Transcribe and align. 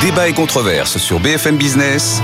Débat 0.00 0.28
et 0.28 0.32
controverse 0.32 0.96
sur 0.98 1.18
BFM 1.18 1.56
Business. 1.56 2.22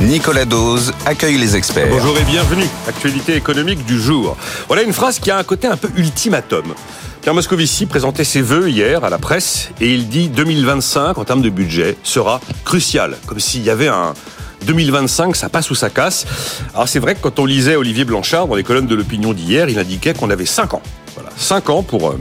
Nicolas 0.00 0.46
Dose 0.46 0.94
accueille 1.04 1.36
les 1.36 1.54
experts. 1.54 1.88
Bonjour 1.90 2.16
et 2.16 2.24
bienvenue. 2.24 2.64
Actualité 2.86 3.36
économique 3.36 3.84
du 3.84 4.00
jour. 4.00 4.38
Voilà 4.66 4.84
une 4.84 4.94
phrase 4.94 5.18
qui 5.18 5.30
a 5.30 5.36
un 5.36 5.44
côté 5.44 5.66
un 5.66 5.76
peu 5.76 5.90
ultimatum. 5.96 6.74
Pierre 7.20 7.34
Moscovici 7.34 7.84
présentait 7.84 8.24
ses 8.24 8.40
vœux 8.40 8.70
hier 8.70 9.04
à 9.04 9.10
la 9.10 9.18
presse 9.18 9.68
et 9.82 9.92
il 9.92 10.08
dit 10.08 10.30
2025 10.30 11.18
en 11.18 11.24
termes 11.24 11.42
de 11.42 11.50
budget 11.50 11.98
sera 12.02 12.40
crucial, 12.64 13.18
comme 13.26 13.40
s'il 13.40 13.62
y 13.62 13.70
avait 13.70 13.88
un 13.88 14.14
2025, 14.64 15.36
ça 15.36 15.50
passe 15.50 15.70
ou 15.70 15.74
ça 15.74 15.90
casse. 15.90 16.26
Alors 16.72 16.88
c'est 16.88 17.00
vrai 17.00 17.14
que 17.14 17.20
quand 17.20 17.38
on 17.38 17.44
lisait 17.44 17.76
Olivier 17.76 18.06
Blanchard 18.06 18.48
dans 18.48 18.54
les 18.54 18.64
colonnes 18.64 18.86
de 18.86 18.94
l'opinion 18.94 19.34
d'hier, 19.34 19.68
il 19.68 19.78
indiquait 19.78 20.14
qu'on 20.14 20.30
avait 20.30 20.46
5 20.46 20.72
ans. 20.72 20.82
Voilà, 21.14 21.30
5 21.36 21.70
ans 21.70 21.82
pour 21.82 22.08
euh, 22.08 22.18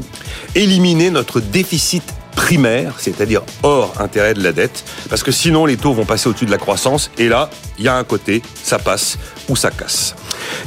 éliminer 0.55 1.09
notre 1.09 1.39
déficit 1.39 2.03
primaire, 2.37 2.93
c'est-à-dire 2.99 3.41
hors 3.63 3.99
intérêt 3.99 4.35
de 4.35 4.43
la 4.43 4.51
dette, 4.51 4.85
parce 5.09 5.23
que 5.23 5.31
sinon 5.31 5.65
les 5.65 5.75
taux 5.75 5.93
vont 5.93 6.05
passer 6.05 6.29
au-dessus 6.29 6.45
de 6.45 6.51
la 6.51 6.59
croissance, 6.59 7.09
et 7.17 7.27
là, 7.27 7.49
il 7.79 7.85
y 7.85 7.87
a 7.87 7.95
un 7.95 8.03
côté, 8.03 8.43
ça 8.63 8.77
passe 8.77 9.17
ou 9.49 9.55
ça 9.55 9.71
casse. 9.71 10.15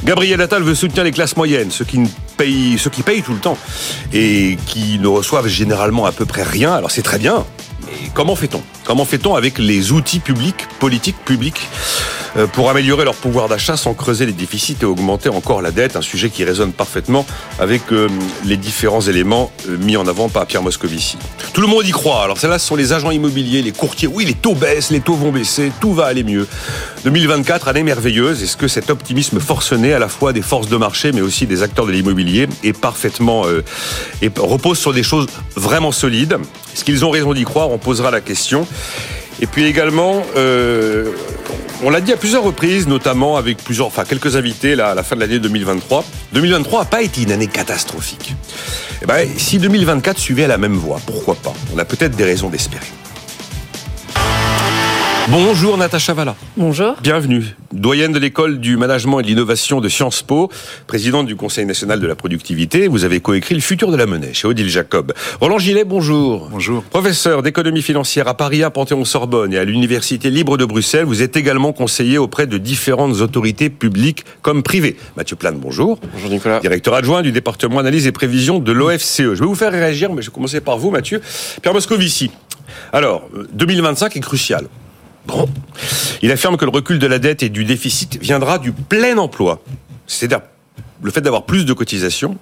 Gabriel 0.03 0.41
Attal 0.41 0.63
veut 0.63 0.75
soutenir 0.75 1.05
les 1.05 1.13
classes 1.13 1.37
moyennes, 1.37 1.71
ceux 1.71 1.85
qui, 1.85 2.03
payent 2.37 3.23
tout 3.23 3.33
le 3.33 3.39
temps, 3.39 3.57
et 4.11 4.57
qui 4.67 4.99
ne 4.99 5.07
reçoivent 5.07 5.47
généralement 5.47 6.05
à 6.05 6.11
peu 6.11 6.25
près 6.25 6.43
rien, 6.43 6.73
alors 6.73 6.91
c'est 6.91 7.03
très 7.03 7.17
bien, 7.17 7.45
mais 7.85 8.09
comment 8.13 8.35
fait-on? 8.35 8.61
Comment 8.91 9.05
fait-on 9.05 9.35
avec 9.35 9.57
les 9.57 9.93
outils 9.93 10.19
publics, 10.19 10.67
politiques 10.81 11.15
publics 11.23 11.69
euh, 12.35 12.45
pour 12.45 12.69
améliorer 12.69 13.05
leur 13.05 13.15
pouvoir 13.15 13.47
d'achat 13.47 13.77
sans 13.77 13.93
creuser 13.93 14.25
les 14.25 14.33
déficits 14.33 14.75
et 14.81 14.85
augmenter 14.85 15.29
encore 15.29 15.61
la 15.61 15.71
dette, 15.71 15.95
un 15.95 16.01
sujet 16.01 16.29
qui 16.29 16.43
résonne 16.43 16.73
parfaitement 16.73 17.25
avec 17.57 17.83
euh, 17.93 18.09
les 18.43 18.57
différents 18.57 18.99
éléments 18.99 19.49
euh, 19.69 19.77
mis 19.77 19.95
en 19.95 20.07
avant 20.07 20.27
par 20.27 20.45
Pierre 20.45 20.61
Moscovici. 20.61 21.17
Tout 21.53 21.61
le 21.61 21.67
monde 21.67 21.87
y 21.87 21.91
croit. 21.91 22.21
Alors 22.21 22.37
celles-là, 22.37 22.59
ce 22.59 22.67
sont 22.67 22.75
les 22.75 22.91
agents 22.91 23.11
immobiliers, 23.11 23.61
les 23.61 23.71
courtiers. 23.71 24.09
Oui, 24.09 24.25
les 24.25 24.33
taux 24.33 24.55
baissent, 24.55 24.91
les 24.91 24.99
taux 24.99 25.15
vont 25.15 25.31
baisser, 25.31 25.71
tout 25.79 25.93
va 25.93 26.07
aller 26.07 26.25
mieux. 26.25 26.45
2024, 27.05 27.69
année 27.69 27.83
merveilleuse. 27.83 28.43
Est-ce 28.43 28.57
que 28.57 28.67
cet 28.67 28.89
optimisme 28.89 29.39
forcené 29.39 29.93
à 29.93 29.99
la 29.99 30.09
fois 30.09 30.33
des 30.33 30.41
forces 30.41 30.67
de 30.67 30.75
marché, 30.75 31.13
mais 31.13 31.21
aussi 31.21 31.47
des 31.47 31.63
acteurs 31.63 31.85
de 31.85 31.93
l'immobilier, 31.93 32.49
est 32.61 32.77
parfaitement 32.77 33.45
et 34.21 34.31
repose 34.37 34.77
sur 34.77 34.93
des 34.93 35.03
choses 35.03 35.27
vraiment 35.55 35.93
solides? 35.93 36.37
Est-ce 36.73 36.85
qu'ils 36.85 37.03
ont 37.03 37.09
raison 37.09 37.33
d'y 37.33 37.43
croire? 37.43 37.69
On 37.69 37.77
posera 37.77 38.11
la 38.11 38.21
question. 38.21 38.65
Et 39.41 39.47
puis 39.47 39.65
également, 39.65 40.21
euh, 40.35 41.11
on 41.83 41.89
l'a 41.89 41.99
dit 41.99 42.13
à 42.13 42.17
plusieurs 42.17 42.43
reprises, 42.43 42.87
notamment 42.87 43.37
avec 43.37 43.57
plusieurs, 43.57 43.87
enfin 43.87 44.03
quelques 44.05 44.35
invités 44.35 44.79
à 44.79 44.93
la 44.93 45.03
fin 45.03 45.15
de 45.15 45.21
l'année 45.21 45.39
2023. 45.39 46.05
2023 46.33 46.79
n'a 46.81 46.85
pas 46.85 47.01
été 47.01 47.23
une 47.23 47.31
année 47.31 47.47
catastrophique. 47.47 48.35
Eh 49.01 49.05
ben, 49.07 49.27
si 49.37 49.57
2024 49.57 50.19
suivait 50.19 50.47
la 50.47 50.59
même 50.59 50.75
voie, 50.75 50.99
pourquoi 51.05 51.35
pas? 51.35 51.53
On 51.73 51.79
a 51.79 51.85
peut-être 51.85 52.15
des 52.15 52.23
raisons 52.23 52.49
d'espérer. 52.49 52.85
Bonjour 55.31 55.77
Natacha 55.77 56.13
Valla. 56.13 56.35
Bonjour. 56.57 56.97
Bienvenue. 57.01 57.55
Doyenne 57.71 58.11
de 58.11 58.19
l'école 58.19 58.59
du 58.59 58.75
management 58.75 59.21
et 59.21 59.23
de 59.23 59.27
l'innovation 59.29 59.79
de 59.79 59.87
Sciences 59.87 60.23
Po, 60.23 60.51
présidente 60.87 61.25
du 61.25 61.37
Conseil 61.37 61.65
national 61.65 62.01
de 62.01 62.07
la 62.07 62.15
productivité. 62.15 62.89
Vous 62.89 63.05
avez 63.05 63.21
coécrit 63.21 63.55
Le 63.55 63.61
futur 63.61 63.91
de 63.91 63.95
la 63.95 64.05
monnaie 64.07 64.33
chez 64.33 64.45
Odile 64.45 64.67
Jacob. 64.67 65.13
Roland 65.39 65.57
Gillet, 65.57 65.85
bonjour. 65.85 66.49
Bonjour. 66.51 66.83
Professeur 66.83 67.43
d'économie 67.43 67.81
financière 67.81 68.27
à 68.27 68.33
Paris, 68.33 68.61
à 68.61 68.71
Panthéon-Sorbonne 68.71 69.53
et 69.53 69.57
à 69.57 69.63
l'Université 69.63 70.29
libre 70.29 70.57
de 70.57 70.65
Bruxelles, 70.65 71.05
vous 71.05 71.21
êtes 71.21 71.37
également 71.37 71.71
conseiller 71.71 72.17
auprès 72.17 72.45
de 72.45 72.57
différentes 72.57 73.21
autorités 73.21 73.69
publiques 73.69 74.25
comme 74.41 74.63
privées. 74.63 74.97
Mathieu 75.15 75.37
Plane, 75.37 75.59
bonjour. 75.59 75.97
Bonjour 76.11 76.29
Nicolas. 76.29 76.59
Directeur 76.59 76.93
adjoint 76.93 77.21
du 77.21 77.31
département 77.31 77.79
analyse 77.79 78.05
et 78.05 78.11
prévision 78.11 78.59
de 78.59 78.71
l'OFCE. 78.73 79.17
Je 79.17 79.39
vais 79.39 79.45
vous 79.45 79.55
faire 79.55 79.71
réagir, 79.71 80.11
mais 80.11 80.21
je 80.23 80.29
vais 80.29 80.33
commencer 80.33 80.59
par 80.59 80.77
vous, 80.77 80.91
Mathieu. 80.91 81.21
Pierre 81.61 81.73
Moscovici. 81.73 82.31
Alors, 82.91 83.29
2025 83.53 84.17
est 84.17 84.19
crucial. 84.19 84.67
Bon. 85.25 85.47
Il 86.21 86.31
affirme 86.31 86.57
que 86.57 86.65
le 86.65 86.71
recul 86.71 86.99
de 86.99 87.07
la 87.07 87.19
dette 87.19 87.43
et 87.43 87.49
du 87.49 87.65
déficit 87.65 88.21
viendra 88.21 88.59
du 88.59 88.71
plein 88.71 89.17
emploi. 89.17 89.61
C'est-à-dire 90.07 90.41
le 91.01 91.11
fait 91.11 91.21
d'avoir 91.21 91.45
plus 91.45 91.65
de 91.65 91.73
cotisations 91.73 92.37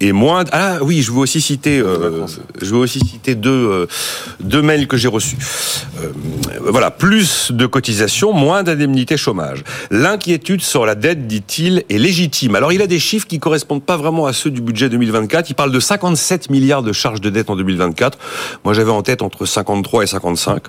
et 0.00 0.12
moins. 0.12 0.44
Ah 0.52 0.78
oui, 0.82 1.02
je 1.02 1.10
veux 1.10 1.18
aussi 1.18 1.40
citer, 1.40 1.78
euh, 1.78 2.26
je 2.60 2.66
veux 2.66 2.78
aussi 2.78 3.00
citer 3.00 3.34
deux 3.34 3.50
euh, 3.50 3.86
deux 4.40 4.62
mails 4.62 4.86
que 4.86 4.96
j'ai 4.96 5.08
reçus. 5.08 5.36
Euh, 6.02 6.12
voilà, 6.60 6.90
plus 6.90 7.52
de 7.52 7.66
cotisations, 7.66 8.32
moins 8.32 8.62
d'indemnités 8.62 9.16
chômage. 9.16 9.64
L'inquiétude 9.90 10.60
sur 10.60 10.84
la 10.84 10.94
dette, 10.94 11.26
dit-il, 11.26 11.84
est 11.88 11.98
légitime. 11.98 12.54
Alors 12.54 12.72
il 12.72 12.82
a 12.82 12.86
des 12.86 12.98
chiffres 12.98 13.26
qui 13.26 13.38
correspondent 13.38 13.84
pas 13.84 13.96
vraiment 13.96 14.26
à 14.26 14.32
ceux 14.32 14.50
du 14.50 14.60
budget 14.60 14.88
2024. 14.88 15.50
Il 15.50 15.54
parle 15.54 15.72
de 15.72 15.80
57 15.80 16.50
milliards 16.50 16.82
de 16.82 16.92
charges 16.92 17.20
de 17.20 17.30
dette 17.30 17.50
en 17.50 17.56
2024. 17.56 18.18
Moi, 18.64 18.74
j'avais 18.74 18.90
en 18.90 19.02
tête 19.02 19.22
entre 19.22 19.46
53 19.46 20.04
et 20.04 20.06
55. 20.06 20.62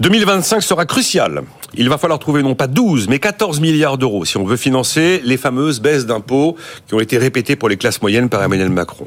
2025 0.00 0.62
sera 0.62 0.86
crucial. 0.86 1.42
Il 1.76 1.88
va 1.88 1.98
falloir 1.98 2.18
trouver 2.18 2.42
non 2.42 2.54
pas 2.54 2.66
12, 2.66 3.08
mais 3.08 3.18
14 3.18 3.60
milliards 3.60 3.98
d'euros 3.98 4.24
si 4.24 4.36
on 4.36 4.44
veut 4.44 4.56
financer 4.56 5.20
les 5.24 5.36
fameuses 5.36 5.80
baisses 5.80 6.06
d'impôts 6.06 6.56
qui 6.86 6.94
ont 6.94 7.00
été 7.00 7.18
répétées 7.18 7.56
pour 7.56 7.68
les 7.68 7.76
classes 7.76 8.00
moyennes 8.00 8.13
par 8.22 8.42
Emmanuel 8.42 8.70
Macron. 8.70 9.06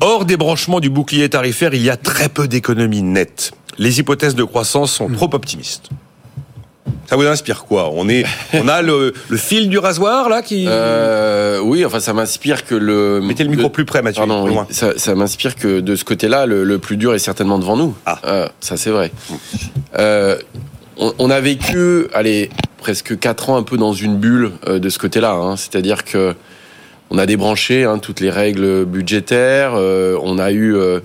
Hors 0.00 0.24
débranchement 0.24 0.80
du 0.80 0.90
bouclier 0.90 1.28
tarifaire, 1.28 1.74
il 1.74 1.82
y 1.82 1.90
a 1.90 1.96
très 1.96 2.28
peu 2.28 2.48
d'économies 2.48 3.02
nettes. 3.02 3.52
Les 3.78 4.00
hypothèses 4.00 4.34
de 4.34 4.44
croissance 4.44 4.92
sont 4.92 5.08
trop 5.08 5.30
optimistes. 5.32 5.90
Ça 7.06 7.16
vous 7.16 7.26
inspire 7.26 7.64
quoi? 7.64 7.90
On 7.92 8.08
est, 8.08 8.24
on 8.54 8.68
a 8.68 8.82
le, 8.82 9.12
le, 9.28 9.36
fil 9.36 9.68
du 9.68 9.78
rasoir 9.78 10.28
là 10.28 10.42
qui. 10.42 10.64
Euh, 10.66 11.60
oui, 11.62 11.84
enfin 11.84 12.00
ça 12.00 12.12
m'inspire 12.12 12.64
que 12.64 12.74
le. 12.74 13.20
Mettez 13.20 13.44
le 13.44 13.50
micro 13.50 13.68
plus 13.68 13.84
près, 13.84 14.02
Mathieu. 14.02 14.20
Pardon, 14.26 14.48
oui, 14.48 14.54
ça, 14.70 14.92
ça 14.96 15.14
m'inspire 15.14 15.54
que 15.54 15.80
de 15.80 15.94
ce 15.94 16.04
côté-là, 16.04 16.46
le, 16.46 16.64
le, 16.64 16.78
plus 16.78 16.96
dur 16.96 17.14
est 17.14 17.18
certainement 17.18 17.58
devant 17.58 17.76
nous. 17.76 17.94
Ah, 18.06 18.18
euh, 18.24 18.48
ça 18.60 18.76
c'est 18.76 18.90
vrai. 18.90 19.12
Euh, 19.98 20.38
on, 20.96 21.12
on, 21.18 21.30
a 21.30 21.40
vécu, 21.40 22.06
allez, 22.14 22.50
presque 22.78 23.18
quatre 23.18 23.50
ans 23.50 23.56
un 23.56 23.62
peu 23.62 23.76
dans 23.76 23.92
une 23.92 24.16
bulle 24.16 24.52
de 24.66 24.88
ce 24.88 24.98
côté-là. 24.98 25.32
Hein. 25.32 25.56
C'est-à-dire 25.56 26.04
que 26.04 26.34
on 27.12 27.18
a 27.18 27.26
débranché 27.26 27.84
hein, 27.84 27.98
toutes 27.98 28.20
les 28.20 28.30
règles 28.30 28.86
budgétaires. 28.86 29.74
Euh, 29.74 30.18
on 30.22 30.38
a 30.38 30.50
eu 30.50 30.74
euh, 30.74 31.00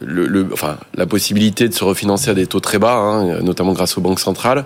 le, 0.00 0.26
le, 0.26 0.46
enfin, 0.52 0.78
la 0.94 1.04
possibilité 1.04 1.68
de 1.68 1.74
se 1.74 1.82
refinancer 1.82 2.30
à 2.30 2.34
des 2.34 2.46
taux 2.46 2.60
très 2.60 2.78
bas, 2.78 2.94
hein, 2.94 3.40
notamment 3.42 3.72
grâce 3.72 3.98
aux 3.98 4.00
banques 4.00 4.20
centrales. 4.20 4.64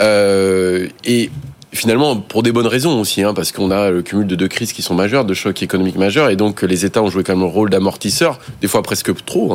Euh, 0.00 0.86
et 1.04 1.30
finalement, 1.72 2.16
pour 2.16 2.42
des 2.42 2.52
bonnes 2.52 2.66
raisons 2.66 2.98
aussi, 2.98 3.22
hein, 3.22 3.34
parce 3.34 3.52
qu'on 3.52 3.70
a 3.70 3.90
le 3.90 4.00
cumul 4.00 4.26
de 4.26 4.34
deux 4.34 4.48
crises 4.48 4.72
qui 4.72 4.80
sont 4.80 4.94
majeures, 4.94 5.26
de 5.26 5.34
chocs 5.34 5.62
économiques 5.62 5.98
majeurs, 5.98 6.30
et 6.30 6.36
donc 6.36 6.62
les 6.62 6.86
États 6.86 7.02
ont 7.02 7.10
joué 7.10 7.22
quand 7.22 7.34
même 7.34 7.44
le 7.44 7.52
rôle 7.52 7.68
d'amortisseur, 7.68 8.38
des 8.62 8.68
fois 8.68 8.82
presque 8.82 9.14
trop, 9.26 9.54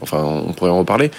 enfin 0.00 0.22
on 0.22 0.54
pourrait 0.54 0.70
en 0.70 0.78
reparler. 0.78 1.10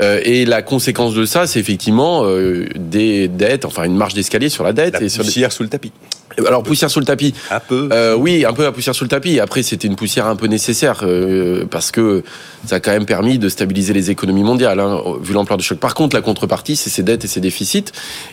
Euh, 0.00 0.20
et 0.24 0.44
la 0.44 0.62
conséquence 0.62 1.14
de 1.14 1.24
ça, 1.24 1.46
c'est 1.46 1.60
effectivement 1.60 2.24
euh, 2.24 2.66
des 2.76 3.28
dettes, 3.28 3.64
enfin 3.64 3.84
une 3.84 3.96
marge 3.96 4.14
d'escalier 4.14 4.48
sur 4.48 4.64
la 4.64 4.72
dette. 4.72 4.94
La 4.94 5.02
et 5.02 5.08
sur 5.08 5.24
sous 5.24 5.62
le 5.62 5.68
tapis. 5.68 5.92
Alors 6.46 6.62
poussière 6.62 6.90
sous 6.90 7.00
le 7.00 7.04
tapis. 7.04 7.34
Un 7.50 7.60
peu. 7.60 7.88
Euh, 7.92 8.14
oui, 8.14 8.44
un 8.44 8.52
peu 8.52 8.62
la 8.62 8.72
poussière 8.72 8.94
sous 8.94 9.04
le 9.04 9.08
tapis. 9.08 9.40
Après, 9.40 9.62
c'était 9.62 9.88
une 9.88 9.96
poussière 9.96 10.26
un 10.26 10.36
peu 10.36 10.46
nécessaire 10.46 11.00
euh, 11.02 11.64
parce 11.70 11.90
que 11.90 12.22
ça 12.66 12.76
a 12.76 12.80
quand 12.80 12.92
même 12.92 13.06
permis 13.06 13.38
de 13.38 13.48
stabiliser 13.48 13.92
les 13.92 14.10
économies 14.10 14.44
mondiales, 14.44 14.80
hein, 14.80 15.02
vu 15.22 15.32
l'ampleur 15.32 15.58
du 15.58 15.64
choc. 15.64 15.78
Par 15.78 15.94
contre, 15.94 16.16
la 16.16 16.22
contrepartie, 16.22 16.76
c'est 16.76 16.90
ces 16.90 17.02
dettes 17.02 17.24
et 17.24 17.28
ces 17.28 17.40
déficits. 17.40 17.86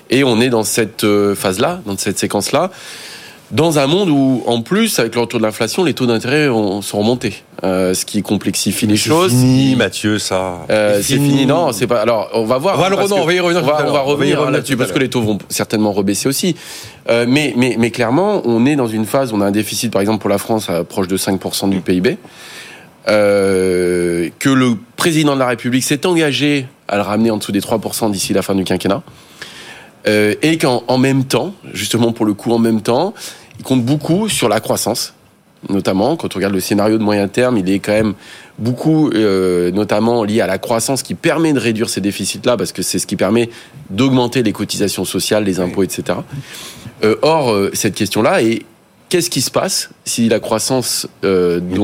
Et 0.10 0.24
on 0.24 0.40
est 0.40 0.50
dans 0.50 0.64
cette 0.64 1.04
euh, 1.04 1.36
phase-là, 1.36 1.82
dans 1.86 1.98
cette 1.98 2.20
séquence-là 2.20 2.72
dans 3.52 3.80
un 3.80 3.88
monde 3.88 4.10
où, 4.10 4.44
en 4.46 4.62
plus, 4.62 5.00
avec 5.00 5.16
le 5.16 5.22
retour 5.22 5.40
de 5.40 5.46
l'inflation, 5.46 5.84
les 5.84 5.94
taux 5.94 6.06
d'intérêt 6.06 6.48
sont 6.48 7.00
remontés, 7.00 7.44
euh, 7.64 7.94
ce 7.94 8.06
qui 8.06 8.22
complexifie 8.22 8.86
les 8.86 8.98
choses. 8.98 9.32
C'est 9.32 9.38
fini, 9.38 9.76
Mathieu, 9.76 10.20
ça. 10.20 10.66
Euh, 10.70 11.00
c'est 11.02 11.16
fini. 11.16 11.46
non, 11.46 11.72
c'est 11.72 11.88
pas. 11.88 12.02
Alors, 12.02 12.30
on 12.34 12.46
va 12.46 12.58
voir. 12.58 12.78
On 12.78 12.82
va, 12.82 12.90
le 12.90 12.96
on 12.96 13.26
va 13.26 13.34
y 13.34 13.40
revenir. 13.40 13.64
On 13.64 13.66
va, 13.66 13.86
on 13.88 13.92
va 13.92 14.02
revenir 14.02 14.52
là-dessus 14.52 14.78
parce 14.78 14.92
que 14.92 15.00
les 15.00 15.10
taux 15.10 15.22
vont 15.22 15.40
certainement 15.50 15.92
rebaisser 15.92 16.30
aussi. 16.30 16.56
Euh, 17.10 17.26
mais, 17.28 17.54
mais, 17.58 17.76
mais 17.80 17.90
clairement, 17.90 18.42
on 18.46 18.66
est 18.66 18.76
dans 18.76 18.88
une 18.88 19.06
phase. 19.06 19.34
On 19.34 19.42
a 19.42 19.46
un 19.46 19.52
déficit, 19.52 19.92
par 19.92 20.02
exemple, 20.02 20.20
pour 20.20 20.30
la 20.30 20.38
France, 20.38 20.70
à 20.70 20.84
proche 20.84 21.08
de 21.08 21.18
5% 21.18 21.70
du 21.70 21.82
PIB. 21.82 22.18
Euh, 23.08 24.30
que 24.38 24.50
le 24.50 24.76
président 24.96 25.34
de 25.34 25.40
la 25.40 25.48
République 25.48 25.84
s'est 25.84 26.06
engagé 26.06 26.68
à 26.88 26.98
le 26.98 27.02
ramener 27.02 27.32
en 27.32 27.38
dessous 27.38 27.52
des 27.52 27.62
3% 27.62 28.12
d'ici 28.12 28.34
la 28.34 28.42
fin 28.42 28.54
du 28.54 28.64
quinquennat. 28.64 29.02
Euh, 30.08 30.36
et 30.42 30.58
qu'en 30.58 30.84
en 30.88 30.98
même 30.98 31.26
temps, 31.26 31.54
justement 31.74 32.12
pour 32.12 32.26
le 32.26 32.34
coup 32.34 32.52
en 32.52 32.60
même 32.60 32.82
temps, 32.82 33.14
il 33.58 33.64
compte 33.64 33.84
beaucoup 33.84 34.30
sur 34.30 34.48
la 34.48 34.60
croissance, 34.60 35.14
notamment 35.68 36.16
quand 36.16 36.34
on 36.34 36.38
regarde 36.38 36.54
le 36.54 36.62
scénario 36.62 36.98
de 36.98 37.04
moyen 37.04 37.28
terme, 37.28 37.58
il 37.58 37.70
est 37.70 37.80
quand 37.80 37.92
même 37.92 38.14
beaucoup, 38.58 39.10
euh, 39.10 39.72
notamment 39.72 40.24
lié 40.24 40.42
à 40.42 40.48
la 40.48 40.58
croissance 40.58 41.04
qui 41.04 41.16
permet 41.16 41.52
de 41.52 41.60
réduire 41.60 41.90
ces 41.90 42.02
déficits-là, 42.02 42.56
parce 42.56 42.72
que 42.72 42.82
c'est 42.82 43.00
ce 43.00 43.08
qui 43.08 43.18
permet 43.18 43.50
d'augmenter 43.90 44.42
les 44.42 44.54
cotisations 44.54 45.06
sociales, 45.06 45.44
les 45.44 45.60
impôts, 45.60 45.84
etc. 45.84 46.20
Euh, 47.04 47.16
or, 47.22 47.56
cette 47.74 47.96
question-là 47.96 48.42
est 48.42 48.64
qu'est-ce 49.10 49.30
qui 49.30 49.42
se 49.42 49.52
passe 49.52 49.90
si 50.06 50.30
la 50.30 50.40
croissance 50.40 51.08
euh, 51.24 51.60
n'est 51.60 51.78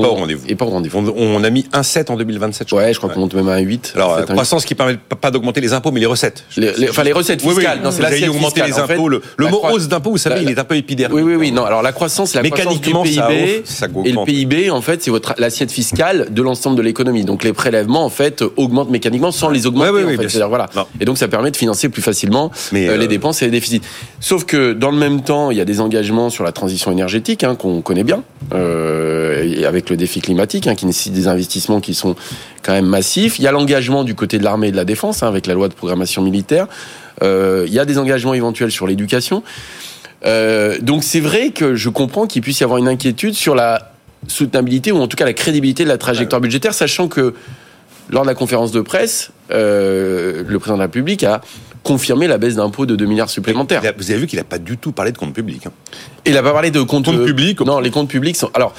pas 0.54 0.64
au 0.64 0.70
rendez-vous 0.70 1.12
on, 1.16 1.44
a 1.44 1.50
mis 1.50 1.62
1,7 1.72 2.10
en 2.10 2.16
2027. 2.16 2.68
Je 2.68 2.74
ouais, 2.74 2.92
je 2.92 2.98
crois 2.98 3.10
qu'on 3.10 3.20
monte 3.20 3.34
même 3.34 3.48
à 3.48 3.60
1,8. 3.60 3.94
Alors, 3.94 4.24
croissance 4.24 4.64
qui 4.64 4.74
permet 4.74 4.96
pas 4.96 5.30
d'augmenter 5.30 5.60
les 5.60 5.72
impôts, 5.72 5.90
mais 5.90 6.00
les 6.00 6.06
recettes. 6.06 6.44
enfin, 6.88 7.02
les 7.02 7.12
recettes 7.12 7.42
fiscales. 7.42 7.80
Oui, 7.84 7.90
oui. 7.94 8.02
Là, 8.02 8.16
il 8.16 8.30
augmenter 8.30 8.62
les 8.62 8.78
impôts. 8.78 9.08
le, 9.08 9.20
mot 9.38 9.60
hausse 9.70 9.88
d'impôts, 9.88 10.10
vous 10.10 10.18
savez, 10.18 10.42
il 10.42 10.50
est 10.50 10.58
un 10.58 10.64
peu 10.64 10.76
épidermique. 10.76 11.16
Oui, 11.16 11.22
oui, 11.22 11.34
oui. 11.34 11.52
Non, 11.52 11.64
alors 11.64 11.82
la 11.82 11.92
croissance, 11.92 12.34
la 12.34 12.42
croissance 12.42 12.80
du 12.80 12.92
PIB. 12.92 13.62
Ça 13.64 13.86
et 14.04 14.12
le 14.12 14.24
PIB, 14.24 14.70
en 14.70 14.80
fait, 14.80 15.02
c'est 15.02 15.10
votre 15.10 15.34
l'assiette 15.38 15.70
fiscale 15.70 16.28
de 16.32 16.42
l'ensemble 16.42 16.76
de 16.76 16.82
l'économie. 16.82 17.24
Donc, 17.24 17.44
les 17.44 17.52
prélèvements, 17.52 18.04
en 18.04 18.10
fait, 18.10 18.44
augmentent 18.56 18.90
mécaniquement 18.90 19.32
sans 19.32 19.50
les 19.50 19.66
augmenter. 19.66 19.90
Oui, 19.90 20.16
oui, 20.18 20.40
voilà. 20.48 20.68
Et 21.00 21.04
donc, 21.04 21.18
ça 21.18 21.28
permet 21.28 21.50
de 21.50 21.56
financer 21.56 21.88
plus 21.88 22.02
facilement 22.02 22.50
euh, 22.72 22.96
les 22.96 23.04
euh, 23.04 23.06
dépenses 23.06 23.42
et 23.42 23.46
les 23.46 23.50
déficits. 23.50 23.82
Sauf 24.20 24.44
que, 24.44 24.72
dans 24.72 24.90
le 24.90 24.98
même 24.98 25.22
temps, 25.22 25.50
il 25.50 25.56
y 25.56 25.60
a 25.60 25.64
des 25.64 25.80
engagements 25.80 26.30
sur 26.30 26.44
la 26.44 26.52
transition 26.52 26.92
énergétique 26.92 27.15
hein, 27.42 27.54
qu'on 27.56 27.82
connaît 27.82 28.04
bien, 28.04 28.22
euh, 28.54 29.66
avec 29.66 29.90
le 29.90 29.96
défi 29.96 30.20
climatique, 30.20 30.66
hein, 30.66 30.74
qui 30.74 30.86
nécessite 30.86 31.12
des 31.12 31.28
investissements 31.28 31.80
qui 31.80 31.94
sont 31.94 32.14
quand 32.62 32.72
même 32.72 32.86
massifs. 32.86 33.38
Il 33.38 33.42
y 33.42 33.46
a 33.46 33.52
l'engagement 33.52 34.04
du 34.04 34.14
côté 34.14 34.38
de 34.38 34.44
l'armée 34.44 34.68
et 34.68 34.72
de 34.72 34.76
la 34.76 34.84
défense, 34.84 35.22
hein, 35.22 35.28
avec 35.28 35.46
la 35.46 35.54
loi 35.54 35.68
de 35.68 35.74
programmation 35.74 36.22
militaire. 36.22 36.66
Euh, 37.22 37.64
il 37.66 37.72
y 37.72 37.78
a 37.78 37.84
des 37.84 37.98
engagements 37.98 38.34
éventuels 38.34 38.70
sur 38.70 38.86
l'éducation. 38.86 39.42
Euh, 40.24 40.78
donc 40.80 41.04
c'est 41.04 41.20
vrai 41.20 41.50
que 41.50 41.74
je 41.74 41.88
comprends 41.88 42.26
qu'il 42.26 42.42
puisse 42.42 42.60
y 42.60 42.64
avoir 42.64 42.78
une 42.78 42.88
inquiétude 42.88 43.34
sur 43.34 43.54
la 43.54 43.92
soutenabilité 44.28 44.90
ou 44.92 44.98
en 44.98 45.06
tout 45.06 45.16
cas 45.16 45.24
la 45.24 45.34
crédibilité 45.34 45.84
de 45.84 45.88
la 45.88 45.98
trajectoire 45.98 46.40
budgétaire, 46.40 46.74
sachant 46.74 47.08
que 47.08 47.34
lors 48.10 48.22
de 48.22 48.28
la 48.28 48.34
conférence 48.34 48.72
de 48.72 48.80
presse, 48.80 49.30
le 49.50 50.44
président 50.58 50.74
de 50.74 50.80
la 50.80 50.86
République 50.86 51.22
a 51.24 51.40
confirmer 51.86 52.26
la 52.26 52.36
baisse 52.36 52.56
d'impôts 52.56 52.84
de 52.84 52.96
2 52.96 53.06
milliards 53.06 53.30
supplémentaires. 53.30 53.80
vous 53.96 54.10
avez 54.10 54.20
vu 54.20 54.26
qu'il 54.26 54.38
n'a 54.38 54.44
pas 54.44 54.58
du 54.58 54.76
tout 54.76 54.90
parlé 54.90 55.12
de 55.12 55.18
comptes 55.18 55.32
publics. 55.32 55.66
Hein. 55.66 55.72
Il 56.24 56.34
n'a 56.34 56.42
pas 56.42 56.52
parlé 56.52 56.72
de 56.72 56.80
comptes, 56.82 57.04
comptes 57.04 57.24
publics. 57.24 57.60
Non, 57.60 57.78
les 57.78 57.90
comptes 57.90 58.08
publics 58.08 58.36
sont. 58.36 58.50
Alors, 58.52 58.74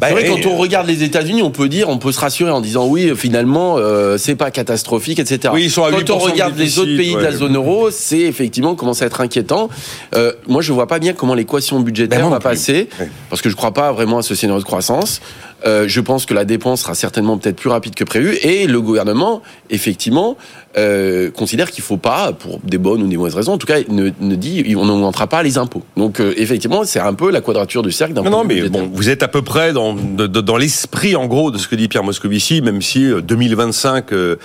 bah, 0.00 0.10
vrai, 0.10 0.24
quand 0.24 0.44
on 0.46 0.56
regarde 0.56 0.88
les 0.88 1.04
États-Unis, 1.04 1.42
on 1.42 1.52
peut 1.52 1.68
dire, 1.68 1.88
on 1.88 1.98
peut 1.98 2.10
se 2.10 2.18
rassurer 2.18 2.50
en 2.50 2.60
disant 2.60 2.86
oui, 2.86 3.12
finalement, 3.14 3.76
euh, 3.78 4.18
c'est 4.18 4.34
pas 4.34 4.50
catastrophique, 4.50 5.20
etc. 5.20 5.52
Oui, 5.54 5.64
ils 5.64 5.70
sont 5.70 5.84
à 5.84 5.92
quand 5.92 6.10
on 6.10 6.18
regarde 6.18 6.58
les 6.58 6.80
autres 6.80 6.96
pays 6.96 7.14
de 7.14 7.20
la 7.20 7.30
zone 7.30 7.54
euro, 7.54 7.90
c'est 7.92 8.18
effectivement 8.18 8.74
commence 8.74 9.02
à 9.02 9.06
être 9.06 9.20
inquiétant. 9.20 9.68
Euh, 10.16 10.32
moi, 10.48 10.60
je 10.60 10.72
vois 10.72 10.88
pas 10.88 10.98
bien 10.98 11.12
comment 11.12 11.34
l'équation 11.34 11.78
budgétaire 11.78 12.24
ben 12.24 12.30
va 12.30 12.40
passer, 12.40 12.88
parce 13.30 13.40
que 13.42 13.48
je 13.48 13.54
crois 13.54 13.72
pas 13.72 13.92
vraiment 13.92 14.18
à 14.18 14.22
ce 14.22 14.34
scénario 14.34 14.60
de 14.60 14.66
croissance. 14.66 15.20
Euh, 15.66 15.88
je 15.88 16.00
pense 16.00 16.26
que 16.26 16.34
la 16.34 16.44
dépense 16.44 16.82
sera 16.82 16.94
certainement 16.94 17.38
peut-être 17.38 17.56
plus 17.56 17.70
rapide 17.70 17.94
que 17.94 18.04
prévu 18.04 18.36
et 18.42 18.66
le 18.66 18.80
gouvernement, 18.80 19.42
effectivement, 19.70 20.36
euh, 20.76 21.30
considère 21.30 21.70
qu'il 21.70 21.82
ne 21.82 21.86
faut 21.86 21.96
pas, 21.96 22.32
pour 22.32 22.58
des 22.64 22.78
bonnes 22.78 23.02
ou 23.02 23.06
des 23.06 23.16
mauvaises 23.16 23.34
raisons, 23.34 23.52
en 23.52 23.58
tout 23.58 23.66
cas, 23.66 23.78
ne, 23.88 24.10
ne 24.20 24.34
dit 24.34 24.74
on 24.76 24.84
n'augmentera 24.84 25.26
pas 25.26 25.42
les 25.42 25.56
impôts. 25.56 25.82
Donc, 25.96 26.20
euh, 26.20 26.34
effectivement, 26.36 26.84
c'est 26.84 27.00
un 27.00 27.14
peu 27.14 27.30
la 27.30 27.40
quadrature 27.40 27.82
du 27.82 27.92
cercle 27.92 28.12
d'un 28.12 28.22
Non, 28.22 28.30
non 28.30 28.44
mais 28.44 28.68
bon, 28.68 28.90
vous 28.92 29.08
êtes 29.08 29.22
à 29.22 29.28
peu 29.28 29.42
près 29.42 29.72
dans, 29.72 29.94
dans 29.94 30.56
l'esprit, 30.56 31.16
en 31.16 31.26
gros, 31.26 31.50
de 31.50 31.58
ce 31.58 31.68
que 31.68 31.76
dit 31.76 31.88
Pierre 31.88 32.04
Moscovici, 32.04 32.60
même 32.60 32.82
si 32.82 33.08
2025 33.22 34.12
euh, 34.12 34.36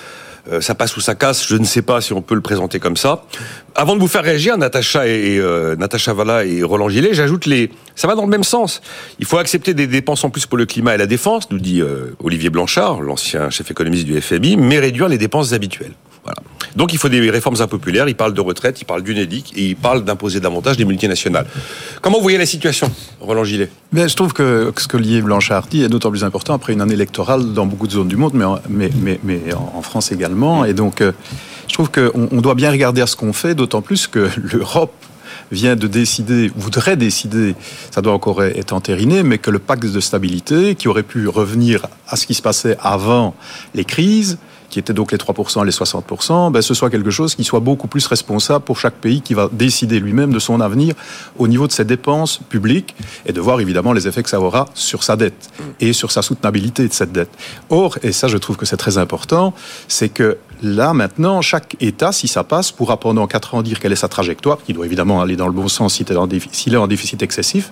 ça 0.62 0.76
passe 0.76 0.96
ou 0.98 1.02
ça 1.02 1.16
casse, 1.16 1.48
je 1.48 1.56
ne 1.56 1.66
sais 1.66 1.82
pas 1.82 2.02
si 2.02 2.14
on 2.14 2.22
peut 2.22 2.36
le 2.36 2.42
présenter 2.42 2.80
comme 2.80 2.98
ça. 2.98 3.24
Avant 3.76 3.96
de 3.96 4.02
vous 4.02 4.08
faire 4.08 4.24
réagir, 4.24 4.58
Natacha 4.58 5.08
et 5.08 5.38
euh, 5.40 5.76
Natacha 5.76 6.14
Valla 6.14 6.46
et 6.46 6.64
Roland 6.64 6.90
Gillet, 6.90 7.14
j'ajoute 7.14 7.46
les. 7.46 7.72
Ça 7.96 8.08
va 8.08 8.16
dans 8.16 8.24
le 8.24 8.30
même 8.30 8.44
sens. 8.44 8.82
Il 9.20 9.26
faut 9.26 9.38
accepter 9.38 9.74
des 9.74 9.88
dépenses 9.88 10.24
en 10.24 10.30
plus 10.30 10.46
pour 10.46 10.58
le 10.58 10.66
climat 10.66 10.96
et 10.96 10.98
la 10.98 11.06
défense, 11.06 11.50
nous 11.52 11.60
dit 11.60 11.82
euh, 11.82 12.16
Olivier 12.24 12.50
Blanchard, 12.50 13.02
l'ancien 13.02 13.50
chef 13.50 13.72
économiste 13.72 14.06
du 14.06 14.20
FMI, 14.20 14.58
mais 14.58 14.80
réduire 14.80 15.08
les 15.08 15.18
dépenses 15.18 15.54
habituelles. 15.54 15.94
Voilà. 16.24 16.40
Donc 16.76 16.94
il 16.94 17.00
faut 17.00 17.10
des 17.10 17.30
réformes 17.30 17.60
impopulaires. 17.62 18.08
Il 18.08 18.16
parle 18.16 18.34
de 18.34 18.42
retraite, 18.42 18.82
il 18.82 18.86
parle 18.86 19.04
d'UNEDIC 19.04 19.54
et 19.56 19.68
il 19.68 19.76
parle 19.76 20.04
d'imposer 20.04 20.40
davantage 20.40 20.78
des 20.78 20.86
multinationales. 20.86 21.46
Comment 22.02 22.18
vous 22.18 22.24
voyez 22.24 22.38
la 22.38 22.46
situation, 22.46 22.92
Roland 23.20 23.44
Gillet? 23.44 23.70
Je 23.94 24.16
trouve 24.16 24.34
que 24.34 24.72
ce 24.78 24.88
que 24.88 24.98
Olivier 24.98 25.22
Blanchard 25.22 25.68
dit 25.68 25.84
est 25.84 25.90
d'autant 25.90 26.10
plus 26.10 26.24
important 26.24 26.54
après 26.54 26.74
une 26.74 26.82
année 26.82 26.94
électorale 26.94 27.54
dans 27.54 27.66
beaucoup 27.66 27.88
de 27.88 27.94
zones 27.94 28.08
du 28.08 28.16
monde, 28.16 28.34
mais 28.70 28.90
en, 29.54 29.82
France 29.82 30.12
également. 30.12 30.66
Et 30.66 30.74
donc 30.74 31.02
euh, 31.02 31.12
je 31.68 31.74
trouve 31.74 31.90
qu'on 31.90 32.30
on 32.32 32.42
doit 32.42 32.56
bien 32.56 32.72
regarder 32.72 33.02
à 33.02 33.08
ce 33.08 33.16
qu'on 33.16 33.34
fait, 33.34 33.56
d'autant 33.56 33.82
plus 33.82 34.08
que 34.08 34.30
l'Europe 34.54 34.94
vient 35.52 35.76
de 35.76 35.88
décider, 35.88 36.52
voudrait 36.56 36.98
décider, 36.98 37.56
ça 37.92 38.02
doit 38.02 38.14
encore 38.14 38.44
être 38.44 38.74
entériné, 38.74 39.24
mais 39.24 39.38
que 39.38 39.52
le 39.52 39.60
pacte 39.60 39.86
de 39.86 40.00
stabilité, 40.00 40.76
qui 40.76 40.88
aurait 40.88 41.04
pu 41.04 41.28
revenir 41.28 41.88
à 42.08 42.16
ce 42.16 42.28
qui 42.28 42.34
se 42.34 42.42
passait 42.42 42.78
avant 42.82 43.36
les 43.74 43.86
crises, 43.86 44.38
qui 44.70 44.80
étaient 44.80 44.94
donc 44.94 45.12
les 45.12 45.18
3% 45.18 45.64
et 45.64 45.66
les 45.66 45.72
60%, 45.72 46.52
ben, 46.52 46.62
ce 46.62 46.74
soit 46.74 46.90
quelque 46.90 47.10
chose 47.10 47.36
qui 47.36 47.44
soit 47.44 47.60
beaucoup 47.60 47.88
plus 47.88 48.06
responsable 48.06 48.64
pour 48.64 48.80
chaque 48.80 48.96
pays 48.96 49.22
qui 49.22 49.34
va 49.34 49.50
décider 49.52 50.00
lui-même 50.00 50.32
de 50.32 50.40
son 50.40 50.62
avenir 50.62 50.96
au 51.38 51.48
niveau 51.48 51.68
de 51.68 51.72
ses 51.72 51.86
dépenses 51.86 52.40
publiques 52.50 52.96
et 53.26 53.34
de 53.34 53.42
voir 53.42 53.60
évidemment 53.62 53.94
les 53.94 54.08
effets 54.08 54.24
que 54.24 54.30
ça 54.30 54.40
aura 54.40 54.68
sur 54.74 55.04
sa 55.04 55.16
dette 55.16 55.50
et 55.80 55.94
sur 55.94 56.12
sa 56.12 56.22
soutenabilité 56.22 56.88
de 56.88 56.94
cette 56.94 57.12
dette. 57.12 57.32
Or, 57.70 57.98
et 58.04 58.12
ça 58.12 58.28
je 58.28 58.38
trouve 58.38 58.58
que 58.58 58.66
c'est 58.66 58.78
très 58.78 58.98
important, 58.98 59.54
c'est 59.88 60.10
que 60.10 60.38
là 60.62 60.94
maintenant, 60.94 61.42
chaque 61.42 61.76
État, 61.80 62.12
si 62.12 62.28
ça 62.28 62.44
passe, 62.44 62.72
pourra 62.72 62.98
pendant 62.98 63.28
4 63.28 63.56
ans 63.56 63.62
dire 63.62 63.80
quelle 63.80 63.92
est 63.92 63.98
sa 63.98 64.08
trajectoire, 64.08 64.60
qui 64.64 64.74
doit 64.74 64.86
évidemment 64.86 65.22
aller 65.22 65.36
dans 65.36 65.48
le 65.48 65.54
bon 65.54 65.68
sens 65.68 65.96
s'il 65.96 66.74
est 66.74 66.78
en 66.78 66.88
déficit 66.88 67.22
excessif, 67.22 67.72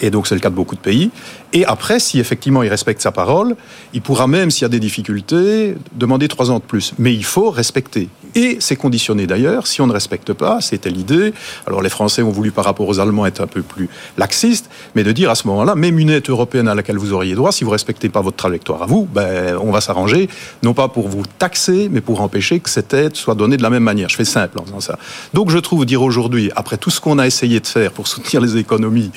et 0.00 0.10
donc 0.10 0.26
c'est 0.26 0.34
le 0.34 0.40
cas 0.40 0.50
de 0.50 0.54
beaucoup 0.54 0.74
de 0.74 0.80
pays. 0.80 1.10
Et 1.52 1.64
après, 1.64 1.98
si 2.00 2.20
effectivement 2.20 2.62
il 2.62 2.68
respecte 2.68 3.00
sa 3.00 3.12
parole, 3.12 3.56
il 3.94 4.02
pourra 4.02 4.26
même, 4.26 4.50
s'il 4.50 4.62
y 4.62 4.66
a 4.66 4.68
des 4.68 4.80
difficultés, 4.80 5.76
demander 5.94 6.28
trois 6.28 6.50
ans 6.50 6.58
de 6.58 6.64
plus. 6.64 6.92
Mais 6.98 7.14
il 7.14 7.24
faut 7.24 7.50
respecter. 7.50 8.08
Et 8.34 8.58
c'est 8.60 8.76
conditionné 8.76 9.26
d'ailleurs, 9.26 9.66
si 9.66 9.80
on 9.80 9.86
ne 9.86 9.92
respecte 9.92 10.32
pas, 10.32 10.60
c'était 10.60 10.90
l'idée. 10.90 11.32
Alors 11.66 11.82
les 11.82 11.88
Français 11.88 12.22
ont 12.22 12.30
voulu 12.30 12.50
par 12.50 12.64
rapport 12.64 12.88
aux 12.88 13.00
Allemands 13.00 13.26
être 13.26 13.40
un 13.40 13.46
peu 13.46 13.62
plus 13.62 13.88
laxistes, 14.16 14.70
mais 14.94 15.04
de 15.04 15.12
dire 15.12 15.30
à 15.30 15.34
ce 15.34 15.46
moment-là, 15.48 15.74
même 15.74 15.98
une 15.98 16.10
aide 16.10 16.28
européenne 16.28 16.68
à 16.68 16.74
laquelle 16.74 16.98
vous 16.98 17.12
auriez 17.12 17.34
droit, 17.34 17.52
si 17.52 17.64
vous 17.64 17.70
respectez 17.70 18.08
pas 18.08 18.20
votre 18.20 18.36
trajectoire 18.36 18.82
à 18.82 18.86
vous, 18.86 19.08
ben, 19.12 19.56
on 19.62 19.70
va 19.70 19.80
s'arranger, 19.80 20.28
non 20.62 20.74
pas 20.74 20.88
pour 20.88 21.08
vous 21.08 21.22
taxer, 21.38 21.88
mais 21.90 22.00
pour 22.00 22.20
empêcher 22.20 22.60
que 22.60 22.70
cette 22.70 22.92
aide 22.94 23.16
soit 23.16 23.34
donnée 23.34 23.56
de 23.56 23.62
la 23.62 23.70
même 23.70 23.82
manière. 23.82 24.08
Je 24.08 24.16
fais 24.16 24.24
simple 24.24 24.58
en 24.58 24.64
faisant 24.64 24.80
ça. 24.80 24.98
Donc 25.34 25.50
je 25.50 25.58
trouve 25.58 25.86
dire 25.86 26.02
aujourd'hui, 26.02 26.50
après 26.56 26.76
tout 26.76 26.90
ce 26.90 27.00
qu'on 27.00 27.18
a 27.18 27.26
essayé 27.26 27.60
de 27.60 27.66
faire 27.66 27.92
pour 27.92 28.06
soutenir 28.06 28.40
les 28.40 28.56
économies, 28.56 29.10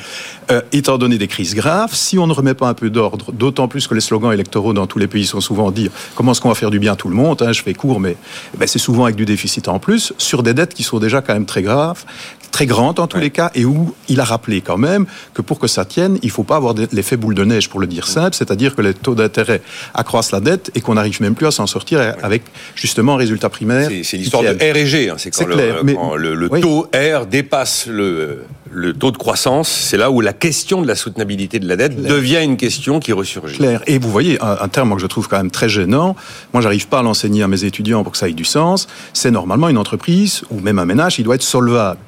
euh, 0.51 0.61
étant 0.71 0.97
donné 0.97 1.17
des 1.17 1.27
crises 1.27 1.55
graves, 1.55 1.93
si 1.93 2.17
on 2.17 2.27
ne 2.27 2.33
remet 2.33 2.53
pas 2.53 2.67
un 2.67 2.73
peu 2.73 2.89
d'ordre, 2.89 3.31
d'autant 3.31 3.67
plus 3.67 3.87
que 3.87 3.93
les 3.93 4.01
slogans 4.01 4.33
électoraux 4.33 4.73
dans 4.73 4.87
tous 4.87 4.99
les 4.99 5.07
pays 5.07 5.25
sont 5.25 5.41
souvent 5.41 5.71
dire 5.71 5.91
comment 6.15 6.31
est-ce 6.31 6.41
qu'on 6.41 6.49
va 6.49 6.55
faire 6.55 6.71
du 6.71 6.79
bien 6.79 6.93
à 6.93 6.95
tout 6.95 7.09
le 7.09 7.15
monde, 7.15 7.41
hein, 7.41 7.51
je 7.51 7.61
fais 7.61 7.73
court, 7.73 7.99
mais 7.99 8.17
ben, 8.57 8.67
c'est 8.67 8.79
souvent 8.79 9.00
avec 9.05 9.15
du 9.15 9.25
déficit 9.25 9.67
en 9.67 9.79
plus, 9.79 10.13
sur 10.17 10.43
des 10.43 10.53
dettes 10.53 10.73
qui 10.73 10.83
sont 10.83 10.99
déjà 10.99 11.21
quand 11.21 11.33
même 11.33 11.45
très 11.45 11.61
graves, 11.61 12.05
très 12.51 12.65
grandes 12.65 12.99
en 12.99 13.07
tous 13.07 13.17
les 13.19 13.29
cas, 13.29 13.51
et 13.55 13.65
où 13.65 13.93
il 14.07 14.19
a 14.19 14.23
rappelé 14.23 14.61
quand 14.61 14.77
même 14.77 15.05
que 15.33 15.41
pour 15.41 15.59
que 15.59 15.67
ça 15.67 15.85
tienne, 15.85 16.17
il 16.21 16.27
ne 16.27 16.31
faut 16.31 16.43
pas 16.43 16.57
avoir 16.57 16.75
l'effet 16.91 17.17
boule 17.17 17.35
de 17.35 17.43
neige, 17.43 17.69
pour 17.69 17.79
le 17.79 17.87
dire 17.87 18.07
simple, 18.07 18.35
c'est-à-dire 18.35 18.75
que 18.75 18.81
les 18.81 18.93
taux 18.93 19.15
d'intérêt 19.15 19.61
accroissent 19.93 20.31
la 20.31 20.39
dette 20.39 20.71
et 20.75 20.81
qu'on 20.81 20.95
n'arrive 20.95 21.21
même 21.21 21.35
plus 21.35 21.47
à 21.47 21.51
s'en 21.51 21.67
sortir 21.67 21.99
avec 22.21 22.43
justement 22.75 23.15
un 23.15 23.17
résultat 23.17 23.49
primaire. 23.49 23.89
C'est 24.03 24.17
l'histoire 24.17 24.43
de 24.43 24.49
R 24.49 24.75
et 24.75 24.85
G, 24.85 25.09
hein. 25.09 25.15
c'est 25.17 25.31
quand, 25.31 25.47
le, 25.47 26.35
le, 26.35 26.49
taux 26.59 26.87
R 26.93 27.25
dépasse 27.25 27.87
le, 27.87 28.45
le 28.71 28.93
taux 28.93 29.11
de 29.11 29.17
croissance, 29.17 29.69
c'est 29.69 29.97
là 29.97 30.09
où 30.11 30.21
la 30.21 30.33
question 30.33 30.81
de 30.81 30.87
la 30.87 30.95
soutenabilité 30.95 31.59
de 31.59 31.67
la 31.67 31.75
dette 31.75 32.01
devient 32.01 32.41
une 32.43 32.57
question 32.57 32.99
qui 32.99 33.11
ressurgit. 33.11 33.57
Claire. 33.57 33.81
Et 33.85 33.99
vous 33.99 34.09
voyez, 34.09 34.37
un, 34.41 34.67
terme 34.67 34.95
que 34.95 35.01
je 35.01 35.07
trouve 35.07 35.27
quand 35.27 35.37
même 35.37 35.51
très 35.51 35.69
gênant, 35.69 36.15
moi 36.53 36.61
j'arrive 36.61 36.87
pas 36.87 36.99
à 36.99 37.03
l'enseigner 37.03 37.43
à 37.43 37.47
mes 37.47 37.65
étudiants 37.65 38.03
pour 38.03 38.13
que 38.13 38.17
ça 38.17 38.29
ait 38.29 38.33
du 38.33 38.45
sens, 38.45 38.87
c'est 39.13 39.31
normalement 39.31 39.69
une 39.69 39.77
entreprise 39.77 40.43
ou 40.49 40.59
même 40.59 40.79
un 40.79 40.85
ménage, 40.85 41.19
il 41.19 41.23
doit 41.23 41.35
être 41.35 41.43
solvable. 41.43 41.99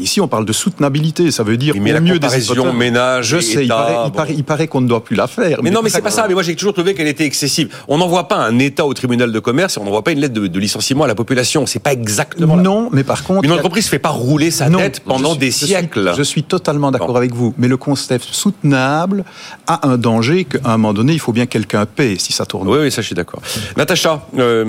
Ici, 0.00 0.20
on 0.20 0.28
parle 0.28 0.44
de 0.44 0.52
soutenabilité. 0.52 1.30
Ça 1.30 1.42
veut 1.42 1.56
dire 1.56 1.74
mais 1.78 1.96
au 1.96 2.00
mieux 2.00 2.18
des 2.18 2.26
ménage. 2.74 3.26
Je 3.26 3.40
sais, 3.40 3.64
il, 3.64 4.42
paraît, 4.44 4.66
qu'on 4.66 4.80
ne 4.80 4.88
doit 4.88 5.04
plus 5.04 5.16
la 5.16 5.26
faire. 5.26 5.60
Mais, 5.62 5.70
non, 5.70 5.80
mais 5.82 5.90
c'est 5.90 6.02
pas 6.02 6.10
ça. 6.10 6.26
Mais 6.28 6.34
moi, 6.34 6.42
j'ai 6.42 6.54
toujours 6.54 6.74
trouvé 6.74 6.94
qu'elle 6.94 7.06
était 7.06 7.24
excessive. 7.24 7.68
On 7.88 7.98
n'envoie 7.98 8.28
pas 8.28 8.36
un 8.36 8.58
État 8.58 8.86
au 8.86 8.94
tribunal 8.94 9.32
de 9.32 9.38
commerce 9.38 9.76
et 9.76 9.80
on 9.80 9.84
n'envoie 9.84 10.04
pas 10.04 10.12
une 10.12 10.20
lettre 10.20 10.34
de, 10.34 10.58
licenciement 10.58 11.04
à 11.04 11.08
la 11.08 11.14
population. 11.14 11.66
C'est 11.66 11.82
pas 11.82 11.92
exactement. 11.92 12.56
Non, 12.56 12.88
mais 12.92 13.04
par 13.04 13.24
contre, 13.24 13.44
une 13.44 13.52
entreprise 13.52 13.84
ne 13.84 13.90
fait 13.90 13.98
pas 13.98 14.10
rouler 14.10 14.50
sa 14.50 14.68
dette 14.68 15.00
pendant 15.00 15.34
des 15.34 15.50
siècles. 15.50 16.12
je 16.16 16.22
suis 16.22 16.42
totalement 16.42 16.90
d'accord 16.90 17.16
avec 17.16 17.34
vous. 17.34 17.54
Mais 17.58 17.68
le 17.68 17.76
concept 17.76 18.28
soutenable 18.30 19.24
a 19.66 19.88
un 19.88 19.98
danger 19.98 20.44
qu'à 20.44 20.58
un 20.64 20.76
moment 20.76 20.92
donné, 20.92 21.12
il 21.12 21.20
faut 21.20 21.32
bien 21.32 21.46
quelqu'un 21.46 21.86
paie 21.86 22.16
si 22.18 22.32
ça 22.32 22.46
tourne. 22.46 22.68
Oui, 22.68 22.78
oui, 22.82 22.90
ça, 22.90 23.02
je 23.02 23.06
suis 23.06 23.14
d'accord. 23.14 23.40
Natacha, 23.76 24.26
euh, 24.38 24.64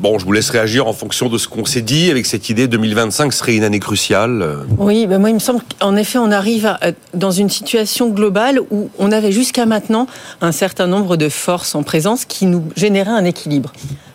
bon, 0.00 0.18
je 0.18 0.24
vous 0.24 0.32
laisse 0.32 0.50
réagir 0.50 0.86
en 0.86 0.92
fonction 0.92 1.28
de 1.28 1.38
ce 1.38 1.48
qu'on 1.48 1.64
s'est 1.64 1.82
dit 1.82 2.10
avec 2.10 2.26
cette 2.26 2.48
idée 2.48 2.68
2025 2.68 3.32
serait 3.32 3.56
une 3.56 3.64
année 3.64 3.80
cruciale. 3.80 4.23
Euh. 4.42 4.64
Oui, 4.78 5.06
ben 5.06 5.18
moi 5.18 5.30
il 5.30 5.34
me 5.34 5.38
semble 5.38 5.60
qu'en 5.78 5.96
effet 5.96 6.18
on 6.18 6.30
arrive 6.30 6.76
dans 7.12 7.30
une 7.30 7.50
situation 7.50 8.08
globale 8.08 8.60
où 8.70 8.90
on 8.98 9.12
avait 9.12 9.32
jusqu'à 9.32 9.66
maintenant 9.66 10.06
un 10.40 10.52
certain 10.52 10.86
nombre 10.86 11.16
de 11.16 11.28
forces 11.28 11.74
en 11.74 11.82
présence 11.82 12.24
qui 12.24 12.46
nous 12.46 12.64
généraient 12.76 13.10
un 13.10 13.24
équilibre. 13.24 13.72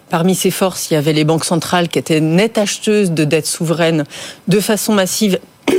Parmi 0.09 0.33
ces 0.33 0.49
forces, 0.49 0.89
il 0.89 0.95
y 0.95 0.97
avait 0.97 1.13
les 1.13 1.23
banques 1.23 1.45
centrales 1.45 1.87
qui 1.87 1.99
étaient 1.99 2.19
nettes 2.19 2.57
acheteuses 2.57 3.11
de 3.11 3.23
dettes 3.23 3.45
souveraines 3.45 4.05
de 4.47 4.59
façon 4.59 4.93
massive 4.93 5.39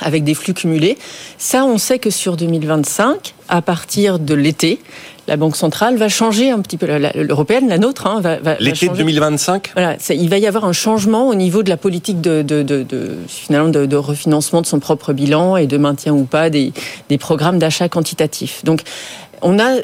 avec 0.00 0.22
des 0.22 0.34
flux 0.34 0.54
cumulés. 0.54 0.96
Ça, 1.38 1.64
on 1.64 1.76
sait 1.76 1.98
que 1.98 2.10
sur 2.10 2.36
2025, 2.36 3.34
à 3.48 3.60
partir 3.60 4.20
de 4.20 4.34
l'été, 4.34 4.80
la 5.28 5.36
Banque 5.36 5.56
centrale 5.56 5.96
va 5.96 6.08
changer 6.08 6.50
un 6.50 6.60
petit 6.60 6.78
peu, 6.78 6.86
l'européenne, 6.86 7.68
la 7.68 7.78
nôtre, 7.78 8.06
hein, 8.06 8.20
va, 8.20 8.38
va 8.40 8.56
L'été 8.58 8.88
2025 8.88 9.72
Voilà, 9.74 9.96
il 10.08 10.28
va 10.30 10.38
y 10.38 10.46
avoir 10.46 10.64
un 10.64 10.72
changement 10.72 11.28
au 11.28 11.34
niveau 11.34 11.62
de 11.62 11.68
la 11.68 11.76
politique 11.76 12.20
de, 12.20 12.42
de, 12.42 12.62
de, 12.62 12.82
de 12.82 13.10
finalement 13.28 13.68
de, 13.68 13.96
refinancement 13.96 14.62
de 14.62 14.66
son 14.66 14.80
propre 14.80 15.12
bilan 15.12 15.56
et 15.56 15.66
de 15.66 15.76
maintien 15.76 16.14
ou 16.14 16.24
pas 16.24 16.48
des, 16.48 16.72
des 17.10 17.18
programmes 17.18 17.58
d'achat 17.58 17.88
quantitatifs. 17.88 18.64
Donc, 18.64 18.82
on 19.42 19.58
a 19.58 19.78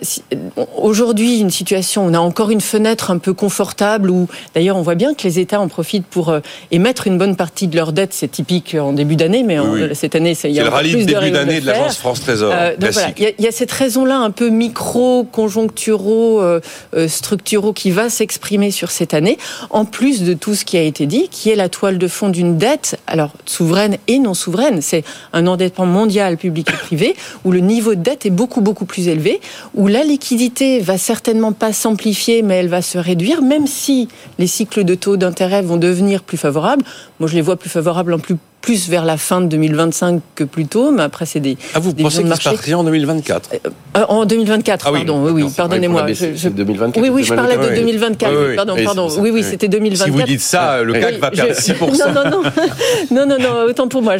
aujourd'hui 0.77 1.41
une 1.41 1.51
situation, 1.51 2.05
on 2.07 2.15
a 2.15 2.19
encore 2.19 2.51
une 2.51 2.61
fenêtre 2.61 3.11
un 3.11 3.19
peu 3.19 3.33
confortable 3.33 4.11
où, 4.11 4.29
d'ailleurs, 4.55 4.77
on 4.77 4.83
voit 4.83 4.95
bien 4.95 5.15
que 5.15 5.23
les 5.25 5.39
États 5.39 5.61
en 5.61 5.69
profitent 5.69 6.07
pour 6.07 6.29
euh, 6.29 6.41
émettre 6.71 7.07
une 7.07 7.19
bonne 7.19 7.37
partie 7.37 7.69
de 7.69 7.77
leur 7.77 7.93
dette. 7.93 8.13
C'est 8.13 8.31
typique 8.31 8.77
en 8.79 8.93
début 8.93 9.17
d'année, 9.17 9.43
mais 9.43 9.59
cette 9.95 10.15
année, 10.15 10.37
il 10.45 10.51
y 10.51 10.61
a 10.61 10.65
le 10.65 10.69
rallye 10.69 10.93
de 10.93 11.05
début 11.05 11.31
d'année 11.31 11.61
de, 11.61 11.67
l'agence 11.67 11.97
France 11.97 12.21
Trésor. 12.21 12.53
Euh, 12.55 12.77
donc 12.77 12.91
voilà, 12.91 13.09
il 13.17 13.45
y, 13.45 13.47
a, 13.47 13.53
cette 13.53 13.73
raison-là 13.73 14.19
un 14.19 14.31
peu 14.31 14.49
micro, 14.49 15.25
conjoncturaux, 15.25 16.41
euh, 16.41 16.61
structuraux 17.09 17.73
qui 17.73 17.91
va 17.91 18.11
s'exprimer 18.11 18.71
sur 18.71 18.91
cette 18.91 19.15
année, 19.15 19.39
en 19.71 19.85
plus 19.85 20.23
de 20.23 20.35
tout 20.35 20.55
ce 20.55 20.65
qui 20.65 20.77
a 20.77 20.83
été 20.83 21.07
dit, 21.07 21.29
qui 21.31 21.51
est 21.51 21.57
la 21.57 21.69
toile 21.69 21.99
de 21.99 22.09
fond 22.09 22.29
d'une 22.29 22.57
dette, 22.57 22.99
alors 23.07 23.33
souveraine 23.47 23.99
et 24.09 24.19
non 24.19 24.35
souveraine. 24.35 24.83
C'est 24.83 25.05
un 25.33 25.47
endettement 25.47 25.87
mondial, 25.87 26.37
public 26.37 26.69
et 26.71 26.77
privé, 26.77 27.17
où 27.45 27.53
le 27.53 27.61
niveau 27.61 27.95
de 27.95 28.03
dette 28.03 28.27
est 28.27 28.31
beaucoup 28.31 28.61
beaucoup 28.61 28.85
plus 28.85 29.09
élevé 29.09 29.41
où 29.75 29.87
la 29.87 30.05
liquidité 30.05 30.81
va 30.81 30.99
certainement 30.99 31.53
pas 31.53 31.73
s'amplifier, 31.73 32.43
mais 32.43 32.57
elle 32.57 32.69
va 32.69 32.83
se 32.83 32.99
réduire, 32.99 33.43
même 33.43 33.67
si 33.67 34.09
les 34.39 34.47
cycles 34.47 34.85
de 34.85 34.95
taux 34.95 35.17
d'intérêt 35.17 35.63
vont 35.63 35.77
devenir 35.77 36.23
plus 36.23 36.39
favorables. 36.39 36.85
Moi, 37.21 37.29
je 37.29 37.35
les 37.35 37.43
vois 37.43 37.57
plus 37.57 37.71
favorables 37.71 38.15
en 38.15 38.19
plus 38.19 38.37
plus 38.65 38.89
vers 38.89 39.05
la 39.05 39.19
fin 39.19 39.43
de 39.43 39.47
2025 39.47 40.23
que 40.35 40.43
plus 40.43 40.65
tôt, 40.65 40.91
mais 40.91 41.03
après 41.03 41.27
c'est 41.27 41.41
des. 41.41 41.59
Ah, 41.75 41.81
vous 41.81 41.93
pensez 41.93 42.23
que 42.23 42.29
ça 42.29 42.37
se 42.37 42.75
en 42.75 42.83
2024 42.83 43.51
euh, 43.53 43.71
euh, 43.99 44.05
En 44.09 44.25
2024, 44.25 44.87
ah 44.87 44.93
pardon. 44.93 45.23
Oui, 45.23 45.43
oui, 45.43 45.51
pardonnez-moi. 45.55 46.07
Je, 46.13 46.49
2024. 46.49 47.03
Oui, 47.03 47.11
oui, 47.11 47.25
je 47.25 47.35
parlais 47.35 47.59
de 47.59 47.75
2024. 47.75 48.57
pardon, 48.57 48.77
pardon. 48.83 49.09
Oui, 49.19 49.31
oui, 49.31 49.43
c'était 49.43 49.69
2024. 49.69 50.05
Si 50.05 50.11
vous 50.11 50.27
dites 50.27 50.41
ça, 50.41 50.83
le 50.83 50.95
CAC 50.95 51.19
va 51.19 51.31
perdre 51.31 51.55
6 51.55 51.75
Non, 51.81 52.13
non, 52.15 52.31
non, 52.31 52.43
non, 53.11 53.27
non, 53.27 53.39
non, 53.39 53.63
autant 53.69 53.87
pour 53.89 54.01
moi. 54.01 54.15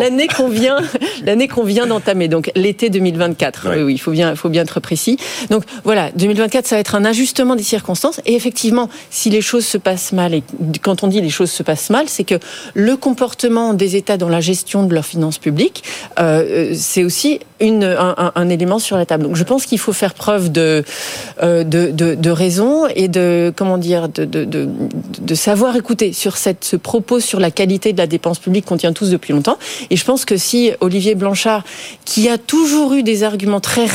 L'année 0.00 0.26
qu'on 0.26 0.48
vient, 0.48 0.78
l'année 1.24 1.48
qu'on 1.48 1.64
vient 1.64 1.86
d'entamer, 1.86 2.28
donc 2.28 2.50
l'été 2.56 2.88
2024. 2.88 3.68
Oui, 3.68 3.82
oui, 3.82 3.92
il 3.92 3.98
faut 3.98 4.10
bien, 4.10 4.34
faut 4.46 4.50
bien 4.50 4.62
être 4.62 4.78
précis. 4.78 5.16
Donc 5.50 5.64
voilà, 5.82 6.10
2024, 6.12 6.66
ça 6.66 6.76
va 6.76 6.80
être 6.80 6.94
un 6.94 7.04
ajustement 7.04 7.56
des 7.56 7.64
circonstances. 7.64 8.20
Et 8.26 8.34
effectivement, 8.34 8.88
si 9.10 9.28
les 9.28 9.40
choses 9.40 9.66
se 9.66 9.78
passent 9.78 10.12
mal, 10.12 10.34
et 10.34 10.42
quand 10.80 11.02
on 11.02 11.08
dit 11.08 11.20
les 11.20 11.30
choses 11.30 11.50
se 11.50 11.64
passent 11.64 11.90
mal, 11.90 12.08
c'est 12.08 12.24
que 12.24 12.36
le 12.74 12.96
comportement 12.96 13.74
des 13.74 13.96
États 13.96 14.16
dans 14.16 14.28
la 14.28 14.40
gestion 14.40 14.84
de 14.84 14.94
leurs 14.94 15.04
finances 15.04 15.38
publiques, 15.38 15.82
euh, 16.20 16.74
c'est 16.76 17.02
aussi 17.02 17.40
un, 17.60 18.48
élément 18.48 18.78
sur 18.78 18.96
la 18.96 19.06
table. 19.06 19.24
Donc 19.24 19.36
je 19.36 19.42
pense 19.42 19.66
qu'il 19.66 19.78
faut 19.78 19.92
faire 19.92 20.14
preuve 20.14 20.52
de, 20.52 20.84
euh, 21.42 21.64
raison 22.26 22.86
et 22.94 23.08
de 23.08 23.52
comment 23.56 23.78
dire 23.78 24.08
de, 24.08 25.34
savoir 25.34 25.76
écouter 25.76 26.12
sur 26.12 26.36
ce 26.36 26.76
propos 26.76 27.20
sur 27.20 27.40
la 27.40 27.50
qualité 27.50 27.92
de 27.92 27.98
la 27.98 28.06
dépense 28.06 28.38
publique 28.38 28.66
qu'on 28.66 28.76
tient 28.76 28.92
tous 28.92 29.10
depuis 29.10 29.32
longtemps. 29.32 29.58
Et 29.90 29.96
je 29.96 30.04
pense 30.04 30.24
que 30.24 30.36
si 30.36 30.70
Olivier 30.80 31.14
Blanchard, 31.14 31.64
qui 32.04 32.28
a 32.28 32.38
toujours 32.38 32.92
eu 32.94 33.02
des 33.02 33.22
arguments 33.22 33.60
très 33.60 33.86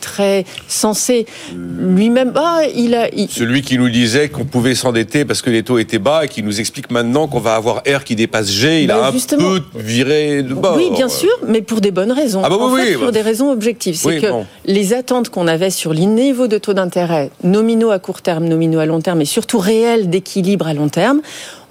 très 0.00 0.44
sensés, 0.66 1.26
lui-même, 1.54 2.32
ah, 2.34 2.62
il 2.74 2.94
a 2.94 3.08
celui 3.28 3.62
qui 3.62 3.78
nous 3.78 3.88
disait 3.88 4.28
qu'on 4.28 4.44
pouvait 4.44 4.74
s'endetter 4.74 5.24
parce 5.24 5.42
que 5.42 5.50
les 5.50 5.62
taux 5.62 5.78
étaient 5.78 5.98
bas 5.98 6.24
et 6.24 6.28
qui 6.28 6.42
nous 6.42 6.60
explique 6.60 6.90
maintenant 6.90 7.28
qu'on 7.28 7.40
va 7.40 7.54
avoir 7.54 7.82
R 7.88 8.04
qui 8.04 8.16
dépasse 8.16 8.50
G, 8.50 8.82
il 8.82 8.90
a 8.90 9.06
un 9.06 9.12
peu 9.12 9.60
viré 9.74 10.42
de 10.42 10.54
bord. 10.54 10.76
Oui, 10.76 10.90
bien 10.94 11.08
sûr, 11.08 11.30
mais 11.46 11.62
pour 11.62 11.80
des 11.80 11.90
bonnes 11.90 12.12
raisons. 12.12 12.42
Ah 12.44 12.48
bah 12.48 12.56
oui, 12.60 12.94
pour 12.94 13.06
bah. 13.06 13.10
des 13.10 13.22
raisons 13.22 13.50
objectives. 13.50 13.96
C'est 13.96 14.20
que 14.20 14.26
les 14.64 14.92
attentes 14.92 15.28
qu'on 15.28 15.46
avait 15.46 15.70
sur 15.70 15.92
les 15.92 16.06
niveaux 16.06 16.46
de 16.46 16.58
taux 16.58 16.74
d'intérêt, 16.74 17.30
nominaux 17.42 17.90
à 17.90 17.98
court 17.98 18.22
terme, 18.22 18.44
nominaux 18.46 18.78
à 18.78 18.86
long 18.86 19.00
terme, 19.00 19.20
et 19.20 19.26
surtout 19.26 19.58
réels 19.58 20.10
d'équilibre 20.10 20.66
à 20.66 20.74
long 20.74 20.88
terme, 20.88 21.20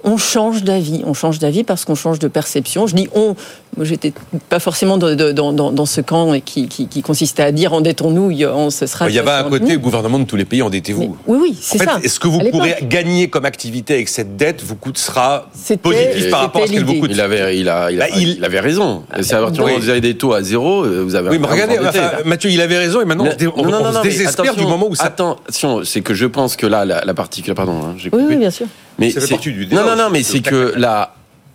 on 0.04 0.16
change 0.16 0.62
d'avis. 0.62 1.02
On 1.04 1.14
change 1.14 1.38
d'avis 1.38 1.64
parce 1.64 1.84
qu'on 1.84 1.94
change 1.94 2.18
de 2.18 2.28
perception. 2.28 2.86
Je 2.86 2.94
dis 2.94 3.08
on. 3.14 3.34
Moi, 3.78 3.84
j'étais 3.84 4.12
pas 4.48 4.58
forcément 4.58 4.98
dans, 4.98 5.86
ce 5.86 6.00
camp 6.00 6.32
qui, 6.44 6.66
qui, 6.66 7.00
consistait 7.00 7.44
à 7.44 7.52
dire 7.52 7.72
endettons-nous, 7.72 8.36
on 8.48 8.70
se 8.70 8.86
sera. 8.86 9.08
Il 9.08 9.14
y 9.14 9.20
avait 9.20 9.30
un 9.30 9.44
côté 9.44 9.76
gouvernement 9.76 10.18
de 10.18 10.24
tous 10.24 10.34
les 10.34 10.44
pays, 10.44 10.62
endettez-vous. 10.62 11.16
Oui, 11.28 11.38
oui, 11.40 11.56
c'est 11.60 11.78
ça. 11.78 12.00
Est-ce 12.02 12.18
que 12.18 12.26
vous 12.26 12.40
pourrez 12.50 12.76
gagner 12.82 13.30
comme 13.30 13.44
activité 13.44 13.94
avec 13.94 14.08
cette 14.08 14.36
dette 14.36 14.64
vous 14.64 14.74
coûtera 14.74 15.48
positif 15.80 16.28
par 16.28 16.40
rapport 16.40 16.64
à 16.64 16.66
ce 16.66 16.72
qu'elle 16.72 16.84
vous 16.84 16.98
coûte 16.98 17.10
Il 17.12 17.20
avait, 17.20 17.56
il 17.56 17.68
a, 17.68 17.92
il, 17.92 18.02
a, 18.02 18.08
bah, 18.08 18.14
il... 18.16 18.44
avait 18.44 18.58
raison. 18.58 19.04
C'est 19.20 19.34
à 19.34 19.42
partir 19.42 19.64
vous 19.64 19.88
avez 19.88 20.00
des 20.00 20.16
taux 20.16 20.32
à 20.32 20.42
zéro, 20.42 20.82
euh, 20.82 21.04
vous 21.04 21.14
avez. 21.14 21.30
Oui, 21.30 21.38
mais 21.38 21.46
regardez, 21.46 21.78
Mathieu, 22.24 22.50
il 22.50 22.60
avait 22.60 22.78
raison 22.78 23.00
et 23.00 23.04
maintenant 23.04 23.26
on, 23.54 23.62
non, 23.62 23.70
non, 23.70 23.92
non, 23.92 24.02
se 24.02 24.02
désespère 24.02 24.56
du 24.56 24.64
moment 24.64 24.88
où 24.88 24.96
ça. 24.96 25.04
Attention, 25.04 25.84
c'est 25.84 26.00
que 26.00 26.14
je 26.14 26.26
pense 26.26 26.56
que 26.56 26.66
là, 26.66 26.84
la, 26.84 27.14
partie, 27.14 27.42
pardon, 27.42 27.78
hein, 27.84 27.96
oui, 28.12 28.22
oui, 28.28 28.36
bien 28.36 28.50
sûr. 28.50 28.66
Mais 28.98 29.10
c'est 29.10 29.36
non, 29.70 29.86
non, 29.86 29.94
non, 29.94 30.10
mais 30.10 30.24
c'est 30.24 30.40
que 30.40 30.74
là, 30.76 31.14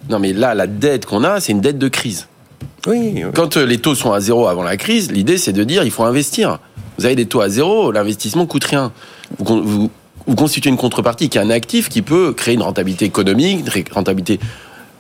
non, 0.10 0.20
mais 0.20 0.34
là, 0.34 0.54
la 0.54 0.68
dette 0.68 1.06
qu'on 1.06 1.24
a, 1.24 1.40
c'est 1.40 1.52
une 1.52 1.62
dette 1.62 1.78
de 1.78 1.88
crise. 1.88 2.28
Oui. 2.88 3.24
Quand 3.34 3.58
euh, 3.58 3.66
les 3.66 3.78
taux 3.78 3.96
sont 3.96 4.12
à 4.12 4.20
zéro 4.20 4.48
avant 4.48 4.64
la 4.64 4.78
crise, 4.78 5.12
l'idée 5.12 5.38
c'est 5.38 5.54
de 5.54 5.64
dire 5.64 5.84
il 5.84 5.92
faut 5.92 6.04
investir. 6.04 6.60
Vous 6.98 7.06
avez 7.06 7.16
des 7.16 7.26
taux 7.26 7.42
à 7.42 7.50
zéro, 7.50 7.92
l'investissement 7.92 8.46
coûte 8.46 8.66
rien. 8.66 8.92
Vous, 9.40 9.64
vous, 9.64 9.92
vous 10.28 10.36
constituez 10.36 10.70
une 10.70 10.78
contrepartie 10.78 11.30
qui 11.30 11.38
est 11.38 11.42
un 11.42 11.50
actif 11.50 11.90
qui 11.90 12.02
peut 12.02 12.34
créer 12.34 12.56
une 12.56 12.62
rentabilité 12.62 13.06
économique, 13.06 13.74
une 13.76 13.94
rentabilité 13.94 14.40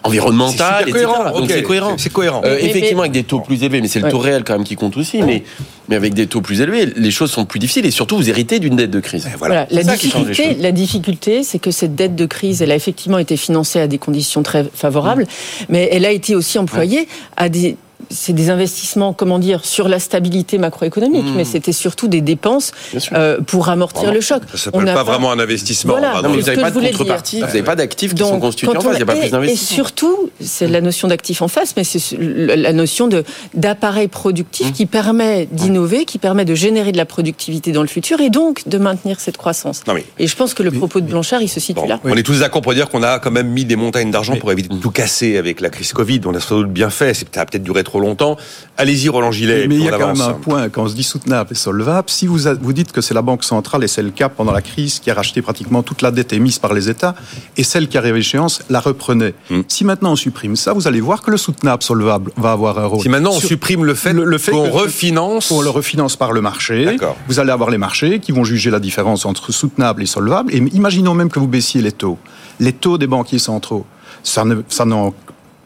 environnementale, 0.03 0.89
etc. 0.89 1.05
Donc 1.35 1.49
c'est 1.49 1.63
cohérent. 1.63 1.95
C'est 1.97 2.11
cohérent. 2.11 2.41
Euh, 2.45 2.57
effectivement, 2.59 3.01
avec 3.01 3.11
des 3.11 3.23
taux 3.23 3.39
plus 3.39 3.63
élevés, 3.63 3.81
mais 3.81 3.87
c'est 3.87 3.99
le 3.99 4.09
taux 4.09 4.19
réel 4.19 4.43
quand 4.43 4.53
même 4.53 4.63
qui 4.63 4.75
compte 4.75 4.97
aussi. 4.97 5.21
Mais, 5.21 5.43
mais 5.89 5.95
avec 5.95 6.13
des 6.13 6.27
taux 6.27 6.41
plus 6.41 6.61
élevés, 6.61 6.85
les 6.95 7.11
choses 7.11 7.31
sont 7.31 7.45
plus 7.45 7.59
difficiles 7.59 7.85
et 7.85 7.91
surtout 7.91 8.17
vous 8.17 8.29
héritez 8.29 8.59
d'une 8.59 8.75
dette 8.75 8.91
de 8.91 8.99
crise. 8.99 9.27
Voilà. 9.37 9.67
La, 9.69 9.83
difficulté, 9.83 10.55
la 10.59 10.71
difficulté, 10.71 11.43
c'est 11.43 11.59
que 11.59 11.71
cette 11.71 11.95
dette 11.95 12.15
de 12.15 12.25
crise, 12.25 12.61
elle 12.61 12.71
a 12.71 12.75
effectivement 12.75 13.17
été 13.17 13.37
financée 13.37 13.79
à 13.79 13.87
des 13.87 13.97
conditions 13.97 14.43
très 14.43 14.65
favorables, 14.73 15.25
mais 15.69 15.89
elle 15.91 16.05
a 16.05 16.11
été 16.11 16.35
aussi 16.35 16.57
employée 16.57 17.07
à 17.37 17.49
des 17.49 17.77
c'est 18.09 18.33
des 18.33 18.49
investissements, 18.49 19.13
comment 19.13 19.39
dire, 19.39 19.65
sur 19.65 19.87
la 19.87 19.99
stabilité 19.99 20.57
macroéconomique, 20.57 21.25
hmm. 21.25 21.35
mais 21.35 21.45
c'était 21.45 21.71
surtout 21.71 22.07
des 22.07 22.21
dépenses 22.21 22.71
euh, 23.13 23.39
pour 23.41 23.69
amortir 23.69 24.13
le 24.13 24.21
choc. 24.21 24.43
Ça 24.51 24.57
s'appelle 24.57 24.85
pas, 24.85 24.93
pas, 24.93 25.03
vraiment 25.03 25.31
un 25.31 25.39
investissement. 25.39 25.93
Voilà, 25.93 26.21
vous 26.21 26.41
n'avez 26.41 26.61
pas 26.61 26.71
de 26.71 26.79
contrepartie, 26.79 27.39
vous 27.39 27.47
n'avez 27.47 27.63
pas 27.63 27.75
d'actifs 27.75 28.13
qui 28.13 28.23
sont 28.23 28.39
constitués 28.39 28.69
en 28.69 28.81
face, 28.81 28.93
il 28.93 28.97
n'y 28.97 29.01
a 29.03 29.05
pas 29.05 29.15
plus 29.15 29.31
d'investissement. 29.31 29.73
Et 29.73 29.75
surtout, 29.75 30.29
c'est 30.39 30.67
la 30.67 30.81
notion 30.81 31.07
d'actifs 31.07 31.41
en 31.41 31.47
face, 31.47 31.73
mais 31.77 31.83
c'est 31.83 32.17
la 32.19 32.73
notion 32.73 33.07
de 33.07 33.23
d'appareil 33.53 34.07
productif 34.07 34.69
hmm. 34.69 34.73
qui 34.73 34.85
permet 34.85 35.47
d'innover, 35.51 36.05
qui 36.05 36.17
permet 36.17 36.45
de 36.45 36.55
générer 36.55 36.91
de 36.91 36.97
la 36.97 37.05
productivité 37.05 37.71
dans 37.71 37.81
le 37.81 37.87
futur 37.87 38.21
et 38.21 38.29
donc 38.29 38.67
de 38.67 38.77
maintenir 38.77 39.19
cette 39.19 39.37
croissance. 39.37 39.83
Et 40.19 40.27
je 40.27 40.35
pense 40.35 40.53
que 40.53 40.63
le 40.63 40.71
propos 40.71 41.01
de 41.01 41.07
Blanchard, 41.07 41.41
il 41.41 41.49
se 41.49 41.59
situe 41.59 41.87
là. 41.87 41.99
On 42.03 42.15
est 42.15 42.23
tous 42.23 42.39
d'accord 42.39 42.61
pour 42.61 42.73
dire 42.73 42.89
qu'on 42.89 43.03
a 43.03 43.19
quand 43.19 43.31
même 43.31 43.47
mis 43.47 43.65
des 43.65 43.75
montagnes 43.75 44.11
d'argent 44.11 44.35
pour 44.35 44.51
éviter 44.51 44.69
de 44.69 44.79
tout 44.79 44.91
casser 44.91 45.37
avec 45.37 45.61
la 45.61 45.69
crise 45.69 45.93
Covid. 45.93 46.21
On 46.25 46.33
a 46.35 46.39
sans 46.39 46.59
doute 46.59 46.71
bien 46.71 46.89
fait. 46.89 47.13
Ça 47.13 47.41
a 47.41 47.45
peut-être 47.45 47.63
duré 47.63 47.83
trop 47.93 47.99
longtemps. 47.99 48.37
Allez-y, 48.75 49.07
Roland 49.07 49.31
Gillet. 49.31 49.67
Mais 49.67 49.75
il 49.75 49.83
y 49.83 49.87
a 49.87 49.97
quand 49.97 50.07
même 50.07 50.21
un 50.21 50.33
point, 50.33 50.67
quand 50.69 50.83
on 50.83 50.87
se 50.87 50.95
dit 50.95 51.03
soutenable 51.03 51.51
et 51.51 51.55
solvable, 51.55 52.09
si 52.09 52.25
vous, 52.25 52.39
vous 52.59 52.73
dites 52.73 52.91
que 52.91 53.01
c'est 53.01 53.13
la 53.13 53.21
Banque 53.21 53.43
centrale, 53.43 53.83
et 53.83 53.87
c'est 53.87 54.01
le 54.01 54.09
cas 54.09 54.29
pendant 54.29 54.51
la 54.51 54.63
crise, 54.63 54.99
qui 54.99 55.11
a 55.11 55.13
racheté 55.13 55.43
pratiquement 55.43 55.83
toute 55.83 56.01
la 56.01 56.09
dette 56.09 56.33
émise 56.33 56.57
par 56.57 56.73
les 56.73 56.89
États, 56.89 57.13
et 57.55 57.63
celle 57.63 57.87
qui 57.87 57.99
arrive 57.99 58.15
à 58.15 58.17
échéance 58.17 58.63
la 58.71 58.79
reprenait. 58.79 59.35
Hmm. 59.51 59.61
Si 59.67 59.85
maintenant 59.85 60.13
on 60.13 60.15
supprime 60.15 60.55
ça, 60.55 60.73
vous 60.73 60.87
allez 60.87 61.01
voir 61.01 61.21
que 61.21 61.29
le 61.29 61.37
soutenable 61.37 61.83
solvable 61.83 62.31
va 62.35 62.51
avoir 62.51 62.79
un 62.79 62.87
rôle. 62.87 63.01
Si 63.01 63.09
maintenant 63.09 63.33
on 63.33 63.39
supprime 63.39 63.85
le 63.85 63.93
fait, 63.93 64.13
le, 64.13 64.37
fait 64.39 64.51
qu'on 64.51 64.71
refinance... 64.71 65.51
On 65.51 65.61
le 65.61 65.69
refinance 65.69 66.15
par 66.15 66.31
le 66.31 66.41
marché. 66.41 66.97
Vous 67.27 67.39
allez 67.39 67.51
avoir 67.51 67.69
les 67.69 67.77
marchés 67.77 68.19
qui 68.19 68.31
vont 68.31 68.43
juger 68.43 68.71
la 68.71 68.79
différence 68.79 69.25
entre 69.27 69.51
soutenable 69.51 70.01
et 70.01 70.07
solvable. 70.07 70.51
Et 70.51 70.57
imaginons 70.73 71.13
même 71.13 71.29
que 71.29 71.37
vous 71.37 71.47
baissiez 71.47 71.81
les 71.81 71.91
taux. 71.91 72.17
Les 72.59 72.73
taux 72.73 72.97
des 72.97 73.07
banquiers 73.07 73.39
centraux 73.39 73.85
ça 74.23 74.45
n'en 74.85 75.13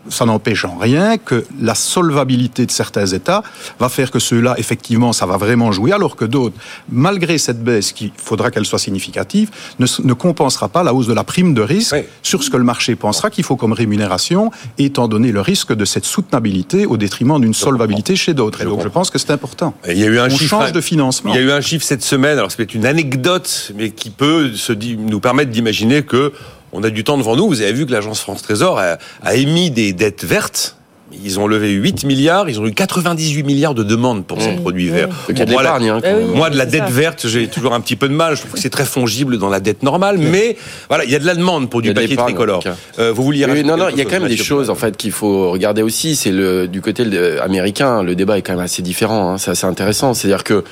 ça 0.09 0.25
n'empêche 0.25 0.65
en 0.65 0.77
rien 0.77 1.17
que 1.17 1.45
la 1.59 1.75
solvabilité 1.75 2.65
de 2.65 2.71
certains 2.71 3.05
États 3.05 3.43
va 3.79 3.89
faire 3.89 4.11
que 4.11 4.19
ceux-là, 4.19 4.55
effectivement, 4.57 5.13
ça 5.13 5.25
va 5.25 5.37
vraiment 5.37 5.71
jouer, 5.71 5.91
alors 5.91 6.15
que 6.15 6.25
d'autres, 6.25 6.55
malgré 6.89 7.37
cette 7.37 7.63
baisse, 7.63 7.91
qui 7.91 8.11
faudra 8.17 8.51
qu'elle 8.51 8.65
soit 8.65 8.79
significative, 8.79 9.49
ne, 9.79 9.87
ne, 10.03 10.13
compensera 10.13 10.69
pas 10.69 10.83
la 10.83 10.93
hausse 10.93 11.07
de 11.07 11.13
la 11.13 11.23
prime 11.23 11.53
de 11.53 11.61
risque 11.61 11.95
sur 12.23 12.43
ce 12.43 12.49
que 12.49 12.57
le 12.57 12.63
marché 12.63 12.95
pensera 12.95 13.29
qu'il 13.29 13.43
faut 13.43 13.55
comme 13.55 13.73
rémunération, 13.73 14.51
étant 14.77 15.07
donné 15.07 15.31
le 15.31 15.41
risque 15.41 15.73
de 15.73 15.85
cette 15.85 16.05
soutenabilité 16.05 16.85
au 16.85 16.97
détriment 16.97 17.39
d'une 17.39 17.53
solvabilité 17.53 18.15
chez 18.15 18.33
d'autres. 18.33 18.61
Et 18.61 18.65
donc, 18.65 18.83
je 18.83 18.87
pense 18.87 19.09
que 19.09 19.19
c'est 19.19 19.31
important. 19.31 19.73
il 19.87 19.97
y 19.97 20.03
a 20.03 20.07
eu 20.07 20.19
un 20.19 20.27
On 20.27 20.29
chiffre, 20.29 20.49
change 20.49 20.71
de 20.71 20.81
financement. 20.81 21.33
Il 21.33 21.37
y 21.37 21.39
a 21.39 21.45
eu 21.45 21.51
un 21.51 21.61
chiffre 21.61 21.85
cette 21.85 22.03
semaine, 22.03 22.37
alors 22.37 22.51
c'est 22.51 22.73
une 22.73 22.85
anecdote, 22.85 23.71
mais 23.75 23.91
qui 23.91 24.09
peut 24.09 24.53
se, 24.53 24.73
nous 24.73 25.19
permettre 25.19 25.51
d'imaginer 25.51 26.03
que 26.03 26.33
on 26.77 26.83
a 26.83 26.89
du 26.89 27.03
temps 27.03 27.17
devant 27.17 27.35
nous. 27.35 27.47
Vous 27.47 27.61
avez 27.61 27.73
vu 27.73 27.85
que 27.85 27.91
l'agence 27.91 28.19
France 28.21 28.41
Trésor 28.43 28.79
a, 28.79 29.35
émis 29.35 29.71
des 29.71 29.91
dettes 29.93 30.23
vertes 30.23 30.75
ils 31.23 31.39
ont 31.39 31.47
levé 31.47 31.71
8 31.71 32.03
milliards, 32.03 32.49
ils 32.49 32.59
ont 32.59 32.65
eu 32.67 32.73
98 32.73 33.41
milliards 33.43 33.73
de 33.73 33.81
demandes 33.81 34.25
pour 34.25 34.41
ces 34.41 34.49
Oui, 34.49 34.55
produits 34.57 34.89
oui. 34.91 34.97
verts. 34.97 35.07
Donc, 35.29 35.37
Bon, 35.37 35.53
moi, 35.53 35.63
la- 35.63 35.69
l'épargne, 35.79 35.89
hein, 35.89 35.99
Bah 36.03 36.09
oui. 36.17 36.35
moi, 36.35 36.49
de 36.49 36.57
la 36.57 36.65
dette 36.65 36.83
ça. 36.83 36.89
verte, 36.89 37.27
j'ai 37.29 37.47
toujours 37.47 37.73
un 37.73 37.79
petit 37.79 37.95
peu 37.95 38.09
de 38.09 38.13
mal. 38.13 38.35
Je 38.35 38.41
trouve 38.41 38.51
que 38.51 38.59
c'est 38.59 38.69
très 38.69 38.83
fongible 38.83 39.37
dans 39.37 39.47
la 39.47 39.61
dette 39.61 39.83
normale, 39.83 40.17
mais 40.17 40.57
voilà, 40.89 41.05
il 41.05 41.09
y 41.09 41.15
a 41.15 41.19
de 41.19 41.25
la 41.25 41.33
demande 41.33 41.69
pour 41.69 41.81
du 41.81 41.93
papier 41.93 42.17
tricolore. 42.17 42.61
Euh, 42.99 43.13
vous 43.13 43.23
vouliez 43.23 43.47
non, 43.63 43.77
non, 43.77 43.87
il 43.89 43.97
y 43.97 44.01
a 44.01 44.03
quand 44.03 44.19
même 44.19 44.27
des 44.27 44.35
choses 44.35 44.69
en 44.69 44.75
fait 44.75 44.97
qu'il 44.97 45.13
faut 45.13 45.49
regarder 45.49 45.81
aussi. 45.81 46.17
C'est 46.17 46.31
le 46.33 46.67
du 46.67 46.81
côté 46.81 47.05
de- 47.05 47.37
américain, 47.41 48.03
le 48.03 48.13
débat 48.13 48.37
est 48.37 48.41
quand 48.41 48.53
même 48.53 48.65
assez 48.65 48.81
différent. 48.81 49.31
Hein, 49.31 49.37
c'est 49.37 49.51
assez 49.51 49.65
intéressant. 49.65 50.13
C'est-à-dire 50.13 50.43
que 50.43 50.65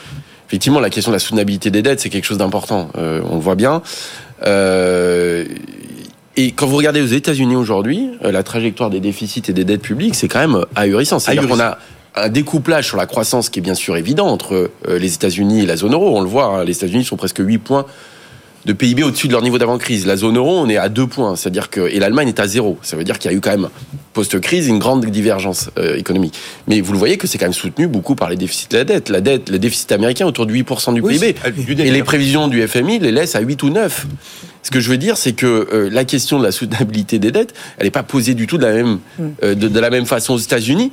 effectivement, 0.50 0.82
la 0.82 0.90
question 0.90 1.12
de 1.12 1.16
la 1.16 1.20
soutenabilité 1.20 1.72
des 1.72 1.82
dettes, 1.82 2.02
c'est 2.02 2.10
quelque 2.10 2.26
chose 2.26 2.40
d'important. 2.40 2.90
Euh, 2.98 3.22
on 3.32 3.36
le 3.36 3.42
voit 3.42 3.56
bien. 3.56 3.82
Euh, 4.46 5.46
et 6.38 6.52
quand 6.52 6.68
vous 6.68 6.76
regardez 6.78 7.02
aux 7.02 7.06
États-Unis 7.08 7.56
aujourd'hui, 7.56 8.10
euh, 8.24 8.32
la 8.32 8.44
trajectoire 8.44 8.90
des 8.90 9.00
déficits 9.00 9.44
et 9.48 9.54
des 9.54 9.64
dettes 9.64 9.82
publiques, 9.82 10.16
c'est 10.16 10.28
quand 10.28 10.40
même 10.40 10.66
ahurissant. 10.76 11.20
C'est-à-dire 11.20 11.48
qu'on 11.48 11.60
a 11.60 11.78
un 12.16 12.30
découplage 12.30 12.88
sur 12.88 12.98
la 12.98 13.06
croissance 13.06 13.50
qui 13.50 13.60
est 13.60 13.62
bien 13.62 13.76
sûr 13.76 13.98
évident 13.98 14.28
entre 14.28 14.72
euh, 14.88 15.00
les 15.00 15.14
États-Unis 15.14 15.64
et 15.64 15.66
la 15.66 15.76
zone 15.78 15.94
euro. 15.94 16.18
On 16.18 16.22
le 16.22 16.28
voit, 16.28 16.46
hein, 16.46 16.64
les 16.64 16.74
États-Unis 16.74 17.06
sont 17.06 17.18
presque 17.18 17.40
8 17.40 17.58
points 17.60 17.86
de 18.66 18.74
PIB 18.74 19.04
au-dessus 19.04 19.28
de 19.28 19.32
leur 19.34 19.44
niveau 19.44 19.58
d'avant-crise. 19.58 20.08
La 20.08 20.18
zone 20.18 20.38
euro, 20.38 20.58
on 20.58 20.68
est 20.68 20.78
à 20.78 20.90
2 20.90 21.08
points, 21.08 21.36
c'est-à-dire 21.36 21.70
que 21.70 21.82
et 21.82 22.00
l'Allemagne 22.00 22.30
est 22.30 22.40
à 22.40 22.48
zéro. 22.48 22.80
Ça 22.82 22.98
veut 22.98 23.04
dire 23.04 23.20
qu'il 23.20 23.30
y 23.30 23.34
a 23.34 23.38
eu 23.38 23.42
quand 23.42 23.52
même 23.52 23.70
post-crise 24.14 24.68
une 24.68 24.80
grande 24.80 25.06
divergence 25.06 25.70
euh, 25.78 25.98
économique. 25.98 26.36
Mais 26.68 26.82
vous 26.82 26.92
le 26.94 26.98
voyez 26.98 27.18
que 27.18 27.28
c'est 27.28 27.38
quand 27.38 27.46
même 27.46 27.54
soutenu 27.54 27.88
beaucoup 27.88 28.16
par 28.16 28.30
les 28.30 28.38
déficits 28.38 28.70
de 28.70 28.78
la 28.78 28.84
dette. 28.84 29.10
La 29.10 29.22
dette, 29.22 29.50
le 29.50 29.60
déficit 29.60 29.92
américain 29.92 30.26
autour 30.26 30.48
de 30.48 30.54
8% 30.54 30.94
du 30.96 31.02
Oui, 31.02 31.20
PIB. 31.20 31.36
du 31.76 31.82
Et 31.84 31.92
les 31.92 32.04
prévisions 32.04 32.48
du 32.48 32.66
FMI 32.68 33.00
les 33.00 33.12
laissent 33.12 33.36
à 33.36 33.42
8 33.42 33.62
ou 33.64 33.70
9. 33.70 34.08
Ce 34.66 34.72
que 34.72 34.80
je 34.80 34.90
veux 34.90 34.98
dire, 34.98 35.16
c'est 35.16 35.34
que 35.34 35.46
euh, 35.46 35.90
la 35.92 36.06
question 36.06 36.40
de 36.40 36.44
la 36.44 36.52
soutenabilité 36.52 37.20
des 37.20 37.32
dettes, 37.32 37.54
elle 37.78 37.86
n'est 37.86 37.92
pas 37.92 38.02
posée 38.02 38.34
du 38.34 38.48
tout 38.48 38.58
de 38.58 38.66
la 38.66 38.74
même, 38.74 38.98
euh, 39.44 39.54
de, 39.54 39.68
de 39.68 39.80
la 39.80 39.92
même 39.92 40.08
façon 40.08 40.34
aux 40.34 40.40
États-Unis 40.40 40.92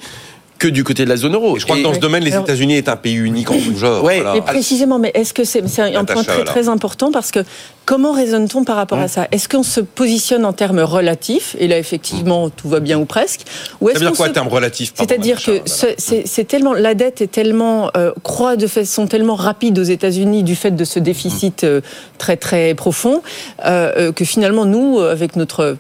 que 0.63 0.69
du 0.69 0.85
côté 0.85 1.03
de 1.05 1.09
la 1.09 1.17
zone 1.17 1.35
euro. 1.35 1.57
Et 1.57 1.61
je 1.61 1.65
crois 1.65 1.77
Et- 1.77 1.83
que 1.83 1.89
dans 1.89 1.95
ce 1.95 1.99
domaine, 1.99 2.23
les 2.23 2.37
États-Unis 2.37 2.77
est 2.77 2.89
un 2.89 2.95
pays 2.97 3.17
unique 3.17 3.51
en 3.51 3.59
tout 3.59 3.77
genre. 3.77 4.01
Voilà. 4.01 4.33
Mais 4.35 4.41
précisément, 4.43 4.99
mais 5.01 5.11
est-ce 5.15 5.35
que 5.35 5.43
c'est 5.43 5.61
un 5.81 6.05
point 6.05 6.23
très 6.23 6.45
très 6.45 6.69
important 6.69 7.11
parce 7.11 7.33
que 7.33 7.41
comment 7.85 8.13
raisonne-t-on 8.13 8.63
par 8.63 8.77
rapport 8.77 8.99
à 9.01 9.09
ça? 9.09 9.27
Est-ce 9.33 9.49
qu'on 9.49 9.65
se 9.65 9.81
positionne 9.81 10.45
en 10.45 10.53
termes 10.53 10.79
relatifs 10.79 11.57
et 11.59 11.67
là 11.67 11.79
effectivement 11.79 12.49
tout 12.49 12.69
va 12.69 12.79
bien 12.79 12.97
ou 13.01 13.07
presque 13.07 13.41
ou 13.81 13.87
Ça 13.89 13.93
est-ce 13.95 13.99
veut 13.99 14.05
dire 14.07 14.11
qu'on 14.13 14.17
quoi, 14.19 14.29
se- 14.29 14.33
terme 14.33 14.49
relatif 14.49 14.93
C'est-à-dire 14.95 15.43
que 15.43 15.61
c'est 15.67 16.45
tellement 16.47 16.75
la 16.75 16.95
dette 16.95 17.21
est 17.21 17.27
tellement 17.33 17.91
euh, 17.97 18.13
croît 18.23 18.55
de 18.57 18.69
façon 18.69 19.09
tellement 19.09 19.35
rapide 19.35 19.79
aux 19.81 19.83
États-Unis 19.83 20.45
du 20.45 20.55
fait 20.55 20.71
de 20.71 20.85
ce 20.85 21.01
déficit 21.01 21.65
euh, 21.65 21.81
très 22.19 22.37
très 22.37 22.75
profond 22.75 23.21
euh, 23.67 23.93
euh, 23.97 24.13
que 24.13 24.25
finalement 24.25 24.65
nous 24.65 25.01
avec 25.01 25.35
notre 25.35 25.77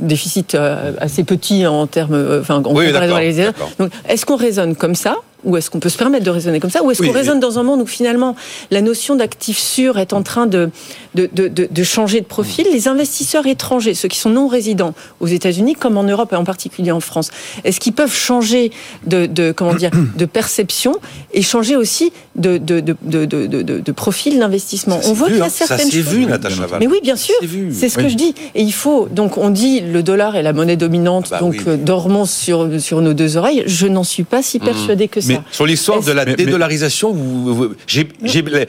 déficit 0.00 0.54
euh, 0.54 0.92
assez 1.00 1.24
petit 1.24 1.66
en 1.66 1.86
termes 1.86 2.38
enfin 2.40 2.62
en 2.64 2.74
Oui, 2.74 2.86
comparaison 2.86 3.18
les 3.18 3.44
donc 3.78 3.90
est-ce 4.06 4.26
qu'on 4.26 4.36
raisonne 4.36 4.76
comme 4.76 4.94
ça 4.94 5.16
ou 5.44 5.56
est-ce 5.56 5.70
qu'on 5.70 5.78
peut 5.80 5.88
se 5.88 5.96
permettre 5.98 6.24
de 6.24 6.30
raisonner 6.30 6.58
comme 6.60 6.70
ça 6.70 6.82
Ou 6.82 6.90
est-ce 6.90 7.00
Oui, 7.00 7.08
qu'on 7.08 7.14
raisonne 7.14 7.38
dans 7.40 7.58
un 7.58 7.62
monde 7.62 7.80
où 7.80 7.86
finalement 7.86 8.34
la 8.70 8.80
notion 8.82 9.14
d'actif 9.14 9.58
sûr 9.58 9.98
est 9.98 10.12
en 10.12 10.22
train 10.22 10.46
de, 10.46 10.70
de, 11.14 11.28
de, 11.32 11.82
changer 11.84 12.20
de 12.20 12.26
profil 12.26 12.66
Les 12.72 12.88
investisseurs 12.88 13.46
étrangers, 13.46 13.94
ceux 13.94 14.08
qui 14.08 14.18
sont 14.18 14.30
non 14.30 14.48
résidents 14.48 14.94
aux 15.20 15.26
États-Unis 15.28 15.74
comme 15.74 15.96
en 15.96 16.02
Europe 16.02 16.32
et 16.32 16.36
en 16.36 16.44
particulier 16.44 16.90
en 16.90 17.00
France, 17.00 17.30
est-ce 17.64 17.78
qu'ils 17.80 17.92
peuvent 17.92 18.12
changer 18.14 18.72
de, 19.06 19.26
de, 19.26 19.52
comment 19.52 19.74
dire, 19.74 19.90
de 20.16 20.24
perception 20.24 20.96
et 21.32 21.42
changer 21.42 21.76
aussi 21.76 22.12
de, 22.36 22.58
de, 22.58 22.80
de, 22.80 22.96
de, 23.02 23.24
de, 23.24 23.46
de- 23.46 23.78
de 23.80 23.92
profil 23.92 24.38
d'investissement 24.38 25.00
Ça 25.00 25.08
On 25.08 25.12
voit 25.12 25.28
qu'il 25.28 25.36
y 25.38 25.40
a 25.40 25.44
hein. 25.44 25.48
Ça 25.48 25.66
certaines 25.66 25.90
s'est 25.90 26.02
choses. 26.02 26.12
vu, 26.14 26.26
Natacha. 26.26 26.66
Mais 26.80 26.86
oui, 26.88 26.98
bien 27.02 27.16
sûr, 27.16 27.34
C'est 27.72 27.88
ce 27.88 27.96
que 27.98 28.08
je 28.08 28.14
dis. 28.16 28.34
Et 28.54 28.62
il 28.62 28.72
faut, 28.72 29.08
donc 29.10 29.38
on 29.38 29.50
dit 29.50 29.80
le 29.80 30.02
dollar 30.02 30.34
est 30.36 30.42
la 30.42 30.52
monnaie 30.52 30.76
dominante, 30.76 31.28
Bah 31.30 31.38
donc 31.38 31.56
euh, 31.66 31.76
dormons 31.76 32.24
sur, 32.26 32.68
sur 32.80 33.00
nos 33.00 33.14
deux 33.14 33.36
oreilles. 33.36 33.62
Je 33.66 33.86
n'en 33.86 34.04
suis 34.04 34.24
pas 34.24 34.42
si 34.42 34.58
persuadée 34.58 35.08
que 35.08 35.20
ça. 35.20 35.27
Mais 35.28 35.40
Sur 35.50 35.66
l'histoire 35.66 36.02
de 36.02 36.12
la 36.12 36.24
Mais- 36.24 36.32
mais- 36.32 36.36
dédollarisation, 36.44 37.12
vous- 37.12 37.54
vous- 37.54 37.74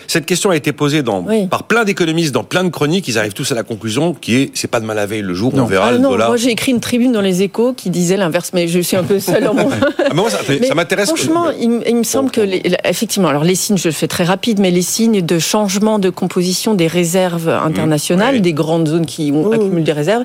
cette 0.08 0.26
question 0.26 0.50
a 0.50 0.56
été 0.56 0.72
posée 0.72 1.04
dans, 1.04 1.22
Oui. 1.22 1.48
par 1.48 1.64
plein 1.64 1.84
d'économistes 1.86 2.34
dans 2.34 2.44
plein 2.44 2.64
de 2.64 2.70
chroniques. 2.70 3.08
Ils 3.08 3.18
arrivent 3.18 3.34
tous 3.34 3.52
à 3.52 3.56
la 3.56 3.64
conclusion 3.64 4.14
qui 4.14 4.36
est 4.36 4.52
c'est 4.54 4.68
pas 4.70 4.80
de 4.80 4.86
mal 4.86 5.00
à 5.00 5.06
veille 5.06 5.22
le 5.22 5.34
jour 5.34 5.54
où 5.54 5.58
on 5.58 5.62
Non. 5.62 5.66
verra 5.66 5.88
Ah 5.88 5.92
le 5.92 5.98
non, 6.00 6.12
dollar. 6.12 6.28
moi 6.30 6.38
j'ai 6.38 6.50
écrit 6.52 6.72
une 6.72 6.80
tribune 6.80 7.12
dans 7.12 7.22
les 7.22 7.42
échos 7.42 7.74
qui 7.74 7.90
disait 7.90 8.18
l'inverse, 8.18 8.52
mais 8.54 8.68
je 8.68 8.80
suis 8.80 8.98
un 8.98 9.04
peu 9.04 9.20
seule 9.20 9.48
en 9.48 9.54
mon... 9.54 9.70
Ah, 10.00 10.04
mais 10.10 10.16
moi, 10.16 10.30
ça, 10.30 10.76
m'intéresse. 10.76 11.08
Franchement, 11.10 11.46
il, 11.60 11.70
me- 11.70 11.88
il 11.88 11.96
me 11.96 12.04
semble 12.04 12.32
que, 12.32 12.42
les- 12.42 12.62
effectivement, 12.86 13.28
alors 13.30 13.44
les 13.44 13.56
signes, 13.56 13.78
je 13.78 13.88
le 13.88 13.94
fais 13.94 14.08
très 14.08 14.24
rapide, 14.24 14.60
mais 14.60 14.72
les 14.72 14.82
signes 14.82 15.22
de 15.22 15.40
changement 15.40 16.00
de 16.00 16.10
composition 16.10 16.74
des 16.74 16.88
réserves 16.88 17.50
internationales, 17.50 18.36
oui. 18.36 18.42
des 18.42 18.54
grandes 18.54 18.88
zones 18.88 19.06
qui 19.06 19.32
ont 19.32 19.52
accumulent 19.52 19.84
des 19.84 19.92
réserves, 19.92 20.24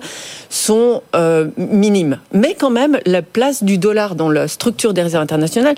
sont 0.50 1.02
euh, 1.14 1.48
minimes. 1.56 2.18
Mais 2.32 2.56
quand 2.58 2.70
même, 2.70 2.98
la 3.06 3.22
place 3.22 3.62
du 3.62 3.78
dollar 3.78 4.14
dans 4.14 4.30
la 4.30 4.48
structure 4.48 4.94
des 4.94 5.02
réserves 5.02 5.22
internationales 5.22 5.74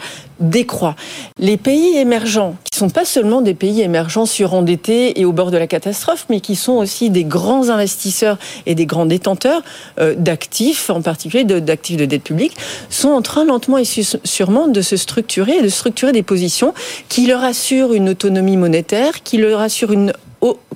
décroît. 0.50 0.96
Les 1.38 1.56
pays 1.56 1.96
émergents, 1.96 2.56
qui 2.64 2.78
sont 2.78 2.90
pas 2.90 3.04
seulement 3.04 3.40
des 3.40 3.54
pays 3.54 3.82
émergents 3.82 4.26
surendettés 4.26 5.20
et 5.20 5.24
au 5.24 5.32
bord 5.32 5.50
de 5.50 5.56
la 5.56 5.66
catastrophe, 5.66 6.26
mais 6.30 6.40
qui 6.40 6.56
sont 6.56 6.74
aussi 6.74 7.10
des 7.10 7.24
grands 7.24 7.68
investisseurs 7.68 8.38
et 8.66 8.74
des 8.74 8.86
grands 8.86 9.06
détenteurs 9.06 9.62
euh, 10.00 10.14
d'actifs, 10.16 10.90
en 10.90 11.02
particulier 11.02 11.44
de- 11.44 11.58
d'actifs 11.60 11.96
de, 11.96 12.04
dette 12.04 12.22
publique, 12.22 12.56
sont 12.90 13.08
en 13.08 13.22
train 13.22 13.44
lentement 13.44 13.78
et 13.78 13.84
sûrement 13.84 14.68
de 14.68 14.80
se 14.80 14.96
structurer 14.96 15.58
et 15.58 15.62
de 15.62 15.68
structurer 15.68 16.12
des 16.12 16.22
positions 16.22 16.74
qui 17.08 17.26
leur 17.26 17.44
assurent 17.44 17.92
une 17.92 18.08
autonomie 18.08 18.56
monétaire, 18.56 19.22
qui 19.22 19.38
leur 19.38 19.60
assurent 19.60 19.92
une 19.92 20.12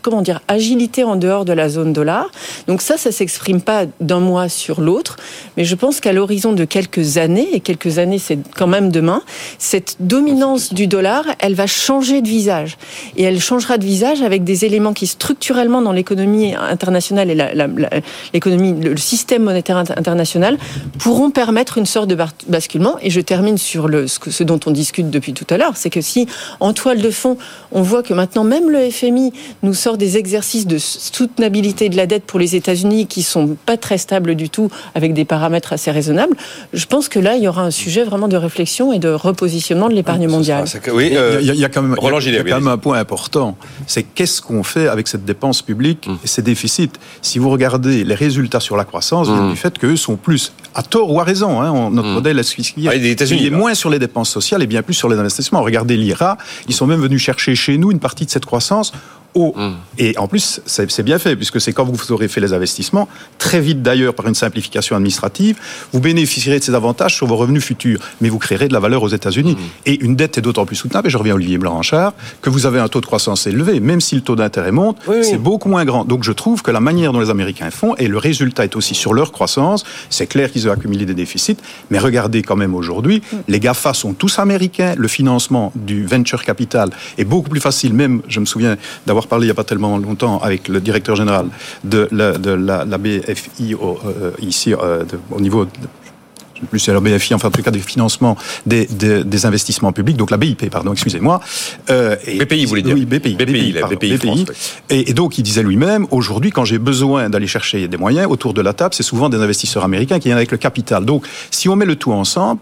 comment 0.02 0.22
dire 0.22 0.40
agilité 0.48 1.04
en 1.04 1.16
dehors 1.16 1.44
de 1.44 1.52
la 1.52 1.68
zone 1.68 1.92
dollar. 1.92 2.30
Donc 2.66 2.82
ça, 2.82 2.96
ça 2.96 3.12
s'exprime 3.12 3.60
pas 3.60 3.84
d'un 4.00 4.20
mois 4.20 4.48
sur 4.48 4.80
l'autre, 4.80 5.16
mais 5.56 5.64
je 5.64 5.74
pense 5.74 6.00
qu'à 6.00 6.12
l'horizon 6.12 6.52
de 6.52 6.64
quelques 6.64 7.18
années 7.18 7.48
et 7.52 7.60
quelques 7.60 7.98
années, 7.98 8.18
c'est 8.18 8.38
quand 8.56 8.66
même 8.66 8.90
demain, 8.90 9.22
cette 9.58 9.96
dominance 10.00 10.72
du 10.72 10.86
dollar, 10.86 11.24
elle 11.38 11.54
va 11.54 11.66
changer 11.66 12.22
de 12.22 12.28
visage 12.28 12.78
et 13.16 13.22
elle 13.22 13.40
changera 13.40 13.78
de 13.78 13.84
visage 13.84 14.22
avec 14.22 14.44
des 14.44 14.64
éléments 14.64 14.92
qui 14.92 15.06
structurellement 15.06 15.82
dans 15.82 15.92
l'économie 15.92 16.54
internationale 16.54 17.30
et 17.30 17.54
l'économie, 18.32 18.74
le, 18.80 18.96
système 18.96 19.42
monétaire 19.42 19.76
inter- 19.76 19.94
international 19.96 20.58
pourront 20.98 21.30
permettre 21.30 21.78
une 21.78 21.86
sorte 21.86 22.08
de 22.08 22.16
basculement. 22.48 22.96
Et 23.02 23.10
je 23.10 23.20
termine 23.20 23.58
sur 23.58 23.88
ce 24.06 24.44
dont 24.44 24.60
on 24.66 24.70
discute 24.70 25.10
depuis 25.10 25.32
tout 25.32 25.46
à 25.50 25.56
l'heure, 25.56 25.76
c'est 25.76 25.90
que 25.90 26.00
si 26.00 26.26
en 26.60 26.72
toile 26.72 27.00
de 27.00 27.10
fond, 27.10 27.36
on 27.72 27.82
voit 27.82 28.02
que 28.02 28.14
maintenant 28.14 28.44
même 28.44 28.70
le 28.70 28.90
FMI 28.90 29.32
nous 29.62 29.74
sort 29.74 29.96
des 29.96 30.16
exercices 30.16 30.66
de 30.66 30.78
soutenabilité 30.78 31.88
de 31.88 31.96
la 31.96 32.06
dette 32.06 32.24
pour 32.24 32.38
les 32.38 32.56
États-Unis 32.56 33.06
qui 33.06 33.22
sont 33.22 33.56
pas 33.66 33.76
très 33.76 33.98
stables 33.98 34.34
du 34.34 34.48
tout, 34.50 34.70
avec 34.94 35.14
des 35.14 35.24
paramètres 35.24 35.72
assez 35.72 35.90
raisonnables, 35.90 36.36
je 36.72 36.86
pense 36.86 37.08
que 37.08 37.18
là, 37.18 37.36
il 37.36 37.42
y 37.42 37.48
aura 37.48 37.62
un 37.62 37.70
sujet 37.70 38.04
vraiment 38.04 38.28
de 38.28 38.36
réflexion 38.36 38.92
et 38.92 38.98
de 38.98 39.08
repositionnement 39.08 39.88
de 39.88 39.94
l'épargne 39.94 40.28
mondiale. 40.28 40.62
Ah, 40.64 40.66
ça- 40.66 40.78
oui, 40.92 41.08
Il 41.08 41.12
y 41.14 41.16
a- 41.16 41.20
euh, 41.20 41.38
il 41.40 41.46
y, 41.46 41.50
a- 41.50 41.54
il 41.54 41.60
y 41.60 41.64
a 41.64 41.68
quand 41.68 41.82
même, 41.82 41.92
il 41.92 41.94
y 41.94 41.98
a- 41.98 42.00
Roland 42.00 42.18
il 42.20 42.32
y 42.34 42.36
a 42.36 42.42
quand 42.44 42.54
même 42.60 42.68
un 42.68 42.78
point 42.78 42.98
important. 42.98 43.56
C'est 43.86 44.02
qu'est-ce 44.02 44.40
qu'on 44.42 44.62
fait 44.62 44.88
avec 44.88 45.08
cette 45.08 45.24
dépense 45.24 45.62
publique 45.62 46.06
Hum. 46.08 46.18
et 46.24 46.26
ces 46.26 46.42
déficits? 46.42 46.90
Si 47.22 47.38
vous 47.38 47.50
regardez 47.50 48.04
les 48.04 48.14
résultats 48.14 48.60
sur 48.60 48.76
la 48.76 48.84
croissance, 48.84 49.28
viennent 49.28 49.40
Hum. 49.40 49.50
du 49.50 49.56
fait 49.56 49.78
qu'eux 49.78 49.96
sont 49.96 50.16
plus, 50.16 50.52
à 50.74 50.82
tort 50.82 51.10
ou 51.12 51.20
à 51.20 51.24
raison, 51.24 51.60
hein, 51.60 51.70
on- 51.72 51.90
notre 51.90 52.08
modèle 52.08 52.38
est 52.38 52.42
suivi. 52.42 52.88
Ah, 52.88 52.94
Il 52.94 53.04
est 53.06 53.50
là. 53.50 53.56
moins 53.56 53.74
sur 53.74 53.90
les 53.90 53.98
dépenses 53.98 54.30
sociales 54.30 54.62
et 54.62 54.66
bien 54.66 54.82
plus 54.82 54.94
sur 54.94 55.08
les 55.08 55.18
investissements. 55.18 55.62
Regardez 55.62 55.96
l'IRA, 55.96 56.38
ils 56.68 56.74
sont 56.74 56.86
même 56.86 57.00
venus 57.00 57.20
chercher 57.22 57.54
chez 57.54 57.76
nous 57.78 57.90
une 57.90 57.98
partie 58.00 58.24
de 58.26 58.30
cette 58.30 58.46
croissance. 58.46 58.92
Au, 59.34 59.54
Et 59.98 60.16
en 60.18 60.26
plus, 60.26 60.60
c'est 60.66 61.02
bien 61.02 61.18
fait, 61.18 61.36
puisque 61.36 61.60
c'est 61.60 61.72
quand 61.72 61.84
vous 61.84 62.12
aurez 62.12 62.28
fait 62.28 62.40
les 62.40 62.52
investissements, 62.52 63.08
très 63.38 63.60
vite 63.60 63.80
d'ailleurs 63.82 64.14
par 64.14 64.26
une 64.26 64.34
simplification 64.34 64.96
administrative, 64.96 65.56
vous 65.92 66.00
bénéficierez 66.00 66.58
de 66.58 66.64
ces 66.64 66.74
avantages 66.74 67.14
sur 67.14 67.26
vos 67.26 67.36
revenus 67.36 67.64
futurs, 67.64 68.00
mais 68.20 68.28
vous 68.28 68.38
créerez 68.38 68.68
de 68.68 68.72
la 68.72 68.80
valeur 68.80 69.02
aux 69.02 69.08
États-Unis. 69.08 69.56
Et 69.86 70.00
une 70.02 70.16
dette 70.16 70.38
est 70.38 70.40
d'autant 70.40 70.66
plus 70.66 70.76
soutenable, 70.76 71.08
et 71.08 71.10
je 71.10 71.16
reviens 71.16 71.34
à 71.34 71.36
Olivier 71.36 71.58
Blanchard, 71.58 72.12
que 72.42 72.50
vous 72.50 72.66
avez 72.66 72.80
un 72.80 72.88
taux 72.88 73.00
de 73.00 73.06
croissance 73.06 73.46
élevé, 73.46 73.80
même 73.80 74.00
si 74.00 74.14
le 74.16 74.20
taux 74.22 74.36
d'intérêt 74.36 74.72
monte, 74.72 74.98
Oui, 75.06 75.16
oui. 75.18 75.24
c'est 75.24 75.38
beaucoup 75.38 75.68
moins 75.68 75.84
grand. 75.84 76.04
Donc 76.04 76.24
je 76.24 76.32
trouve 76.32 76.62
que 76.62 76.70
la 76.70 76.80
manière 76.80 77.12
dont 77.12 77.20
les 77.20 77.30
Américains 77.30 77.70
font, 77.70 77.94
et 77.96 78.08
le 78.08 78.18
résultat 78.18 78.64
est 78.64 78.76
aussi 78.76 78.94
sur 78.94 79.14
leur 79.14 79.32
croissance, 79.32 79.84
c'est 80.10 80.26
clair 80.26 80.50
qu'ils 80.50 80.68
ont 80.68 80.72
accumulé 80.72 81.06
des 81.06 81.14
déficits, 81.14 81.56
mais 81.90 81.98
regardez 81.98 82.42
quand 82.42 82.56
même 82.56 82.74
aujourd'hui, 82.74 83.22
les 83.48 83.60
GAFA 83.60 83.94
sont 83.94 84.12
tous 84.12 84.38
américains, 84.38 84.94
le 84.96 85.08
financement 85.08 85.72
du 85.76 86.04
venture 86.04 86.44
capital 86.44 86.90
est 87.18 87.24
beaucoup 87.24 87.48
plus 87.48 87.60
facile, 87.60 87.94
même, 87.94 88.22
je 88.28 88.40
me 88.40 88.46
souviens 88.46 88.76
d'avoir 89.06 89.19
parlé 89.28 89.44
il 89.44 89.48
n'y 89.48 89.52
a 89.52 89.54
pas 89.54 89.64
tellement 89.64 89.96
longtemps 89.98 90.38
avec 90.40 90.68
le 90.68 90.80
directeur 90.80 91.16
général 91.16 91.46
de 91.84 92.08
la, 92.12 92.32
de 92.38 92.50
la, 92.50 92.84
la 92.84 92.98
BFI 92.98 93.74
au, 93.74 93.98
euh, 94.06 94.30
ici, 94.40 94.74
euh, 94.74 95.04
de- 95.04 95.18
au 95.30 95.40
niveau... 95.40 95.64
de- 95.64 95.70
plus 96.68 96.78
c'est 96.78 96.92
la 96.92 97.00
BFI, 97.00 97.32
enfin 97.32 97.48
en 97.48 97.50
tout 97.50 97.62
cas 97.62 97.70
des 97.70 97.78
financements 97.78 98.36
des, 98.66 98.84
des, 98.84 99.24
des 99.24 99.46
investissements 99.46 99.92
publics, 99.92 100.18
donc 100.18 100.30
la 100.30 100.36
BIP, 100.36 100.68
pardon, 100.68 100.92
excusez-moi. 100.92 101.40
Euh, 101.88 102.16
et- 102.26 102.36
BPI, 102.44 102.64
vous 102.64 102.68
voulez 102.68 102.82
dire 102.82 102.94
Oui, 102.94 103.06
BPI. 103.06 103.34
BPI, 103.34 103.72
la 103.72 103.80
pardon, 103.80 103.96
BPI 103.96 104.16
France, 104.18 104.38
oui. 104.46 104.54
et, 104.90 105.08
et 105.10 105.14
donc, 105.14 105.38
il 105.38 105.42
disait 105.42 105.62
lui-même, 105.62 106.06
aujourd'hui, 106.10 106.50
quand 106.50 106.66
j'ai 106.66 106.78
besoin 106.78 107.30
d'aller 107.30 107.46
chercher 107.46 107.88
des 107.88 107.96
moyens 107.96 108.26
autour 108.30 108.52
de 108.52 108.60
la 108.60 108.74
table, 108.74 108.92
c'est 108.94 109.02
souvent 109.02 109.30
des 109.30 109.38
investisseurs 109.38 109.84
américains 109.84 110.18
qui 110.18 110.28
viennent 110.28 110.36
avec 110.36 110.50
le 110.50 110.58
capital. 110.58 111.06
Donc, 111.06 111.26
si 111.50 111.70
on 111.70 111.76
met 111.76 111.86
le 111.86 111.96
tout 111.96 112.12
ensemble, 112.12 112.60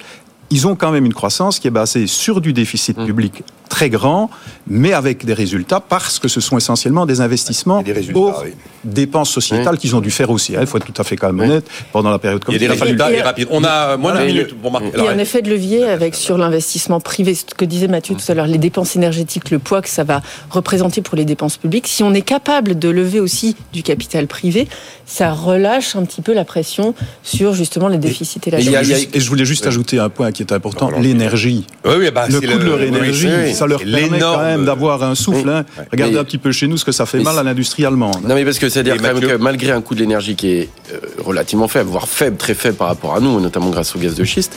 ils 0.50 0.68
ont 0.68 0.76
quand 0.76 0.92
même 0.92 1.04
une 1.04 1.12
croissance 1.12 1.58
qui 1.58 1.66
est 1.66 1.72
basée 1.72 2.06
sur 2.06 2.40
du 2.40 2.52
déficit 2.52 2.96
public 3.04 3.42
très 3.68 3.90
grands, 3.90 4.30
mais 4.66 4.92
avec 4.92 5.24
des 5.24 5.34
résultats 5.34 5.80
parce 5.80 6.18
que 6.18 6.28
ce 6.28 6.40
sont 6.40 6.56
essentiellement 6.56 7.06
des 7.06 7.20
investissements 7.20 7.82
des 7.82 7.92
pour 8.12 8.42
oui. 8.44 8.52
dépenses 8.84 9.30
sociétales 9.30 9.78
qu'ils 9.78 9.94
ont 9.96 10.00
dû 10.00 10.10
faire 10.10 10.30
aussi. 10.30 10.56
hein. 10.56 10.60
Il 10.62 10.66
faut 10.66 10.78
être 10.78 10.86
tout 10.92 11.00
à 11.00 11.04
fait 11.04 11.16
quand 11.16 11.32
même 11.32 11.48
honnête 11.48 11.66
pendant 11.92 12.10
la 12.10 12.18
période 12.18 12.42
Il 12.48 12.54
y 12.54 12.56
a 12.56 12.58
des 12.58 12.66
résultats 12.68 13.10
Il 13.10 13.14
y 13.14 13.16
a- 13.16 13.18
et 13.18 13.22
rapides. 13.22 13.48
On 13.50 13.64
a 13.64 13.96
moins 13.96 14.16
d'une 14.16 14.26
minute 14.26 14.54
pour 14.60 14.70
marquer. 14.72 14.90
Il 14.96 15.04
y 15.04 15.06
a 15.06 15.10
un 15.10 15.18
effet 15.18 15.42
de 15.42 15.50
levier 15.50 15.84
avec 15.84 16.14
sur 16.14 16.38
l'investissement 16.38 17.00
privé, 17.00 17.34
ce 17.34 17.44
que 17.44 17.64
disait 17.64 17.88
Mathieu 17.88 18.14
tout 18.14 18.30
à 18.32 18.34
l'heure, 18.34 18.46
les 18.46 18.58
dépenses 18.58 18.96
énergétiques, 18.96 19.50
le 19.50 19.58
poids 19.58 19.82
que 19.82 19.88
ça 19.88 20.04
va 20.04 20.22
représenter 20.50 21.02
pour 21.02 21.16
les 21.16 21.24
dépenses 21.24 21.56
publiques. 21.56 21.86
Si 21.88 22.02
on 22.02 22.14
est 22.14 22.22
capable 22.22 22.78
de 22.78 22.88
lever 22.88 23.20
aussi 23.20 23.56
du 23.72 23.82
capital 23.82 24.26
privé, 24.26 24.68
ça 25.06 25.32
relâche 25.32 25.96
un 25.96 26.04
petit 26.04 26.22
peu 26.22 26.34
la 26.34 26.44
pression 26.44 26.94
sur 27.22 27.54
justement 27.54 27.88
les 27.88 27.98
déficits 27.98 28.40
et 28.46 28.50
la 28.50 28.60
et 28.60 29.08
Et 29.14 29.20
je 29.20 29.28
voulais 29.28 29.44
juste 29.44 29.66
ajouter 29.66 29.98
un 29.98 30.08
point 30.08 30.32
qui 30.32 30.42
est 30.42 30.52
important, 30.52 30.90
l'énergie. 30.90 31.66
Oui, 31.84 31.92
oui, 31.98 32.10
bah, 32.10 32.26
le 32.28 32.40
coût 32.40 32.58
de 32.58 32.64
leur 32.64 32.82
énergie, 32.82 33.28
oui. 33.28 33.54
Ça 33.58 33.66
leur 33.66 33.78
permet 33.80 34.18
quand 34.18 34.38
même 34.42 34.64
d'avoir 34.64 35.02
un 35.02 35.14
souffle. 35.14 35.48
hein. 35.48 35.64
Regardez 35.92 36.14
Mais- 36.14 36.20
un 36.20 36.24
petit 36.24 36.38
peu 36.38 36.52
chez 36.52 36.66
nous 36.68 36.76
ce 36.76 36.84
que 36.84 36.92
ça 36.92 37.06
fait 37.06 37.20
mal 37.20 37.38
à 37.38 37.42
l'industrie 37.42 37.84
allemande. 37.84 38.22
Non 38.26 38.34
mais 38.34 38.44
parce 38.44 38.58
que 38.58 38.68
c'est-à-dire 38.68 38.96
quand 38.96 39.02
même 39.14 39.20
que 39.20 39.36
malgré 39.36 39.72
un 39.72 39.80
coût 39.80 39.94
de 39.94 40.00
l'énergie 40.00 40.36
qui 40.36 40.48
est 40.50 40.68
euh, 40.92 40.98
relativement 41.24 41.68
faible, 41.68 41.90
voire 41.90 42.08
faible, 42.08 42.36
très 42.36 42.54
faible 42.54 42.76
par 42.76 42.88
rapport 42.88 43.14
à 43.14 43.20
nous, 43.20 43.40
notamment 43.40 43.70
grâce 43.70 43.94
au 43.94 43.98
gaz 43.98 44.14
de 44.14 44.24
schiste, 44.24 44.52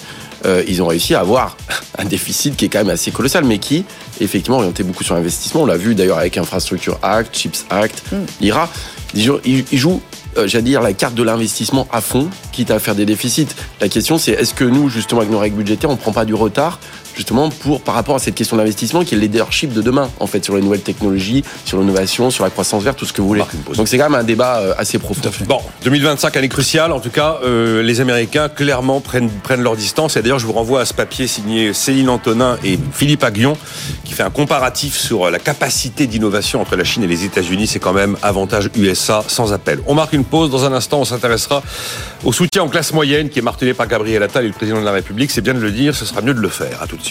euh, 0.46 0.64
ils 0.68 0.82
ont 0.82 0.88
réussi 0.88 1.14
à 1.16 1.20
avoir 1.20 1.58
un 1.98 2.06
déficit 2.06 2.56
qui 2.56 2.66
est 2.66 2.70
quand 2.70 2.80
même 2.80 2.90
assez 2.90 3.12
colossal, 3.12 3.44
mais 3.46 3.58
qui 3.58 3.86
effectivement 4.20 4.58
orienté 4.58 4.84
beaucoup 4.84 5.04
sur 5.04 5.16
l'investissement. 5.16 5.64
On 5.64 5.66
l'a 5.66 5.78
vu 5.78 5.96
d'ailleurs 5.96 6.18
avec 6.20 6.38
Infrastructure 6.38 7.00
Act, 7.02 7.36
Chips 7.36 7.66
Act, 7.70 8.04
l'IRA. 8.40 8.70
Ils 9.14 9.24
jouent, 9.24 9.40
ils- 9.46 9.66
ils 9.72 9.78
jouent 9.78 10.02
euh, 10.38 10.48
j'allais 10.48 10.64
dire, 10.64 10.82
la 10.82 10.94
carte 10.94 11.14
de 11.16 11.24
l'investissement 11.24 11.90
à 11.92 12.00
fond, 12.00 12.30
quitte 12.54 12.72
à 12.72 12.80
faire 12.80 12.96
des 12.96 13.06
déficits. 13.06 13.48
La 13.82 13.90
question, 13.90 14.18
c'est 14.18 14.32
est-ce 14.32 14.54
que 14.54 14.64
nous, 14.64 14.88
justement, 14.88 15.20
avec 15.20 15.30
nos 15.30 15.40
règles 15.40 15.58
budgétaires, 15.58 15.90
on 15.90 15.98
prend 15.98 16.14
pas 16.14 16.24
du 16.24 16.34
retard, 16.34 16.80
justement, 17.22 17.50
pour, 17.50 17.82
par 17.82 17.94
rapport 17.94 18.16
à 18.16 18.20
cette 18.20 18.34
question 18.34 18.58
d'investissement 18.58 19.04
qui 19.04 19.14
est 19.14 19.18
le 19.18 19.22
leadership 19.22 19.74
de 19.74 19.82
demain, 19.84 20.10
en 20.20 20.26
fait, 20.26 20.44
sur 20.44 20.56
les 20.56 20.62
nouvelles 20.62 20.82
technologies, 20.82 21.44
sur 21.66 21.80
l'innovation, 21.80 22.32
sur 22.32 22.44
la 22.44 22.50
croissance 22.50 22.82
verte, 22.82 22.98
tout 22.98 23.06
ce 23.06 23.14
que 23.14 23.22
vous 23.22 23.28
voulez. 23.28 23.44
Donc 23.76 23.88
c'est 23.88 24.00
quand 24.00 24.10
même 24.10 24.20
un 24.20 24.24
débat 24.24 24.58
euh, 24.58 24.74
assez 24.76 24.98
profond. 24.98 25.22
Bon, 25.48 25.60
2025, 25.84 26.36
année 26.36 26.50
cruciale. 26.50 26.92
En 26.92 27.00
tout 27.00 27.12
cas, 27.12 27.38
euh, 27.44 27.84
les 27.84 28.02
Américains 28.02 28.50
clairement 28.50 29.02
prennent, 29.02 29.30
prennent 29.30 29.62
leur 29.62 29.76
distance. 29.76 30.18
Et 30.18 30.24
d'ailleurs, 30.24 30.40
je 30.40 30.48
vous 30.48 30.54
renvoie 30.54 30.82
à 30.82 30.86
ce 30.86 30.96
papier 30.96 31.28
signé 31.28 31.74
Céline 31.74 32.10
Antonin 32.10 32.58
et 32.64 32.80
Philippe 32.92 33.24
Aguillon, 33.24 33.56
qui 34.04 34.14
fait 34.14 34.24
un 34.24 34.32
comparatif 34.32 34.98
sur 34.98 35.30
la 35.30 35.38
capacité 35.38 36.08
d'innovation 36.08 36.60
entre 36.60 36.76
la 36.76 36.84
Chine 36.84 37.04
et 37.04 37.08
les 37.08 37.24
États-Unis. 37.24 37.68
C'est 37.68 37.80
quand 37.80 37.94
même 37.94 38.18
avantage 38.24 38.72
USA 38.76 39.24
sans 39.28 39.54
appel. 39.54 39.80
On 39.86 39.94
marque 39.94 40.14
une 40.14 40.26
pause. 40.26 40.50
Dans 40.50 40.66
un 40.66 40.74
instant, 40.74 41.02
on 41.02 41.06
s'intéressera 41.06 41.62
au 42.24 42.34
soutien 42.34 42.64
en 42.64 42.68
classe 42.68 42.94
moyenne 42.94 43.30
qui 43.30 43.38
est 43.38 43.44
martelé 43.44 43.76
par 43.76 43.88
Gabriel 43.88 44.24
Attal 44.24 44.44
et 44.44 44.48
le 44.48 44.54
président 44.54 44.80
de 44.80 44.86
la 44.86 44.92
République. 44.92 45.30
C'est 45.30 45.42
bien 45.42 45.54
de 45.54 45.60
le 45.60 45.72
dire. 45.72 45.94
Ce 45.94 46.06
sera 46.06 46.22
mieux 46.22 46.34
de 46.34 46.40
le 46.40 46.50
faire. 46.50 46.82
À 46.82 46.88
tout 46.88 46.98
de 46.98 47.04
suite. 47.04 47.11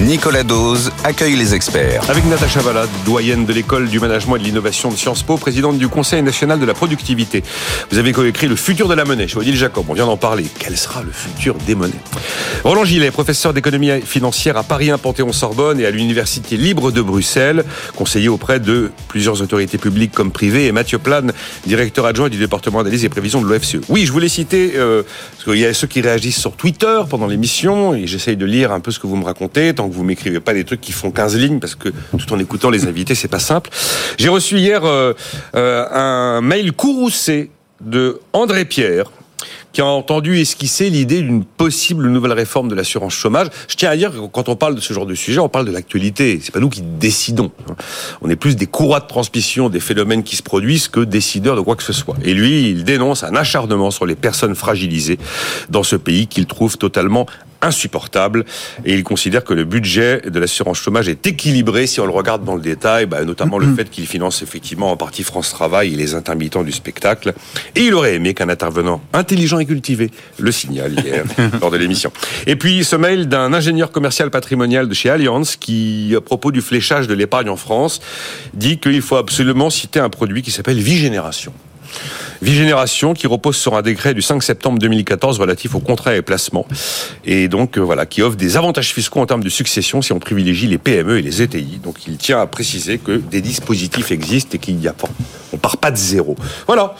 Nicolas 0.00 0.44
Dose 0.44 0.92
accueille 1.02 1.34
les 1.34 1.56
experts. 1.56 2.08
Avec 2.08 2.24
Natacha 2.26 2.60
Valade, 2.60 2.88
doyenne 3.04 3.46
de 3.46 3.52
l'école 3.52 3.88
du 3.88 3.98
management 3.98 4.36
et 4.36 4.38
de 4.38 4.44
l'innovation 4.44 4.90
de 4.90 4.96
Sciences 4.96 5.24
Po, 5.24 5.36
présidente 5.36 5.76
du 5.76 5.88
Conseil 5.88 6.22
national 6.22 6.60
de 6.60 6.64
la 6.64 6.72
productivité. 6.72 7.42
Vous 7.90 7.98
avez 7.98 8.12
coécrit 8.12 8.46
Le 8.46 8.54
futur 8.54 8.86
de 8.86 8.94
la 8.94 9.04
monnaie 9.04 9.26
chez 9.26 9.38
Odile 9.38 9.56
Jacob. 9.56 9.86
On 9.88 9.94
vient 9.94 10.06
d'en 10.06 10.16
parler. 10.16 10.46
Quel 10.60 10.76
sera 10.76 11.02
le 11.02 11.10
futur 11.10 11.56
des 11.66 11.74
monnaies? 11.74 11.98
Roland 12.62 12.84
Gillet, 12.84 13.10
professeur 13.10 13.52
d'économie 13.52 14.00
financière 14.02 14.56
à 14.56 14.62
Paris 14.62 14.90
1 14.92 14.98
Panthéon-Sorbonne 14.98 15.80
et 15.80 15.86
à 15.86 15.90
l'Université 15.90 16.56
libre 16.56 16.92
de 16.92 17.02
Bruxelles, 17.02 17.64
conseiller 17.96 18.28
auprès 18.28 18.60
de 18.60 18.92
plusieurs 19.08 19.42
autorités 19.42 19.78
publiques 19.78 20.12
comme 20.12 20.30
privées, 20.30 20.66
et 20.66 20.72
Mathieu 20.72 20.98
Plane, 20.98 21.32
directeur 21.66 22.06
adjoint 22.06 22.28
du 22.28 22.38
département 22.38 22.78
d'analyse 22.78 23.04
et 23.04 23.08
prévision 23.08 23.42
de 23.42 23.48
l'OFCE. 23.48 23.78
Oui, 23.88 24.06
je 24.06 24.12
voulais 24.12 24.28
citer, 24.28 24.74
euh, 24.76 25.02
parce 25.32 25.44
qu'il 25.44 25.58
y 25.58 25.66
a 25.66 25.74
ceux 25.74 25.88
qui 25.88 26.00
réagissent 26.00 26.40
sur 26.40 26.52
Twitter 26.52 27.00
pendant 27.10 27.26
l'émission, 27.26 27.94
et 27.94 28.06
j'essaye 28.06 28.36
de 28.36 28.46
lire 28.46 28.70
un 28.70 28.78
peu 28.78 28.92
ce 28.92 29.00
que 29.00 29.08
vous 29.08 29.16
me 29.16 29.24
racontez, 29.24 29.74
vous 29.90 30.04
m'écrivez 30.04 30.40
pas 30.40 30.54
des 30.54 30.64
trucs 30.64 30.80
qui 30.80 30.92
font 30.92 31.10
15 31.10 31.36
lignes, 31.36 31.60
parce 31.60 31.74
que 31.74 31.90
tout 32.16 32.32
en 32.32 32.38
écoutant 32.38 32.70
les 32.70 32.86
invités, 32.86 33.14
c'est 33.14 33.28
pas 33.28 33.38
simple. 33.38 33.70
J'ai 34.18 34.28
reçu 34.28 34.58
hier 34.58 34.84
euh, 34.84 35.12
euh, 35.54 35.86
un 35.90 36.40
mail 36.40 36.72
courroucé 36.72 37.50
de 37.80 38.20
André 38.32 38.64
Pierre, 38.64 39.10
qui 39.72 39.80
a 39.80 39.86
entendu 39.86 40.38
esquisser 40.38 40.90
l'idée 40.90 41.22
d'une 41.22 41.44
possible 41.44 42.08
nouvelle 42.08 42.32
réforme 42.32 42.68
de 42.68 42.74
l'assurance 42.74 43.12
chômage. 43.12 43.48
Je 43.68 43.76
tiens 43.76 43.90
à 43.90 43.96
dire 43.96 44.10
que 44.10 44.18
quand 44.26 44.48
on 44.48 44.56
parle 44.56 44.74
de 44.74 44.80
ce 44.80 44.92
genre 44.92 45.06
de 45.06 45.14
sujet, 45.14 45.38
on 45.38 45.48
parle 45.48 45.66
de 45.66 45.70
l'actualité. 45.70 46.40
C'est 46.42 46.52
pas 46.52 46.60
nous 46.60 46.68
qui 46.68 46.82
décidons. 46.82 47.52
On 48.20 48.30
est 48.30 48.36
plus 48.36 48.56
des 48.56 48.66
courroies 48.66 49.00
de 49.00 49.06
transmission 49.06 49.68
des 49.68 49.80
phénomènes 49.80 50.22
qui 50.22 50.36
se 50.36 50.42
produisent 50.42 50.88
que 50.88 51.00
décideurs 51.00 51.56
de 51.56 51.60
quoi 51.60 51.76
que 51.76 51.82
ce 51.82 51.92
soit. 51.92 52.16
Et 52.24 52.34
lui, 52.34 52.70
il 52.70 52.84
dénonce 52.84 53.22
un 53.22 53.36
acharnement 53.36 53.90
sur 53.90 54.06
les 54.06 54.16
personnes 54.16 54.54
fragilisées 54.54 55.18
dans 55.68 55.82
ce 55.82 55.96
pays 55.96 56.26
qu'il 56.26 56.46
trouve 56.46 56.76
totalement 56.76 57.26
insupportable 57.62 58.44
et 58.84 58.94
il 58.94 59.04
considère 59.04 59.44
que 59.44 59.54
le 59.54 59.64
budget 59.64 60.20
de 60.20 60.38
l'assurance 60.38 60.78
chômage 60.78 61.08
est 61.08 61.26
équilibré 61.26 61.86
si 61.86 62.00
on 62.00 62.06
le 62.06 62.12
regarde 62.12 62.44
dans 62.44 62.54
le 62.54 62.60
détail, 62.60 63.06
bah, 63.06 63.24
notamment 63.24 63.58
le 63.58 63.74
fait 63.74 63.90
qu'il 63.90 64.06
finance 64.06 64.42
effectivement 64.42 64.90
en 64.92 64.96
partie 64.96 65.22
France 65.22 65.50
Travail 65.50 65.94
et 65.94 65.96
les 65.96 66.14
intermittents 66.14 66.62
du 66.62 66.72
spectacle. 66.72 67.34
Et 67.74 67.86
il 67.86 67.94
aurait 67.94 68.14
aimé 68.14 68.34
qu'un 68.34 68.48
intervenant 68.48 69.00
intelligent 69.12 69.58
et 69.58 69.66
cultivé 69.66 70.10
le 70.38 70.52
signale 70.52 70.92
hier 70.92 71.24
lors 71.60 71.70
de 71.70 71.76
l'émission. 71.76 72.12
Et 72.46 72.56
puis 72.56 72.84
ce 72.84 72.96
mail 72.96 73.28
d'un 73.28 73.52
ingénieur 73.52 73.90
commercial 73.90 74.30
patrimonial 74.30 74.88
de 74.88 74.94
chez 74.94 75.10
Allianz 75.10 75.56
qui, 75.58 76.14
à 76.16 76.20
propos 76.20 76.52
du 76.52 76.60
fléchage 76.60 77.06
de 77.06 77.14
l'épargne 77.14 77.48
en 77.48 77.56
France, 77.56 78.00
dit 78.54 78.78
qu'il 78.78 79.02
faut 79.02 79.16
absolument 79.16 79.70
citer 79.70 80.00
un 80.00 80.10
produit 80.10 80.42
qui 80.42 80.50
s'appelle 80.50 80.78
Vigénération. 80.78 81.52
Vigénération 82.40 83.14
qui 83.14 83.26
repose 83.26 83.56
sur 83.56 83.74
un 83.74 83.82
décret 83.82 84.14
du 84.14 84.22
5 84.22 84.42
septembre 84.42 84.78
2014 84.78 85.40
relatif 85.40 85.74
aux 85.74 85.80
contrats 85.80 86.14
et 86.14 86.22
placements 86.22 86.66
et 87.24 87.48
donc 87.48 87.78
euh, 87.78 87.80
voilà 87.80 88.06
qui 88.06 88.22
offre 88.22 88.36
des 88.36 88.56
avantages 88.56 88.92
fiscaux 88.92 89.20
en 89.20 89.26
termes 89.26 89.42
de 89.42 89.48
succession 89.48 90.02
si 90.02 90.12
on 90.12 90.18
privilégie 90.18 90.66
les 90.66 90.78
PME 90.78 91.18
et 91.18 91.22
les 91.22 91.42
ETI. 91.42 91.80
Donc 91.82 92.06
il 92.06 92.16
tient 92.16 92.40
à 92.40 92.46
préciser 92.46 92.98
que 92.98 93.12
des 93.12 93.40
dispositifs 93.40 94.12
existent 94.12 94.50
et 94.54 94.58
qu'il 94.58 94.76
n'y 94.76 94.88
a 94.88 94.92
pas, 94.92 95.08
on 95.52 95.56
part 95.56 95.78
pas 95.78 95.90
de 95.90 95.96
zéro. 95.96 96.36
Voilà. 96.66 96.94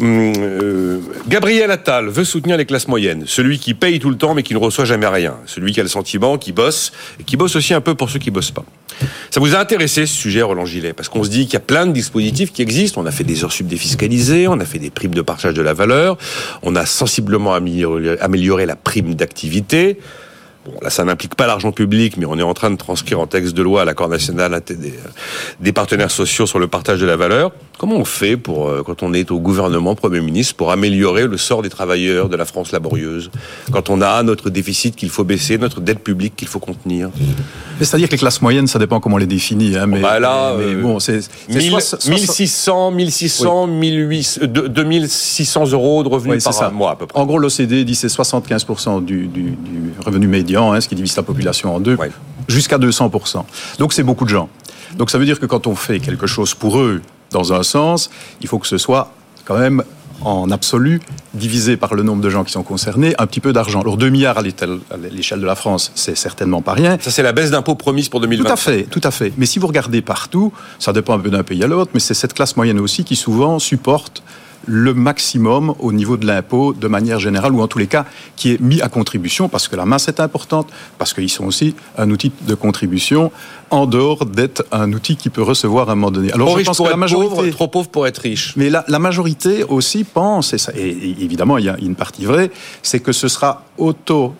Hum, 0.00 0.32
euh, 0.38 0.98
Gabriel 1.28 1.70
Attal 1.70 2.08
veut 2.08 2.24
soutenir 2.24 2.56
les 2.56 2.66
classes 2.66 2.88
moyennes, 2.88 3.24
celui 3.26 3.58
qui 3.58 3.74
paye 3.74 4.00
tout 4.00 4.10
le 4.10 4.16
temps 4.16 4.34
mais 4.34 4.42
qui 4.42 4.52
ne 4.52 4.58
reçoit 4.58 4.84
jamais 4.84 5.06
rien, 5.06 5.36
celui 5.46 5.72
qui 5.72 5.78
a 5.78 5.84
le 5.84 5.88
sentiment, 5.88 6.36
qui 6.36 6.50
bosse 6.50 6.92
et 7.20 7.24
qui 7.24 7.36
bosse 7.36 7.54
aussi 7.54 7.74
un 7.74 7.80
peu 7.80 7.94
pour 7.94 8.10
ceux 8.10 8.18
qui 8.18 8.32
bossent 8.32 8.50
pas. 8.50 8.64
Ça 9.30 9.40
vous 9.40 9.54
a 9.54 9.58
intéressé 9.58 10.06
ce 10.06 10.14
sujet, 10.14 10.42
Roland 10.42 10.66
Gillet? 10.66 10.92
Parce 10.92 11.08
qu'on 11.08 11.22
se 11.22 11.28
dit 11.28 11.44
qu'il 11.44 11.54
y 11.54 11.56
a 11.56 11.60
plein 11.60 11.86
de 11.86 11.92
dispositifs 11.92 12.52
qui 12.52 12.62
existent. 12.62 13.00
On 13.00 13.06
a 13.06 13.10
fait 13.10 13.24
des 13.24 13.44
heures 13.44 13.52
sub 13.52 13.66
défiscalisées, 13.66 14.48
on 14.48 14.60
a 14.60 14.64
fait 14.64 14.78
des 14.78 14.90
primes 14.90 15.14
de 15.14 15.22
partage 15.22 15.54
de 15.54 15.62
la 15.62 15.74
valeur, 15.74 16.18
on 16.62 16.76
a 16.76 16.86
sensiblement 16.86 17.54
amélioré 17.54 18.66
la 18.66 18.76
prime 18.76 19.14
d'activité. 19.14 19.98
Bon, 20.66 20.72
là, 20.80 20.88
ça 20.88 21.04
n'implique 21.04 21.34
pas 21.34 21.46
l'argent 21.46 21.72
public, 21.72 22.16
mais 22.16 22.24
on 22.24 22.38
est 22.38 22.42
en 22.42 22.54
train 22.54 22.70
de 22.70 22.76
transcrire 22.76 23.20
en 23.20 23.26
texte 23.26 23.52
de 23.54 23.62
loi 23.62 23.84
l'accord 23.84 24.08
national 24.08 24.62
des, 24.66 24.94
des 25.60 25.72
partenaires 25.72 26.10
sociaux 26.10 26.46
sur 26.46 26.58
le 26.58 26.68
partage 26.68 27.00
de 27.00 27.06
la 27.06 27.16
valeur. 27.16 27.52
Comment 27.76 27.96
on 27.96 28.04
fait 28.04 28.36
pour, 28.36 28.68
euh, 28.68 28.82
quand 28.86 29.02
on 29.02 29.12
est 29.12 29.30
au 29.30 29.40
gouvernement, 29.40 29.94
Premier 29.94 30.20
ministre, 30.20 30.54
pour 30.54 30.70
améliorer 30.70 31.26
le 31.26 31.36
sort 31.36 31.60
des 31.60 31.68
travailleurs 31.68 32.28
de 32.30 32.36
la 32.36 32.44
France 32.46 32.72
laborieuse? 32.72 33.30
Quand 33.72 33.90
on 33.90 34.00
a 34.00 34.22
notre 34.22 34.48
déficit 34.48 34.94
qu'il 34.96 35.10
faut 35.10 35.24
baisser, 35.24 35.58
notre 35.58 35.80
dette 35.80 35.98
publique 35.98 36.34
qu'il 36.36 36.48
faut 36.48 36.60
contenir 36.60 37.10
C'est-à-dire 37.80 38.06
que 38.08 38.12
les 38.12 38.18
classes 38.18 38.40
moyennes, 38.40 38.66
ça 38.68 38.78
dépend 38.78 39.00
comment 39.00 39.16
on 39.16 39.18
les 39.18 39.26
définit. 39.26 39.76
Hein, 39.76 39.86
mais, 39.86 40.00
Bah 40.00 40.18
là, 40.20 40.54
mais, 40.56 40.66
mais 40.66 40.72
euh, 40.76 40.82
bon, 40.82 40.98
c'est 41.00 41.20
c'est 41.20 41.30
1000, 41.58 41.70
soit- 41.72 41.80
soit- 42.00 42.10
1600, 42.14 42.90
1600, 42.92 43.66
1800, 43.66 44.40
euh, 44.42 44.46
deux- 44.46 44.68
2600 44.68 45.66
euros 45.72 46.04
de 46.04 46.08
revenus 46.08 46.36
Oui, 46.36 46.42
par 46.42 46.54
ça. 46.54 46.70
mois 46.70 46.92
à 46.92 46.96
peu 46.96 47.06
près. 47.06 47.18
En 47.20 47.26
gros, 47.26 47.38
l'OCDE 47.38 47.84
dit 47.84 47.94
c'est 47.96 48.08
75% 48.08 49.00
du, 49.04 49.26
du, 49.26 49.50
du 49.50 49.92
revenu 50.06 50.28
médian, 50.28 50.53
hein, 50.62 50.80
ce 50.80 50.88
qui 50.88 50.94
divise 50.94 51.16
la 51.16 51.22
population 51.22 51.74
en 51.74 51.80
deux, 51.80 51.96
Ouais. 51.96 52.10
jusqu'à 52.48 52.78
200%. 52.78 53.44
Donc 53.78 53.92
c'est 53.92 54.02
beaucoup 54.04 54.24
de 54.24 54.30
gens. 54.30 54.48
Donc 54.96 55.10
ça 55.10 55.18
veut 55.18 55.24
dire 55.24 55.40
que 55.40 55.46
quand 55.46 55.66
on 55.66 55.74
fait 55.74 55.98
quelque 56.00 56.26
chose 56.26 56.54
pour 56.54 56.78
eux, 56.80 57.02
dans 57.30 57.52
un 57.52 57.62
sens, 57.62 58.10
il 58.40 58.46
faut 58.48 58.58
que 58.58 58.66
ce 58.68 58.78
soit 58.78 59.10
quand 59.44 59.58
même 59.58 59.82
en 60.20 60.50
absolu, 60.52 61.00
divisé 61.34 61.76
par 61.76 61.94
le 61.94 62.02
nombre 62.04 62.22
de 62.22 62.30
gens 62.30 62.44
qui 62.44 62.52
sont 62.52 62.62
concernés, 62.62 63.14
un 63.18 63.26
petit 63.26 63.40
peu 63.40 63.52
d'argent. 63.52 63.80
Alors 63.80 63.96
2 63.96 64.08
milliards 64.10 64.38
à 64.38 64.42
l'échelle 65.10 65.40
de 65.40 65.44
la 65.46 65.56
France, 65.56 65.90
c'est 65.96 66.16
certainement 66.16 66.62
pas 66.62 66.72
rien. 66.72 66.96
Ça, 67.00 67.10
c'est 67.10 67.22
la 67.24 67.32
baisse 67.32 67.50
d'impôts 67.50 67.74
promise 67.74 68.08
pour 68.08 68.20
2020. 68.20 68.44
Tout 68.46 68.52
à 68.52 68.56
fait, 68.56 68.84
tout 68.84 69.00
à 69.02 69.10
fait. 69.10 69.32
Mais 69.36 69.44
si 69.44 69.58
vous 69.58 69.66
regardez 69.66 70.00
partout, 70.02 70.52
ça 70.78 70.92
dépend 70.92 71.14
un 71.14 71.18
peu 71.18 71.30
d'un 71.30 71.42
pays 71.42 71.62
à 71.64 71.66
l'autre, 71.66 71.90
mais 71.94 72.00
c'est 72.00 72.14
cette 72.14 72.32
classe 72.32 72.56
moyenne 72.56 72.78
aussi 72.78 73.02
qui 73.04 73.16
souvent 73.16 73.58
supporte 73.58 74.22
le 74.66 74.94
maximum 74.94 75.74
au 75.78 75.92
niveau 75.92 76.16
de 76.16 76.26
l'impôt 76.26 76.72
de 76.72 76.88
manière 76.88 77.18
générale, 77.18 77.52
ou 77.52 77.60
en 77.62 77.68
tous 77.68 77.78
les 77.78 77.86
cas 77.86 78.04
qui 78.36 78.52
est 78.52 78.60
mis 78.60 78.80
à 78.80 78.88
contribution, 78.88 79.48
parce 79.48 79.68
que 79.68 79.76
la 79.76 79.84
masse 79.86 80.08
est 80.08 80.20
importante, 80.20 80.68
parce 80.98 81.12
qu'ils 81.14 81.30
sont 81.30 81.44
aussi 81.46 81.74
un 81.98 82.10
outil 82.10 82.32
de 82.46 82.54
contribution, 82.54 83.30
en 83.70 83.86
dehors 83.86 84.26
d'être 84.26 84.64
un 84.72 84.92
outil 84.92 85.16
qui 85.16 85.30
peut 85.30 85.42
recevoir 85.42 85.88
à 85.88 85.92
un 85.92 85.94
moment 85.96 86.10
donné. 86.10 86.32
Alors 86.32 86.46
Trop 86.48 86.54
je 86.54 86.58
riche 86.58 86.66
pense 86.68 86.76
pour 86.76 86.86
que 86.86 86.90
la 86.90 86.96
majorité... 86.96 87.34
pauvre, 87.34 87.48
trop 87.50 87.68
pauvre 87.68 87.88
pour 87.88 88.06
être 88.06 88.18
riche. 88.18 88.52
Mais 88.56 88.70
la, 88.70 88.84
la 88.88 88.98
majorité 88.98 89.64
aussi 89.64 90.04
pense, 90.04 90.52
et, 90.52 90.58
ça, 90.58 90.72
et- 90.76 90.88
et 90.88 91.16
évidemment 91.24 91.58
il 91.58 91.64
y 91.64 91.68
a 91.68 91.76
une 91.80 91.94
partie 91.96 92.24
vraie, 92.24 92.50
c'est 92.82 93.00
que 93.00 93.12
ce 93.12 93.28
sera 93.28 93.64
auto 93.78 94.34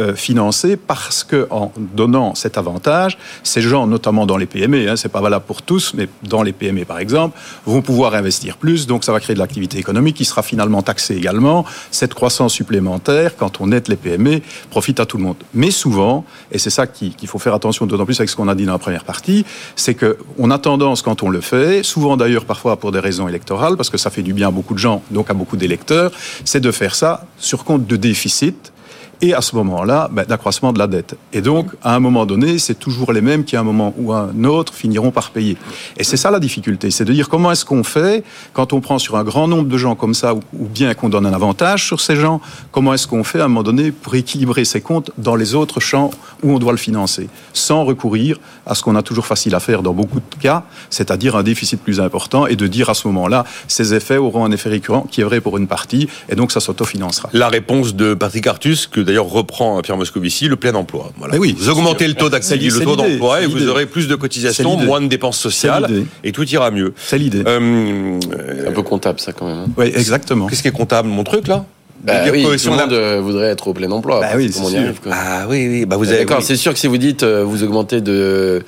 euh, 0.00 0.14
financer 0.14 0.76
parce 0.76 1.24
que 1.24 1.46
en 1.50 1.72
donnant 1.76 2.34
cet 2.34 2.56
avantage, 2.56 3.18
ces 3.42 3.60
gens, 3.60 3.86
notamment 3.86 4.24
dans 4.24 4.36
les 4.36 4.46
PME, 4.46 4.88
hein, 4.88 4.96
c'est 4.96 5.10
pas 5.10 5.20
valable 5.20 5.44
pour 5.46 5.60
tous, 5.62 5.92
mais 5.94 6.08
dans 6.22 6.42
les 6.42 6.52
PME 6.52 6.84
par 6.84 6.98
exemple, 6.98 7.38
vont 7.66 7.82
pouvoir 7.82 8.14
investir 8.14 8.56
plus, 8.56 8.86
donc 8.86 9.04
ça 9.04 9.12
va 9.12 9.20
créer 9.20 9.34
de 9.34 9.40
l'activité 9.40 9.78
économique 9.78 10.16
qui 10.16 10.24
sera 10.24 10.42
finalement 10.42 10.82
taxée 10.82 11.16
également. 11.16 11.66
Cette 11.90 12.14
croissance 12.14 12.54
supplémentaire, 12.54 13.36
quand 13.36 13.60
on 13.60 13.72
aide 13.72 13.88
les 13.88 13.96
PME, 13.96 14.40
profite 14.70 15.00
à 15.00 15.06
tout 15.06 15.18
le 15.18 15.24
monde. 15.24 15.36
Mais 15.52 15.70
souvent, 15.70 16.24
et 16.50 16.58
c'est 16.58 16.70
ça 16.70 16.86
qu'il 16.86 17.28
faut 17.28 17.38
faire 17.38 17.54
attention 17.54 17.86
d'autant 17.86 18.06
plus 18.06 18.18
avec 18.20 18.30
ce 18.30 18.36
qu'on 18.36 18.48
a 18.48 18.54
dit 18.54 18.64
dans 18.64 18.72
la 18.72 18.78
première 18.78 19.04
partie, 19.04 19.44
c'est 19.76 19.94
que 19.94 20.16
on 20.38 20.50
a 20.50 20.58
tendance 20.58 21.02
quand 21.02 21.22
on 21.22 21.28
le 21.28 21.40
fait, 21.40 21.82
souvent 21.82 22.16
d'ailleurs 22.16 22.46
parfois 22.46 22.78
pour 22.78 22.90
des 22.90 23.00
raisons 23.00 23.28
électorales, 23.28 23.76
parce 23.76 23.90
que 23.90 23.98
ça 23.98 24.10
fait 24.10 24.22
du 24.22 24.32
bien 24.32 24.48
à 24.48 24.50
beaucoup 24.50 24.74
de 24.74 24.78
gens, 24.78 25.02
donc 25.10 25.30
à 25.30 25.34
beaucoup 25.34 25.56
d'électeurs, 25.56 26.10
c'est 26.44 26.60
de 26.60 26.70
faire 26.70 26.94
ça 26.94 27.26
sur 27.38 27.64
compte 27.64 27.86
de 27.86 27.96
déficit 27.96 28.72
et 29.22 29.34
à 29.34 29.40
ce 29.40 29.54
moment-là, 29.56 30.08
ben, 30.10 30.24
d'accroissement 30.24 30.72
de 30.72 30.78
la 30.78 30.86
dette. 30.86 31.16
Et 31.32 31.42
donc, 31.42 31.70
à 31.82 31.94
un 31.94 32.00
moment 32.00 32.26
donné, 32.26 32.58
c'est 32.58 32.74
toujours 32.74 33.12
les 33.12 33.20
mêmes 33.20 33.44
qui, 33.44 33.56
à 33.56 33.60
un 33.60 33.64
moment 33.64 33.94
ou 33.98 34.12
à 34.12 34.30
un 34.32 34.44
autre, 34.44 34.72
finiront 34.74 35.10
par 35.10 35.30
payer. 35.30 35.56
Et 35.96 36.04
c'est 36.04 36.16
ça 36.16 36.30
la 36.30 36.40
difficulté, 36.40 36.90
c'est 36.90 37.04
de 37.04 37.12
dire 37.12 37.28
comment 37.28 37.52
est-ce 37.52 37.64
qu'on 37.64 37.84
fait 37.84 38.24
quand 38.52 38.72
on 38.72 38.80
prend 38.80 38.98
sur 38.98 39.16
un 39.16 39.24
grand 39.24 39.48
nombre 39.48 39.68
de 39.68 39.76
gens 39.76 39.94
comme 39.94 40.14
ça, 40.14 40.34
ou, 40.34 40.42
bien 40.52 40.94
qu'on 40.94 41.08
donne 41.08 41.26
un 41.26 41.32
avantage 41.32 41.86
sur 41.86 42.00
ces 42.00 42.16
gens, 42.16 42.40
comment 42.72 42.94
est-ce 42.94 43.06
qu'on 43.06 43.24
fait 43.24 43.40
à 43.40 43.44
un 43.44 43.48
moment 43.48 43.62
donné 43.62 43.92
pour 43.92 44.14
équilibrer 44.14 44.64
ses 44.64 44.80
comptes 44.80 45.10
dans 45.18 45.36
les 45.36 45.54
autres 45.54 45.80
champs 45.80 46.10
où 46.42 46.52
on 46.52 46.58
doit 46.58 46.72
le 46.72 46.78
financer, 46.78 47.28
sans 47.52 47.84
recourir 47.84 48.38
à 48.66 48.74
ce 48.74 48.82
qu'on 48.82 48.96
a 48.96 49.02
toujours 49.02 49.26
facile 49.26 49.54
à 49.54 49.60
faire 49.60 49.82
dans 49.82 49.92
beaucoup 49.92 50.20
de 50.20 50.42
cas, 50.42 50.64
c'est-à-dire 50.88 51.36
un 51.36 51.42
déficit 51.42 51.80
plus 51.80 52.00
important, 52.00 52.46
et 52.46 52.56
de 52.56 52.66
dire 52.66 52.88
à 52.88 52.94
ce 52.94 53.06
moment-là, 53.08 53.44
ces 53.68 53.92
effets 53.94 54.16
auront 54.16 54.44
un 54.44 54.52
effet 54.52 54.70
récurrent 54.70 55.06
qui 55.10 55.20
est 55.20 55.24
vrai 55.24 55.40
pour 55.40 55.58
une 55.58 55.66
partie, 55.66 56.08
et 56.28 56.36
donc 56.36 56.52
ça 56.52 56.60
s'autofinancera. 56.60 57.28
La 57.32 57.48
réponse 57.48 57.94
de 57.94 58.14
Patrick 58.14 58.46
Artus, 58.46 58.86
que 58.86 59.00
d'ailleurs 59.10 59.28
reprend 59.28 59.80
Pierre 59.82 59.96
Moscovici, 59.96 60.48
le 60.48 60.56
plein 60.56 60.74
emploi. 60.74 61.12
Voilà. 61.18 61.36
oui, 61.36 61.54
vous 61.56 61.68
augmentez 61.68 62.06
le 62.06 62.14
taux 62.14 62.30
d'activité, 62.30 62.78
le 62.78 62.84
taux 62.84 62.96
d'emploi, 62.96 63.42
et 63.42 63.46
vous 63.46 63.68
aurez 63.68 63.86
plus 63.86 64.08
de 64.08 64.14
cotisations, 64.14 64.76
moins 64.76 65.00
de 65.00 65.08
dépenses 65.08 65.38
sociales, 65.38 65.88
et 66.24 66.32
tout 66.32 66.48
ira 66.48 66.70
mieux. 66.70 66.94
C'est 66.96 67.18
l'idée. 67.18 67.42
Euh, 67.46 68.18
un 68.66 68.72
peu 68.72 68.82
comptable, 68.82 69.20
ça, 69.20 69.32
quand 69.32 69.46
même. 69.46 69.58
Hein. 69.58 69.66
Oui, 69.76 69.86
exactement. 69.86 70.46
Qu'est-ce 70.46 70.62
qui 70.62 70.68
est 70.68 70.72
comptable, 70.72 71.08
mon 71.08 71.24
truc, 71.24 71.48
là? 71.48 71.64
Bah 72.02 72.14
oui, 72.32 72.42
tout 72.42 72.70
le 72.70 72.76
monde 72.76 72.92
euh, 72.92 73.20
voudrait 73.20 73.48
être 73.48 73.68
au 73.68 73.74
plein 73.74 73.90
emploi. 73.90 74.20
Bah 74.20 74.30
oui, 74.34 74.50
on 74.62 74.70
y 74.70 74.76
arrive, 74.76 75.00
Ah 75.10 75.46
oui, 75.48 75.68
oui. 75.68 75.86
Bah 75.86 75.96
vous 75.96 76.08
avez. 76.08 76.24
D'accord, 76.24 76.42
c'est 76.42 76.56
sûr 76.56 76.72
que 76.72 76.78
si 76.78 76.86
vous 76.86 76.96
dites 76.96 77.22
euh, 77.22 77.44
vous 77.44 77.62
augmentez 77.62 78.00
de 78.00 78.62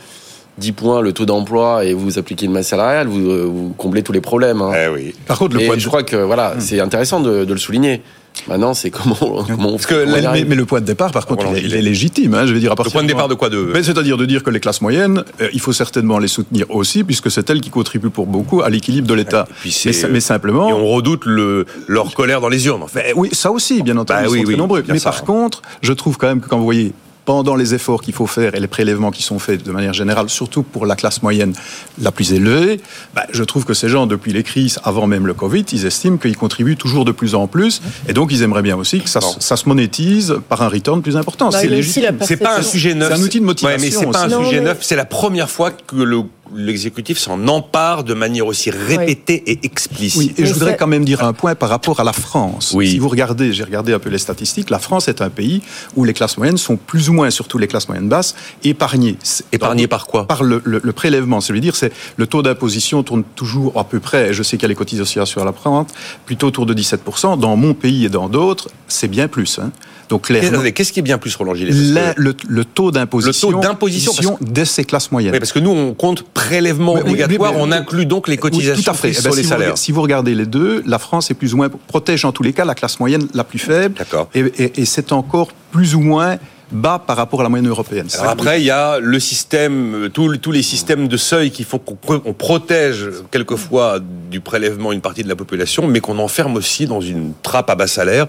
10 0.58 0.72
points 0.72 1.00
le 1.00 1.12
taux 1.12 1.26
d'emploi 1.26 1.84
et 1.84 1.94
vous 1.94 2.18
appliquez 2.18 2.46
une 2.46 2.52
masse 2.52 2.68
salariale, 2.68 3.06
vous, 3.06 3.52
vous 3.52 3.74
comblez 3.76 4.02
tous 4.02 4.12
les 4.12 4.20
problèmes. 4.20 4.60
Hein. 4.60 4.72
Eh 4.74 4.88
oui. 4.88 5.14
Par 5.26 5.38
contre, 5.38 5.56
le 5.56 5.66
point 5.66 5.78
je 5.78 5.88
crois 5.88 6.02
que 6.02 6.16
voilà, 6.16 6.54
hmm. 6.54 6.60
c'est 6.60 6.80
intéressant 6.80 7.20
de, 7.20 7.44
de, 7.44 7.52
le 7.52 7.58
souligner. 7.58 8.02
Maintenant, 8.48 8.72
c'est 8.74 8.90
comment, 8.90 9.14
comment 9.46 9.68
on 9.68 9.78
fait, 9.78 10.06
mais, 10.06 10.54
le 10.54 10.64
point 10.64 10.80
de 10.80 10.86
départ, 10.86 11.12
par 11.12 11.26
contre, 11.26 11.46
il 11.56 11.74
est, 11.74 11.82
légitime. 11.82 12.34
Hein, 12.34 12.46
je 12.46 12.54
veux 12.54 12.60
dire, 12.60 12.72
à 12.72 12.82
le 12.82 12.90
point 12.90 13.02
de 13.02 13.08
départ 13.08 13.28
de 13.28 13.34
quoi 13.34 13.50
de... 13.50 13.72
C'est-à-dire 13.82 14.16
de 14.16 14.24
dire 14.24 14.42
que 14.42 14.50
les 14.50 14.58
classes 14.58 14.80
moyennes, 14.80 15.24
euh, 15.40 15.48
il 15.52 15.60
faut 15.60 15.72
certainement 15.72 16.18
les 16.18 16.28
soutenir 16.28 16.66
aussi, 16.70 17.04
puisque 17.04 17.30
c'est 17.30 17.48
elles 17.50 17.60
qui 17.60 17.70
contribuent 17.70 18.10
pour 18.10 18.26
beaucoup 18.26 18.62
à 18.62 18.70
l'équilibre 18.70 19.06
de 19.06 19.14
l'État. 19.14 19.46
Mais, 19.64 19.92
mais, 20.10 20.20
simplement... 20.20 20.68
Et 20.70 20.72
on 20.72 20.86
redoute 20.88 21.24
le, 21.26 21.66
leur 21.88 22.12
colère 22.14 22.40
dans 22.40 22.48
les 22.48 22.66
urnes. 22.66 22.82
En 22.82 22.88
fait. 22.88 23.12
Oui, 23.16 23.28
ça 23.32 23.50
aussi, 23.50 23.82
bien 23.82 23.96
entendu, 23.96 24.24
bah, 24.24 24.28
ils 24.30 24.38
sont 24.38 24.44
très 24.44 24.56
nombreux. 24.56 24.84
Mais 24.88 25.00
par 25.00 25.24
contre, 25.24 25.62
je 25.82 25.92
trouve 25.92 26.16
quand 26.16 26.28
même 26.28 26.40
que 26.40 26.48
quand 26.48 26.58
vous 26.58 26.64
voyez 26.64 26.92
pendant 27.24 27.54
les 27.54 27.74
efforts 27.74 28.02
qu'il 28.02 28.14
faut 28.14 28.26
faire 28.26 28.54
et 28.54 28.60
les 28.60 28.66
prélèvements 28.66 29.10
qui 29.10 29.22
sont 29.22 29.38
faits 29.38 29.62
de 29.62 29.70
manière 29.70 29.92
générale, 29.92 30.28
surtout 30.28 30.62
pour 30.62 30.86
la 30.86 30.96
classe 30.96 31.22
moyenne 31.22 31.52
la 32.00 32.10
plus 32.10 32.32
élevée, 32.32 32.80
bah, 33.14 33.26
je 33.30 33.44
trouve 33.44 33.64
que 33.64 33.74
ces 33.74 33.88
gens, 33.88 34.06
depuis 34.06 34.32
les 34.32 34.42
crises, 34.42 34.78
avant 34.84 35.06
même 35.06 35.26
le 35.26 35.34
Covid, 35.34 35.64
ils 35.72 35.86
estiment 35.86 36.16
qu'ils 36.16 36.36
contribuent 36.36 36.76
toujours 36.76 37.04
de 37.04 37.12
plus 37.12 37.34
en 37.34 37.46
plus. 37.46 37.80
Et 38.08 38.12
donc, 38.12 38.32
ils 38.32 38.42
aimeraient 38.42 38.62
bien 38.62 38.76
aussi 38.76 39.00
que 39.00 39.08
ça, 39.08 39.20
ça 39.20 39.56
se 39.56 39.68
monétise 39.68 40.36
par 40.48 40.62
un 40.62 40.68
return 40.68 41.02
plus 41.02 41.16
important. 41.16 41.50
Bah, 41.50 41.58
c'est 41.60 42.36
pas 42.36 42.58
un 42.58 42.62
sujet 42.62 42.94
neuf. 42.94 43.12
C'est 43.12 43.20
un 43.20 43.22
outil 43.22 43.40
de 43.40 43.44
motivation. 43.44 43.80
mais 43.80 43.90
c'est 43.90 44.10
pas 44.10 44.24
un 44.24 44.44
sujet 44.44 44.60
neuf. 44.60 44.78
C'est 44.80 44.96
la 44.96 45.04
première 45.04 45.50
fois 45.50 45.70
que 45.70 45.96
le 45.96 46.22
l'exécutif 46.54 47.18
s'en 47.18 47.48
empare 47.48 48.04
de 48.04 48.14
manière 48.14 48.46
aussi 48.46 48.70
répétée 48.70 49.42
et 49.46 49.60
explicite. 49.62 50.18
Oui, 50.18 50.34
et 50.36 50.46
je 50.46 50.52
voudrais 50.52 50.76
quand 50.76 50.86
même 50.86 51.04
dire 51.04 51.24
un 51.24 51.32
point 51.32 51.54
par 51.54 51.68
rapport 51.68 52.00
à 52.00 52.04
la 52.04 52.12
France. 52.12 52.72
Oui. 52.74 52.90
Si 52.90 52.98
vous 52.98 53.08
regardez, 53.08 53.52
j'ai 53.52 53.64
regardé 53.64 53.92
un 53.92 53.98
peu 53.98 54.10
les 54.10 54.18
statistiques, 54.18 54.70
la 54.70 54.78
France 54.78 55.08
est 55.08 55.20
un 55.20 55.30
pays 55.30 55.62
où 55.96 56.04
les 56.04 56.12
classes 56.12 56.36
moyennes 56.36 56.58
sont 56.58 56.76
plus 56.76 57.08
ou 57.08 57.12
moins, 57.12 57.30
surtout 57.30 57.58
les 57.58 57.66
classes 57.66 57.88
moyennes 57.88 58.08
basses, 58.08 58.34
épargnées. 58.64 59.16
Épargnées 59.52 59.86
par, 59.86 60.06
quoi 60.06 60.26
Par 60.26 60.42
le, 60.42 60.60
prélèvement. 60.92 61.40
Ça 61.40 61.52
veut 61.52 61.60
dire 61.60 61.76
c'est 61.76 61.92
le 62.16 62.26
taux 62.26 62.42
d'imposition 62.42 63.02
tourne 63.02 63.24
toujours 63.34 63.78
à 63.78 63.84
peu 63.84 64.00
près, 64.00 64.32
je 64.32 64.42
sais 64.42 64.56
qu'il 64.56 64.62
y 64.62 64.66
a 64.66 64.68
les 64.68 64.74
cotisations 64.74 65.26
sur 65.26 65.44
la 65.44 65.52
prente, 65.52 65.92
plutôt 66.26 66.48
autour 66.48 66.66
de 66.66 66.74
17%. 66.74 67.38
Dans 67.38 67.56
mon 67.56 67.74
pays 67.74 68.04
et 68.04 68.08
dans 68.08 68.28
d'autres, 68.28 68.68
c'est 68.88 69.08
bien 69.08 69.28
plus. 69.28 69.58
Hein. 69.58 69.72
Donc 70.12 70.72
Qu'est-ce 70.72 70.92
qui 70.92 71.00
est 71.00 71.02
bien 71.02 71.18
plus 71.18 71.34
prolongé 71.34 71.66
le, 71.66 72.34
le, 72.48 72.64
taux 72.64 72.90
d'imposition. 72.90 73.48
Le 73.48 73.54
taux 73.54 73.60
d'imposition 73.60 74.38
de 74.40 74.64
ces 74.64 74.84
classes 74.84 75.10
moyennes. 75.10 75.32
Oui, 75.32 75.38
parce 75.38 75.52
que 75.52 75.58
nous, 75.58 75.70
on 75.70 75.94
compte 75.94 76.22
prélèvement 76.22 76.94
obligatoire, 76.94 77.54
on 77.56 77.72
inclut 77.72 78.06
donc 78.06 78.28
les 78.28 78.36
cotisations 78.36 78.82
tout 78.82 78.90
à 78.90 78.94
fait. 78.94 79.12
sur 79.12 79.26
eh 79.26 79.28
ben, 79.28 79.36
les 79.36 79.42
si 79.42 79.48
salaires. 79.48 79.70
Vous, 79.70 79.76
si 79.76 79.92
vous 79.92 80.02
regardez 80.02 80.34
les 80.34 80.46
deux, 80.46 80.82
la 80.86 80.98
France 80.98 81.30
est 81.30 81.34
plus 81.34 81.54
ou 81.54 81.56
moins 81.56 81.68
protège 81.68 82.24
en 82.24 82.32
tous 82.32 82.42
les 82.42 82.52
cas 82.52 82.64
la 82.64 82.74
classe 82.74 83.00
moyenne 83.00 83.26
la 83.34 83.44
plus 83.44 83.58
faible. 83.58 83.96
D'accord. 83.98 84.28
Et, 84.34 84.84
c'est 84.84 85.12
encore 85.12 85.48
plus 85.70 85.94
ou 85.94 86.00
moins 86.00 86.36
bas 86.70 87.02
par 87.04 87.16
rapport 87.16 87.40
à 87.40 87.42
la 87.42 87.48
moyenne 87.48 87.68
européenne. 87.68 88.08
Alors 88.18 88.30
après, 88.30 88.60
il 88.60 88.64
y 88.64 88.70
a 88.70 88.98
le 88.98 89.20
système, 89.20 90.08
tous, 90.12 90.28
les 90.50 90.62
systèmes 90.62 91.06
de 91.08 91.16
seuil 91.16 91.50
qui 91.50 91.64
font 91.64 91.78
qu'on 91.78 92.32
protège 92.32 93.08
quelquefois 93.30 94.00
du 94.30 94.40
prélèvement 94.40 94.92
une 94.92 95.00
partie 95.00 95.22
de 95.22 95.28
la 95.28 95.36
population, 95.36 95.86
mais 95.86 96.00
qu'on 96.00 96.18
enferme 96.18 96.56
aussi 96.56 96.86
dans 96.86 97.00
une 97.00 97.32
trappe 97.42 97.70
à 97.70 97.74
bas 97.74 97.86
salaire. 97.86 98.26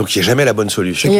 Donc 0.00 0.16
il 0.16 0.20
n'y 0.20 0.24
a 0.24 0.28
jamais 0.28 0.46
la 0.46 0.54
bonne 0.54 0.70
solution. 0.70 1.12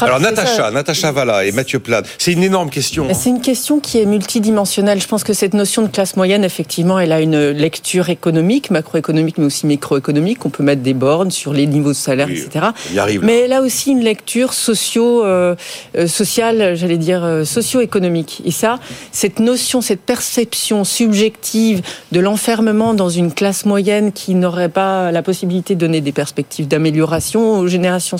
Alors 0.00 0.20
Natacha, 0.20 0.70
Natacha 0.70 1.10
Valla 1.10 1.44
et 1.44 1.50
Mathieu 1.50 1.80
Plade, 1.80 2.06
c'est 2.18 2.30
une 2.32 2.44
énorme 2.44 2.70
question. 2.70 3.08
C'est 3.12 3.30
une 3.30 3.40
question 3.40 3.80
qui 3.80 3.98
est 3.98 4.06
multidimensionnelle. 4.06 5.00
Je 5.02 5.08
pense 5.08 5.24
que 5.24 5.32
cette 5.32 5.54
notion 5.54 5.82
de 5.82 5.88
classe 5.88 6.14
moyenne, 6.14 6.44
effectivement, 6.44 7.00
elle 7.00 7.10
a 7.10 7.20
une 7.20 7.50
lecture 7.50 8.10
économique, 8.10 8.70
macroéconomique, 8.70 9.38
mais 9.38 9.46
aussi 9.46 9.66
microéconomique. 9.66 10.46
On 10.46 10.50
peut 10.50 10.62
mettre 10.62 10.82
des 10.82 10.94
bornes 10.94 11.32
sur 11.32 11.52
les 11.52 11.66
niveaux 11.66 11.88
de 11.88 11.94
salaire, 11.94 12.30
etc. 12.30 12.66
arrive, 12.96 13.24
mais 13.24 13.40
elle 13.40 13.52
a 13.52 13.60
aussi 13.60 13.90
une 13.90 14.04
lecture 14.04 14.52
socio, 14.52 15.24
euh, 15.24 15.56
euh, 15.96 16.06
sociale, 16.06 16.76
j'allais 16.76 16.96
dire 16.96 17.24
euh, 17.24 17.42
socio-économique. 17.44 18.42
Et 18.44 18.52
ça, 18.52 18.78
cette 19.10 19.40
notion, 19.40 19.80
cette 19.80 20.02
perception 20.02 20.84
subjective 20.84 21.82
de 22.12 22.20
l'enfermement 22.20 22.94
dans 22.94 23.10
une 23.10 23.32
classe 23.32 23.64
moyenne 23.64 24.12
qui 24.12 24.36
n'aurait 24.36 24.68
pas 24.68 25.10
la 25.10 25.22
possibilité 25.24 25.74
de 25.74 25.80
donner 25.80 26.00
des 26.00 26.12
perspectives 26.12 26.68
d'amélioration 26.68 27.58
aux 27.58 27.66
générations 27.66 28.16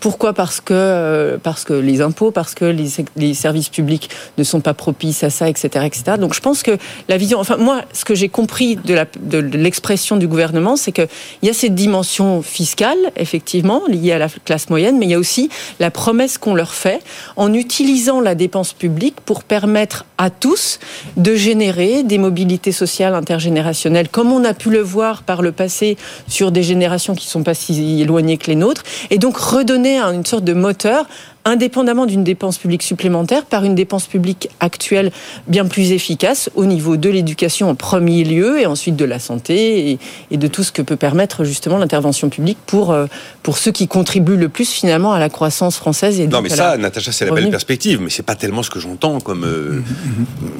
Pourquoi 0.00 0.32
Parce 0.32 0.60
que, 0.60 0.72
euh, 0.74 1.38
parce 1.42 1.64
que 1.64 1.74
les 1.74 2.00
impôts, 2.00 2.30
parce 2.30 2.54
que 2.54 2.64
les, 2.64 3.34
services 3.34 3.68
publics 3.68 4.10
ne 4.38 4.44
sont 4.44 4.60
pas 4.60 4.74
propices 4.74 5.24
à 5.24 5.30
ça, 5.30 5.48
etc., 5.48 5.86
etc. 5.86 6.16
Donc 6.18 6.34
je 6.34 6.40
pense 6.40 6.62
que 6.62 6.76
la 7.08 7.16
vision, 7.16 7.38
enfin 7.38 7.56
moi, 7.56 7.82
ce 7.92 8.04
que 8.04 8.14
j'ai 8.14 8.28
compris 8.28 8.76
de 8.76 9.38
l'expression 9.38 10.16
du 10.16 10.28
gouvernement, 10.28 10.76
c'est 10.76 10.92
qu'il 10.92 11.08
y 11.42 11.48
a 11.48 11.54
cette 11.54 11.74
dimension 11.74 12.42
fiscale, 12.42 12.98
effectivement, 13.16 13.82
liée 13.88 14.12
à 14.12 14.18
la 14.18 14.28
classe 14.28 14.68
moyenne, 14.70 14.98
mais 14.98 15.06
il 15.06 15.10
y 15.10 15.14
a 15.14 15.18
aussi 15.18 15.48
la 15.80 15.90
promesse 15.90 16.38
qu'on 16.38 16.54
leur 16.54 16.74
fait 16.74 17.00
en 17.36 17.52
utilisant 17.52 18.20
la 18.20 18.34
dépense 18.34 18.72
publique 18.72 19.16
pour 19.24 19.44
permettre 19.44 20.04
à 20.18 20.30
tous 20.30 20.78
de 21.16 21.34
générer 21.34 22.02
des 22.02 22.18
mobilités 22.18 22.72
sociales 22.72 23.14
intergénérationnelles, 23.14 24.08
comme 24.08 24.32
on 24.32 24.44
a 24.44 24.54
pu 24.54 24.70
le 24.70 24.80
voir 24.80 25.22
par 25.22 25.42
le 25.42 25.52
passé 25.52 25.96
sur 26.28 26.52
des 26.52 26.62
générations 26.62 27.14
qui 27.14 27.26
ne 27.26 27.30
sont 27.30 27.42
pas 27.42 27.54
si 27.54 28.00
éloignées 28.00 28.38
que 28.38 28.46
les 28.46 28.56
nôtres, 28.56 28.82
et 29.10 29.18
donc 29.18 29.36
redonner 29.36 30.00
une 30.00 30.24
sorte 30.24 30.44
de 30.44 30.52
moteur 30.52 31.06
indépendamment 31.44 32.06
d'une 32.06 32.24
dépense 32.24 32.58
publique 32.58 32.82
supplémentaire, 32.82 33.44
par 33.44 33.64
une 33.64 33.74
dépense 33.74 34.06
publique 34.06 34.48
actuelle 34.60 35.10
bien 35.48 35.66
plus 35.66 35.92
efficace 35.92 36.50
au 36.54 36.64
niveau 36.64 36.96
de 36.96 37.08
l'éducation 37.08 37.68
en 37.68 37.74
premier 37.74 38.24
lieu 38.24 38.60
et 38.60 38.66
ensuite 38.66 38.96
de 38.96 39.04
la 39.04 39.18
santé 39.18 39.98
et, 40.30 40.36
de 40.36 40.46
tout 40.46 40.62
ce 40.62 40.72
que 40.72 40.82
peut 40.82 40.96
permettre 40.96 41.44
justement 41.44 41.78
l'intervention 41.78 42.28
publique 42.28 42.58
pour, 42.66 42.90
euh, 42.90 43.06
pour 43.42 43.58
ceux 43.58 43.70
qui 43.70 43.88
contribuent 43.88 44.36
le 44.36 44.48
plus 44.48 44.70
finalement 44.70 45.12
à 45.12 45.18
la 45.18 45.28
croissance 45.28 45.76
française. 45.76 46.20
Et 46.20 46.26
non 46.26 46.42
mais 46.42 46.48
ça, 46.48 46.76
Natacha, 46.76 47.12
c'est 47.12 47.26
la 47.26 47.32
belle 47.32 47.50
perspective, 47.50 48.00
mais 48.00 48.10
c'est 48.10 48.22
pas 48.22 48.34
tellement 48.34 48.62
ce 48.62 48.70
que 48.70 48.80
j'entends 48.80 49.20
comme 49.20 49.44
euh, 49.44 49.82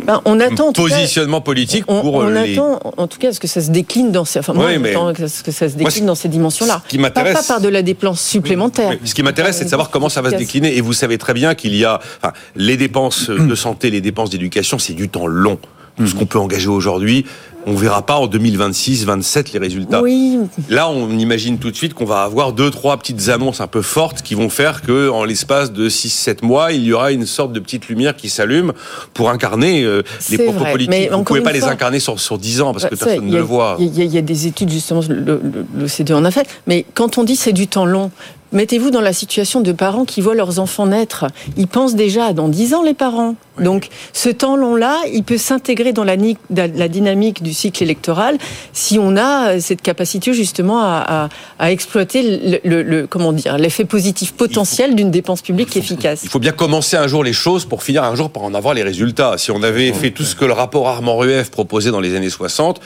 ben, 0.07 0.21
on 0.25 0.41
attend, 0.41 0.73
positionnement 0.73 1.41
politique 1.41 1.85
on, 1.89 2.01
pour 2.01 2.15
on 2.15 2.29
euh, 2.29 2.53
attend 2.53 2.81
en 2.97 3.07
tout 3.07 3.19
cas 3.19 3.33
ce 3.33 3.41
que 3.41 3.49
ça 3.49 3.61
se 3.61 3.71
décline 3.71 4.13
dans 4.13 4.25
ces, 4.25 4.39
enfin, 4.39 4.53
moi, 4.53 4.69
ce 4.73 5.43
que 5.43 5.53
ça 5.53 5.69
se 5.69 5.75
décline 5.75 6.07
dans 6.07 6.15
ces 6.15 6.29
dimensions-là. 6.29 6.83
Pas, 7.13 7.25
pas, 7.25 7.43
par 7.43 7.61
de 7.61 7.69
la 7.69 7.83
dépense 7.83 8.21
supplémentaire. 8.21 8.97
ce 9.05 9.15
qui 9.15 9.23
m'intéresse, 9.23 9.59
c'est 9.59 9.65
de 9.65 9.71
savoir 9.71 9.91
comment 9.91 10.09
ça 10.09 10.23
va 10.23 10.31
se 10.31 10.37
décliner 10.37 10.72
et 10.77 10.81
vous 10.81 10.93
savez 10.93 11.19
très 11.19 11.35
bien 11.35 11.55
qu'il 11.55 11.75
y 11.75 11.85
a 11.85 12.01
les 12.57 12.77
dépenses 12.77 13.31
de 13.31 13.55
santé, 13.55 13.91
les 13.91 14.01
dépenses 14.01 14.31
d'éducation, 14.31 14.79
c'est 14.79 14.95
du 14.95 15.09
temps 15.09 15.27
long. 15.27 15.59
Tout 15.97 16.07
ce 16.07 16.15
qu'on 16.15 16.25
peut 16.25 16.39
engager 16.39 16.69
aujourd'hui, 16.69 17.27
on 17.67 17.75
verra 17.75 18.05
pas 18.05 18.17
en 18.17 18.27
2026, 18.27 19.05
27 19.05 19.53
les 19.53 19.59
résultats. 19.59 20.03
Oui. 20.03 20.39
Là, 20.69 20.89
on 20.89 21.11
imagine 21.11 21.59
tout 21.59 21.71
de 21.71 21.77
suite 21.77 21.95
qu'on 21.95 22.05
va 22.05 22.23
avoir 22.23 22.53
deux, 22.53 22.71
trois 22.71 22.97
petites 22.97 23.29
annonces 23.29 23.61
un 23.61 23.67
peu 23.67 23.83
fortes 23.83 24.23
qui 24.23 24.35
vont 24.35 24.49
faire 24.49 24.83
que, 24.83 25.11
en 25.11 25.25
l'espace 25.25 25.73
de 25.73 25.89
6, 25.89 26.09
7 26.11 26.43
mois, 26.43 26.73
il 26.73 26.83
y 26.83 26.93
aura 26.93 27.13
une 27.13 27.27
sorte 27.27 27.53
de 27.53 27.61
petite 27.61 27.89
lumière 27.89 28.17
qui 28.17 28.31
s'allume 28.31 28.73
pour 29.15 29.31
incarner 29.31 29.85
euh, 29.85 30.03
les 30.31 30.39
propos 30.39 30.65
politiques. 30.65 31.11
Vous 31.11 31.19
ne 31.19 31.25
pouvez 31.25 31.43
pas 31.43 31.53
les 31.53 31.65
incarner 31.65 32.01
sur, 32.01 32.19
sur 32.19 32.39
10 32.39 32.63
ans 32.63 32.73
parce 32.73 32.87
que 32.87 32.95
personne 32.95 33.27
ne 33.27 33.37
le 33.37 33.43
voit. 33.43 33.77
Il 33.79 34.03
y, 34.03 34.19
a 34.19 34.23
des 34.23 34.47
études, 34.47 34.71
justement, 34.71 35.03
le, 35.09 35.15
le, 35.15 35.67
le, 35.77 35.89
CDE 35.89 36.13
en 36.13 36.25
a 36.25 36.31
fait. 36.31 36.49
Mais 36.67 36.85
quand 36.95 37.19
on 37.19 37.25
dit 37.25 37.37
c'est 37.37 37.53
du 37.53 37.69
temps 37.69 37.87
long, 37.87 38.11
mettez-vous 38.53 38.91
dans 38.91 39.01
la 39.01 39.13
situation 39.13 39.61
de 39.61 39.73
parents 39.73 40.05
qui 40.05 40.21
voient 40.21 40.35
leurs 40.35 40.59
enfants 40.59 40.87
naître. 40.87 41.27
Ils 41.57 41.67
pensent 41.69 41.95
déjà 41.95 42.33
dans 42.33 42.49
10 42.49 42.75
ans, 42.75 42.83
les 42.83 42.95
parents. 42.95 43.35
Donc, 43.61 43.89
ce 44.15 44.29
temps 44.31 44.57
long-là, 44.57 44.97
il 45.13 45.25
peut 45.25 45.37
s'intégrer 45.37 45.93
dans 45.93 46.05
la, 46.05 46.17
dynamique 46.89 47.43
du 47.43 47.53
cycle 47.53 47.83
électoral 47.83 48.39
si 48.73 48.99
on 48.99 49.17
a 49.17 49.61
cette 49.61 49.83
capacité 49.83 50.33
justement 50.33 50.81
à, 50.81 51.05
à- 51.07 51.29
à 51.59 51.71
exploiter 51.71 52.23
le, 52.23 52.61
le- 52.65 52.83
le- 52.83 53.07
comment 53.07 53.33
dire, 53.33 53.59
l'effet 53.59 53.85
positif 53.85 54.33
potentiel 54.33 54.95
d'une 54.95 55.11
dépense 55.11 55.43
publique 55.43 55.77
efficace. 55.77 56.21
Il 56.25 56.31
faut 56.31 56.39
bien 56.39 56.53
commencer 56.53 56.97
un 56.97 57.07
jour 57.07 57.23
les 57.23 57.33
choses 57.35 57.67
pour 57.67 57.83
finir 57.83 58.05
un 58.05 58.15
jour 58.15 58.31
par 58.31 58.43
en 58.45 58.55
avoir 58.55 58.73
les 58.75 58.83
résultats. 58.83 59.37
Si 59.37 59.51
on 59.51 59.63
avait 59.63 59.93
fait 59.93 60.11
tout 60.13 60.25
ce 60.25 60.35
que 60.35 60.45
le 60.47 60.53
rapport 60.55 60.89
Armand-Rueff 60.89 61.51
proposait 61.51 61.91
dans 61.91 62.01
les 62.01 62.15
années 62.17 62.31
60, 62.31 62.81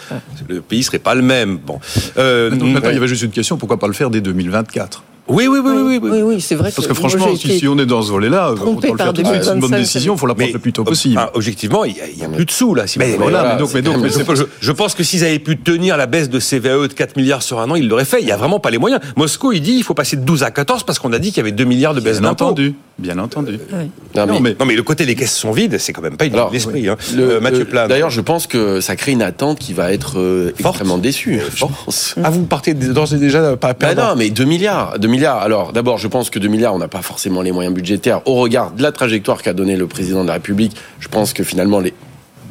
le 0.48 0.61
pays 0.61 0.83
serait 0.83 0.98
pas 0.98 1.14
le 1.14 1.22
même. 1.22 1.59
Bon. 1.59 1.79
Euh, 2.18 2.50
Donc 2.50 2.70
maintenant, 2.70 2.90
il 2.90 2.94
y 2.94 2.98
avait 2.98 3.07
juste 3.09 3.22
une 3.22 3.31
question, 3.31 3.57
pourquoi 3.57 3.79
pas 3.79 3.87
le 3.87 3.92
faire 3.92 4.11
dès 4.11 4.20
2024 4.20 5.05
oui, 5.28 5.48
oui, 5.48 5.58
oui, 5.64 5.72
oui, 5.74 5.82
oui, 5.82 5.98
oui. 6.02 6.10
oui, 6.12 6.22
oui, 6.22 6.40
c'est 6.40 6.54
vrai. 6.54 6.70
Parce 6.74 6.86
que 6.86 6.94
franchement, 6.94 7.34
si, 7.36 7.66
on 7.68 7.78
est 7.78 7.86
dans 7.86 8.02
ce 8.02 8.10
volet-là, 8.10 8.52
autant 8.52 8.90
le 8.90 8.96
par 8.96 9.06
faire 9.06 9.12
tout 9.12 9.22
de 9.22 9.26
suite. 9.26 9.42
C'est 9.44 9.52
une 9.54 9.60
bonne 9.60 9.70
2025, 9.70 9.78
décision, 9.78 10.14
il 10.14 10.18
faut 10.18 10.26
la 10.26 10.34
prendre 10.34 10.52
le 10.52 10.58
plus 10.58 10.72
tôt 10.72 10.84
possible. 10.84 11.18
enfin, 11.18 11.30
objectivement, 11.34 11.84
il 11.84 11.94
n'y 11.94 12.22
a, 12.22 12.26
a 12.26 12.28
plus 12.28 12.44
de 12.44 12.50
sous 12.50 12.74
là. 12.74 12.86
Si 12.86 12.98
Mais 12.98 13.16
voilà, 13.16 13.38
voulez. 13.42 13.52
mais 13.54 13.58
donc- 13.60 13.74
mais 13.74 13.82
donc- 13.82 13.96
Je 13.98 14.00
mais 14.02 14.10
sais 14.10 14.24
pas, 14.24 14.34
je, 14.34 14.44
je 14.60 14.72
pense 14.72 14.94
que 14.94 15.02
s'ils 15.02 15.24
avaient 15.24 15.38
pu 15.38 15.56
tenir 15.58 15.96
la 15.96 16.06
baisse 16.06 16.28
de 16.30 16.38
CVAE 16.38 16.88
de 16.88 16.92
4 16.92 17.16
milliards 17.16 17.42
sur 17.42 17.58
un 17.60 17.70
an, 17.70 17.74
ils 17.74 17.88
l'auraient 17.88 18.04
fait. 18.04 18.20
Il 18.20 18.26
n'y 18.26 18.32
a 18.32 18.36
vraiment 18.36 18.60
pas 18.60 18.70
les 18.70 18.78
moyens. 18.78 19.00
Moscou, 19.16 19.52
il 19.52 19.60
dit 19.60 19.74
il 19.74 19.82
faut 19.82 19.94
passer 19.94 20.16
de 20.16 20.22
12 20.22 20.42
à 20.42 20.50
14 20.50 20.82
parce 20.84 20.98
qu'on 20.98 21.12
a 21.12 21.18
dit 21.18 21.28
qu'il 21.28 21.38
y 21.38 21.40
avait 21.40 21.52
2 21.52 21.64
milliards 21.64 21.94
de 21.94 22.00
baisse 22.00 22.20
Bien 22.20 22.30
d'impôts. 22.30 22.44
entendu, 22.46 22.74
bien 22.98 23.18
entendu. 23.18 23.52
Ouais. 23.72 23.88
Non, 24.14 24.26
Non, 24.26 24.34
mais- 24.34 24.40
mais 24.40 24.56
Non, 24.60 24.66
mais 24.66 24.74
le 24.76 24.82
côté 24.82 25.06
des 25.06 25.14
caisses 25.14 25.36
sont 25.36 25.52
vides, 25.52 25.76
c'est 25.78 25.92
quand 25.92 26.02
même 26.02 26.16
pas 26.16 26.24
une 26.26 26.34
Alors, 26.34 26.50
l'esprit. 26.52 26.88
Hein. 26.88 26.96
Le- 27.14 27.26
Euh, 27.36 27.40
Mathieu 27.40 27.64
Plane. 27.64 27.88
D'ailleurs, 27.88 28.10
je 28.10 28.20
pense 28.20 28.46
que 28.46 28.80
ça 28.80 28.94
crée 28.96 29.12
une 29.12 29.22
attente 29.22 29.58
qui 29.58 29.72
va 29.72 29.92
être 29.92 30.18
euh, 30.18 30.52
extrêmement 30.58 30.98
déçue. 30.98 31.40
Je 31.54 31.64
pense. 31.66 32.14
Ah, 32.22 32.30
vous 32.30 32.44
partez 32.44 32.74
d'ores 32.74 33.12
et 33.12 33.18
déjà 33.18 33.56
pas 33.56 33.68
Bah 33.68 33.74
perdant. 33.74 34.10
non, 34.10 34.16
mais 34.16 34.30
2 34.30 34.44
milliards. 34.44 34.98
2 34.98 35.08
milliards. 35.08 35.15
Alors, 35.24 35.72
d'abord, 35.72 35.98
je 35.98 36.09
pense 36.09 36.31
que 36.31 36.38
2 36.38 36.48
milliards, 36.48 36.74
on 36.74 36.79
n'a 36.79 36.88
pas 36.88 37.02
forcément 37.02 37.42
les 37.42 37.52
moyens 37.52 37.74
budgétaires. 37.74 38.26
Au 38.26 38.35
regard 38.35 38.72
de 38.72 38.83
la 38.83 38.92
trajectoire 38.92 39.42
qu'a 39.42 39.52
donné 39.52 39.76
le 39.76 39.87
président 39.87 40.22
de 40.22 40.29
la 40.29 40.35
République, 40.35 40.76
je 41.00 41.09
pense 41.09 41.33
que 41.33 41.44
finalement, 41.44 41.81
les 41.81 41.94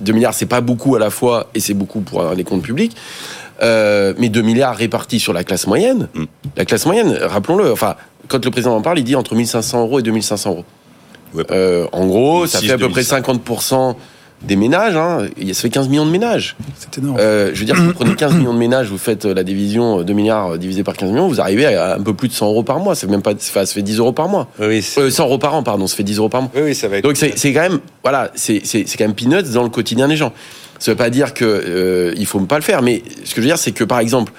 2 0.01 0.13
milliards, 0.13 0.33
c'est 0.33 0.45
pas 0.45 0.61
beaucoup 0.61 0.95
à 0.95 0.99
la 0.99 1.09
fois 1.09 1.47
et 1.53 1.59
c'est 1.59 1.73
beaucoup 1.73 2.01
pour 2.01 2.23
les 2.33 2.43
comptes 2.43 2.63
publics. 2.63 2.95
Euh, 3.61 4.13
mais 4.17 4.29
2 4.29 4.41
milliards 4.41 4.75
répartis 4.75 5.19
sur 5.19 5.31
la 5.31 5.43
classe 5.43 5.67
moyenne. 5.67 6.09
Mm. 6.13 6.23
La 6.57 6.65
classe 6.65 6.85
moyenne, 6.85 7.17
rappelons-le, 7.21 7.71
enfin, 7.71 7.95
quand 8.27 8.43
le 8.43 8.51
président 8.51 8.75
en 8.75 8.81
parle, 8.81 8.99
il 8.99 9.03
dit 9.03 9.15
entre 9.15 9.35
1500 9.35 9.81
euros 9.81 9.99
et 9.99 10.03
2500 10.03 10.49
euros. 10.49 10.65
Ouais. 11.33 11.43
Euh, 11.51 11.87
en 11.91 12.05
gros, 12.05 12.47
ça 12.47 12.59
2006, 12.59 12.67
fait 12.67 12.73
à 12.73 12.77
peu 12.77 12.89
près 12.89 13.01
50% 13.01 13.95
des 14.43 14.55
ménages. 14.55 14.95
Hein. 14.95 15.27
Il 15.37 15.47
y 15.47 15.51
a- 15.51 15.53
Ça 15.53 15.61
fait 15.63 15.69
15 15.69 15.89
millions 15.89 16.05
de 16.05 16.11
ménages. 16.11 16.55
c'est 16.77 16.97
énorme. 16.99 17.17
Euh, 17.19 17.51
je 17.53 17.59
veux 17.59 17.65
dire, 17.65 17.75
si 17.75 17.81
vous 17.81 17.93
prenez 17.95 18.15
15 18.15 18.35
millions 18.35 18.53
de 18.53 18.59
ménages, 18.59 18.87
vous 18.89 18.97
faites 18.97 19.25
euh, 19.25 19.33
la 19.33 19.43
division 19.43 19.99
euh, 19.99 20.03
2 20.03 20.13
milliards 20.13 20.53
euh, 20.53 20.57
divisé 20.57 20.83
par 20.83 20.95
15 20.95 21.09
millions, 21.11 21.27
vous 21.27 21.41
arrivez 21.41 21.65
à 21.65 21.95
un 21.95 22.01
peu 22.01 22.13
plus 22.13 22.27
de 22.27 22.33
100 22.33 22.47
euros 22.47 22.63
par 22.63 22.79
mois. 22.79 22.95
C'est 22.95 23.07
même 23.09 23.21
pas, 23.21 23.33
enfin, 23.33 23.65
ça 23.65 23.73
fait 23.73 23.81
10 23.81 23.97
euros 23.99 24.11
par 24.13 24.27
mois. 24.29 24.47
Oui, 24.59 24.85
Euh, 24.97 25.09
100 25.09 25.23
euros 25.25 25.37
par 25.37 25.55
an, 25.55 25.63
pardon, 25.63 25.87
ça 25.87 25.95
fait 25.95 26.03
10 26.03 26.17
euros 26.19 26.29
par 26.29 26.41
mois. 26.41 26.51
oui, 26.55 26.61
oui, 26.65 26.75
ça 26.75 26.87
va 26.87 26.97
être. 26.97 27.03
Donc 27.03 27.17
c'est 27.17 27.37
c'est 27.37 27.53
quand 27.53 27.61
même, 27.61 27.79
voilà, 28.03 28.31
c'est 28.35 28.61
c'est- 28.65 28.87
c'est 28.87 28.97
quand 28.97 29.05
même 29.05 29.15
peanuts 29.15 29.51
dans 29.53 29.63
le 29.63 29.69
quotidien 29.69 30.07
des 30.07 30.15
gens. 30.17 30.31
Ça 30.77 30.91
veut 30.91 30.97
pas 30.97 31.09
dire 31.09 31.33
que 31.33 31.45
euh, 31.45 32.13
il 32.17 32.25
faut 32.25 32.39
pas 32.41 32.57
le 32.57 32.63
faire, 32.63 32.81
mais 32.81 33.01
ce 33.23 33.29
que 33.33 33.37
je 33.37 33.41
veux 33.41 33.47
dire, 33.47 33.57
c'est 33.57 33.71
que 33.71 33.83
par 33.85 33.99
exemple, 33.99 34.33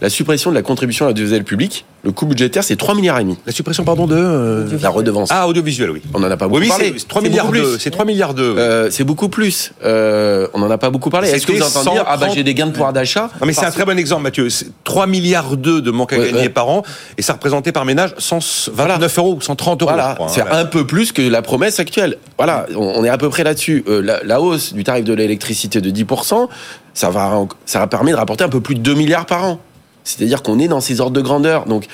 la 0.00 0.10
suppression 0.10 0.50
de 0.50 0.54
la 0.54 0.62
contribution 0.62 1.06
à 1.06 1.08
l'audiovisuel 1.08 1.44
public, 1.44 1.84
le 2.04 2.12
coût 2.12 2.26
budgétaire, 2.26 2.62
c'est 2.62 2.76
3 2.76 2.94
milliards 2.94 3.18
et 3.18 3.24
demi. 3.24 3.36
La 3.46 3.52
suppression, 3.52 3.82
pardon, 3.84 4.06
de. 4.06 4.14
euh, 4.16 4.66
La 4.82 4.90
redevance. 4.90 5.28
Ah, 5.32 5.48
audiovisuel, 5.48 5.90
oui. 5.90 6.02
On 6.14 6.22
en 6.22 6.30
a 6.30 6.36
pas 6.36 6.46
beaucoup 6.46 6.60
Oui, 6.60 6.66
oui, 6.66 6.68
parlé. 6.68 6.94
c'est 6.96 7.08
3 7.08 7.22
C'est 7.22 7.28
milliards 7.28 7.46
de. 7.46 7.50
plus. 7.50 7.78
C'est 7.80 7.90
3 7.90 8.04
milliards 8.04 8.34
de. 8.34 8.42
Euh, 8.42 8.90
c'est 8.90 9.04
beaucoup 9.04 9.28
plus. 9.28 9.72
Euh, 9.84 10.46
on 10.54 10.62
en 10.62 10.70
a 10.70 10.78
pas 10.78 10.90
beaucoup 10.90 11.10
parlé. 11.10 11.30
Est-ce 11.30 11.46
que 11.46 11.52
vous 11.52 11.62
entendez 11.62 11.90
dire 11.90 12.04
ah 12.06 12.12
bah 12.16 12.26
130 12.26 12.34
j'ai 12.36 12.44
des 12.44 12.54
gains 12.54 12.66
de 12.66 12.72
pouvoir 12.72 12.92
d'achat 12.92 13.30
Non, 13.40 13.46
mais 13.46 13.52
c'est 13.52 13.64
un 13.66 13.70
très 13.70 13.84
bon 13.84 13.98
exemple, 13.98 14.22
Mathieu. 14.22 14.48
C'est 14.50 14.66
3 14.84 15.06
milliards 15.06 15.56
d'eux 15.56 15.80
de 15.80 15.90
manque 15.90 16.12
à 16.12 16.18
Ouais, 16.18 16.26
gagner 16.26 16.42
ouais. 16.42 16.48
par 16.48 16.68
an, 16.68 16.82
et 17.18 17.22
ça 17.22 17.32
représentait 17.32 17.72
par 17.72 17.84
ménage 17.84 18.14
129 18.18 19.18
euros 19.18 19.34
ou 19.34 19.40
130 19.40 19.82
euros. 19.82 19.90
Voilà, 19.90 20.16
hein. 20.20 20.26
c'est 20.28 20.42
un 20.42 20.64
peu 20.64 20.86
plus 20.86 21.12
que 21.12 21.22
la 21.22 21.42
promesse 21.42 21.80
actuelle. 21.80 22.18
Voilà, 22.38 22.66
on, 22.76 23.02
est 23.04 23.08
à 23.08 23.18
peu 23.18 23.28
près 23.30 23.42
là-dessus. 23.44 23.84
Euh, 23.88 24.00
la, 24.02 24.22
la 24.22 24.40
hausse 24.40 24.72
du 24.74 24.84
tarif 24.84 25.04
de 25.04 25.12
l'électricité 25.14 25.80
de 25.80 25.90
10%, 25.90 26.48
ça 26.94 27.10
va, 27.10 27.44
ça 27.64 27.78
va 27.80 27.86
permettre 27.86 28.16
de 28.16 28.20
rapporter 28.20 28.44
un 28.44 28.48
peu 28.48 28.60
plus 28.60 28.74
de 28.74 28.80
2 28.80 28.94
milliards 28.94 29.26
par 29.26 29.44
an. 29.44 29.58
C'est-à-dire 30.06 30.42
qu'on 30.42 30.58
est 30.58 30.68
dans 30.68 30.80
ces 30.80 31.00
ordres 31.00 31.16
de 31.16 31.20
grandeur. 31.20 31.66
Donc, 31.66 31.86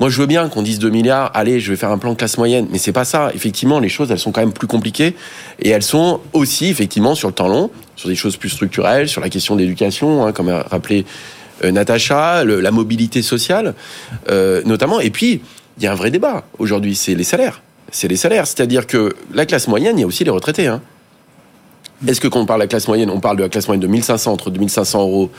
moi, 0.00 0.10
je 0.10 0.20
veux 0.20 0.26
bien 0.26 0.48
qu'on 0.48 0.62
dise 0.62 0.80
2 0.80 0.90
milliards, 0.90 1.30
allez, 1.34 1.60
je 1.60 1.70
vais 1.70 1.76
faire 1.76 1.92
un 1.92 1.98
plan 1.98 2.16
classe 2.16 2.36
moyenne, 2.36 2.66
mais 2.70 2.78
c'est 2.78 2.92
pas 2.92 3.04
ça. 3.04 3.30
Effectivement, 3.32 3.78
les 3.78 3.88
choses, 3.88 4.10
elles 4.10 4.18
sont 4.18 4.32
quand 4.32 4.40
même 4.40 4.52
plus 4.52 4.66
compliquées, 4.66 5.14
et 5.60 5.70
elles 5.70 5.84
sont 5.84 6.20
aussi, 6.32 6.66
effectivement, 6.66 7.14
sur 7.14 7.28
le 7.28 7.34
temps 7.34 7.46
long, 7.46 7.70
sur 7.94 8.08
des 8.08 8.16
choses 8.16 8.36
plus 8.36 8.48
structurelles, 8.48 9.08
sur 9.08 9.20
la 9.20 9.28
question 9.28 9.54
de 9.54 9.60
l'éducation, 9.60 10.26
hein, 10.26 10.32
comme 10.32 10.48
a 10.48 10.62
rappelé 10.62 11.06
euh, 11.62 11.70
Natacha, 11.70 12.44
la 12.44 12.70
mobilité 12.72 13.22
sociale, 13.22 13.74
euh, 14.28 14.62
notamment. 14.64 14.98
Et 14.98 15.10
puis, 15.10 15.40
il 15.78 15.84
y 15.84 15.86
a 15.86 15.92
un 15.92 15.96
vrai 15.96 16.10
débat 16.10 16.42
aujourd'hui, 16.58 16.96
c'est 16.96 17.14
les 17.14 17.24
salaires. 17.24 17.62
C'est 17.92 18.08
les 18.08 18.16
salaires. 18.16 18.48
C'est-à-dire 18.48 18.88
que 18.88 19.14
la 19.32 19.46
classe 19.46 19.68
moyenne, 19.68 19.96
il 19.96 20.00
y 20.00 20.04
a 20.04 20.06
aussi 20.08 20.24
les 20.24 20.30
retraités. 20.30 20.66
Hein. 20.66 20.82
Est-ce 22.06 22.20
que 22.20 22.26
quand 22.26 22.40
on 22.40 22.46
parle 22.46 22.60
de 22.60 22.64
la 22.64 22.68
classe 22.68 22.88
moyenne, 22.88 23.10
on 23.10 23.20
parle 23.20 23.36
de 23.36 23.42
la 23.42 23.48
classe 23.48 23.68
moyenne 23.68 23.82
de 23.82 23.86
1500 23.86 24.32
entre 24.32 24.50
2500 24.50 25.00
euros 25.00 25.30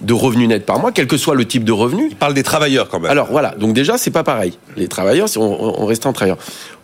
de 0.00 0.12
revenus 0.12 0.48
nets 0.48 0.64
par 0.64 0.78
mois, 0.78 0.92
quel 0.92 1.06
que 1.06 1.16
soit 1.16 1.34
le 1.34 1.44
type 1.44 1.64
de 1.64 1.72
revenu 1.72 2.08
Il 2.10 2.16
parle 2.16 2.34
des 2.34 2.42
travailleurs 2.42 2.88
quand 2.88 3.00
même. 3.00 3.10
alors 3.10 3.28
voilà, 3.30 3.54
donc 3.58 3.74
déjà 3.74 3.98
c'est 3.98 4.10
pas 4.10 4.22
pareil. 4.22 4.58
Les 4.76 4.88
travailleurs, 4.88 5.28
on, 5.36 5.74
on 5.82 5.86
reste 5.86 6.06
en 6.06 6.12
travailleurs. 6.12 6.38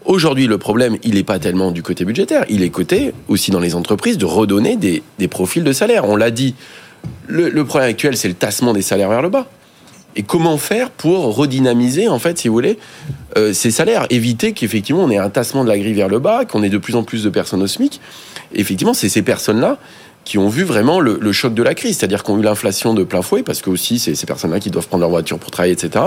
Aujourd'hui, 0.04 0.46
le 0.46 0.58
problème, 0.58 0.98
il 1.02 1.14
n'est 1.14 1.22
pas 1.22 1.38
tellement 1.38 1.70
du 1.70 1.82
côté 1.82 2.04
budgétaire, 2.04 2.44
il 2.48 2.62
est 2.62 2.70
côté 2.70 3.12
aussi 3.28 3.50
dans 3.50 3.60
les 3.60 3.74
entreprises 3.74 4.18
de 4.18 4.26
redonner 4.26 4.76
des, 4.76 5.02
des 5.18 5.28
profils 5.28 5.64
de 5.64 5.72
salaire. 5.72 6.04
On 6.08 6.16
l'a 6.16 6.30
dit, 6.30 6.54
le, 7.26 7.48
le 7.48 7.64
problème 7.64 7.88
actuel, 7.90 8.16
c'est 8.16 8.28
le 8.28 8.34
tassement 8.34 8.72
des 8.72 8.82
salaires 8.82 9.08
vers 9.08 9.22
le 9.22 9.30
bas. 9.30 9.46
Et 10.16 10.22
comment 10.22 10.58
faire 10.58 10.90
pour 10.90 11.34
redynamiser, 11.34 12.06
en 12.08 12.18
fait, 12.20 12.38
si 12.38 12.48
vous 12.48 12.54
voulez, 12.54 12.78
euh, 13.36 13.52
ces 13.52 13.70
salaires? 13.72 14.06
Éviter 14.10 14.52
qu'effectivement 14.52 15.02
on 15.02 15.10
ait 15.10 15.18
un 15.18 15.30
tassement 15.30 15.64
de 15.64 15.68
la 15.68 15.78
grille 15.78 15.94
vers 15.94 16.08
le 16.08 16.20
bas, 16.20 16.44
qu'on 16.44 16.62
ait 16.62 16.68
de 16.68 16.78
plus 16.78 16.94
en 16.94 17.02
plus 17.02 17.24
de 17.24 17.30
personnes 17.30 17.62
au 17.62 17.66
SMIC. 17.66 18.00
Et 18.54 18.60
effectivement, 18.60 18.94
c'est 18.94 19.08
ces 19.08 19.22
personnes-là 19.22 19.78
qui 20.24 20.38
ont 20.38 20.48
vu 20.48 20.64
vraiment 20.64 21.00
le, 21.00 21.18
le 21.20 21.32
choc 21.32 21.52
de 21.54 21.62
la 21.62 21.74
crise, 21.74 21.98
c'est-à-dire 21.98 22.22
qu'on 22.22 22.36
a 22.36 22.40
eu 22.40 22.42
l'inflation 22.42 22.94
de 22.94 23.04
plein 23.04 23.22
fouet, 23.22 23.42
parce 23.42 23.60
que 23.60 23.70
aussi 23.70 23.98
c'est 23.98 24.14
ces 24.14 24.26
personnes-là 24.26 24.58
qui 24.60 24.70
doivent 24.70 24.86
prendre 24.88 25.02
leur 25.02 25.10
voiture 25.10 25.38
pour 25.38 25.50
travailler, 25.50 25.74
etc., 25.74 26.06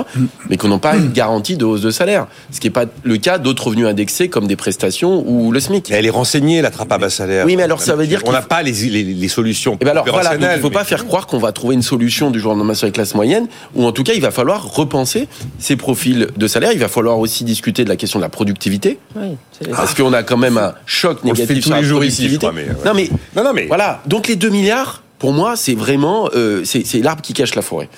mais 0.49 0.57
qu'on 0.57 0.67
n'ont 0.69 0.79
pas 0.79 0.95
une 0.95 1.11
garantie 1.11 1.55
de 1.57 1.65
hausse 1.65 1.81
de 1.81 1.91
salaire, 1.91 2.27
ce 2.51 2.59
qui 2.59 2.67
n'est 2.67 2.71
pas 2.71 2.85
le 3.03 3.17
cas 3.17 3.37
d'autres 3.37 3.67
revenus 3.67 3.85
indexés 3.87 4.27
comme 4.29 4.47
des 4.47 4.55
prestations 4.55 5.23
ou 5.27 5.51
le 5.51 5.59
SMIC. 5.59 5.91
Elle 5.91 6.05
est 6.05 6.09
renseignée, 6.09 6.61
la 6.61 6.71
trappe 6.71 6.91
à 6.91 6.97
bas 6.97 7.09
salaire. 7.09 7.45
Oui, 7.45 7.55
mais 7.55 7.63
alors, 7.63 7.81
ça 7.81 7.95
veut 7.95 8.07
dire 8.07 8.19
On 8.23 8.25
qu'il 8.25 8.33
n'a 8.33 8.41
pas 8.41 8.63
les, 8.63 8.71
les, 8.71 9.03
les 9.03 9.27
solutions. 9.27 9.77
Et 9.81 9.85
ben 9.85 9.91
alors 9.91 10.05
voilà, 10.09 10.37
donc 10.37 10.49
il 10.51 10.57
ne 10.57 10.61
faut 10.61 10.69
pas 10.69 10.79
mais- 10.79 10.85
faire 10.85 11.05
croire 11.05 11.27
qu'on 11.27 11.37
va 11.39 11.51
trouver 11.51 11.75
une 11.75 11.81
solution 11.83 12.31
du 12.31 12.39
jour 12.39 12.53
au 12.53 12.55
lendemain 12.55 12.73
sur 12.73 12.85
les 12.87 12.91
classes 12.91 13.13
moyennes, 13.15 13.47
ou 13.75 13.85
en 13.85 13.91
tout 13.91 14.03
cas 14.03 14.13
il 14.13 14.21
va 14.21 14.31
falloir 14.31 14.73
repenser 14.73 15.27
ces 15.59 15.75
profils 15.75 16.27
de 16.35 16.47
salaire. 16.47 16.71
Il 16.73 16.79
va 16.79 16.87
falloir 16.87 17.19
aussi 17.19 17.43
discuter 17.43 17.83
de 17.83 17.89
la 17.89 17.95
question 17.95 18.19
de 18.19 18.23
la 18.23 18.29
productivité, 18.29 18.97
Oui, 19.15 19.37
parce 19.71 19.93
qu'on 19.93 20.13
a 20.13 20.23
quand 20.23 20.37
même 20.37 20.57
un 20.57 20.73
choc 20.85 21.19
On 21.23 21.29
le 21.29 21.35
fait 21.35 21.41
négatif 21.41 21.63
tous 21.63 21.67
sur 21.69 21.75
les 21.75 21.81
la 21.81 21.87
jours 21.87 22.03
ici, 22.03 22.29
je 22.29 22.37
productivité. 22.37 22.37
crois, 22.37 22.51
mais, 22.51 22.63
ouais. 22.69 22.85
Non 22.85 22.93
mais 22.93 23.09
Non, 23.35 23.43
non, 23.47 23.53
mais. 23.53 23.65
voilà, 23.67 24.01
donc 24.05 24.27
les 24.27 24.35
2 24.35 24.49
milliards, 24.49 25.01
pour 25.19 25.33
moi, 25.33 25.55
c'est 25.55 25.73
vraiment 25.73 26.29
euh, 26.35 26.61
c'est 26.63 26.83
l'arbre 27.01 27.21
qui 27.21 27.33
cache 27.33 27.55
la 27.55 27.61
forêt. 27.61 27.89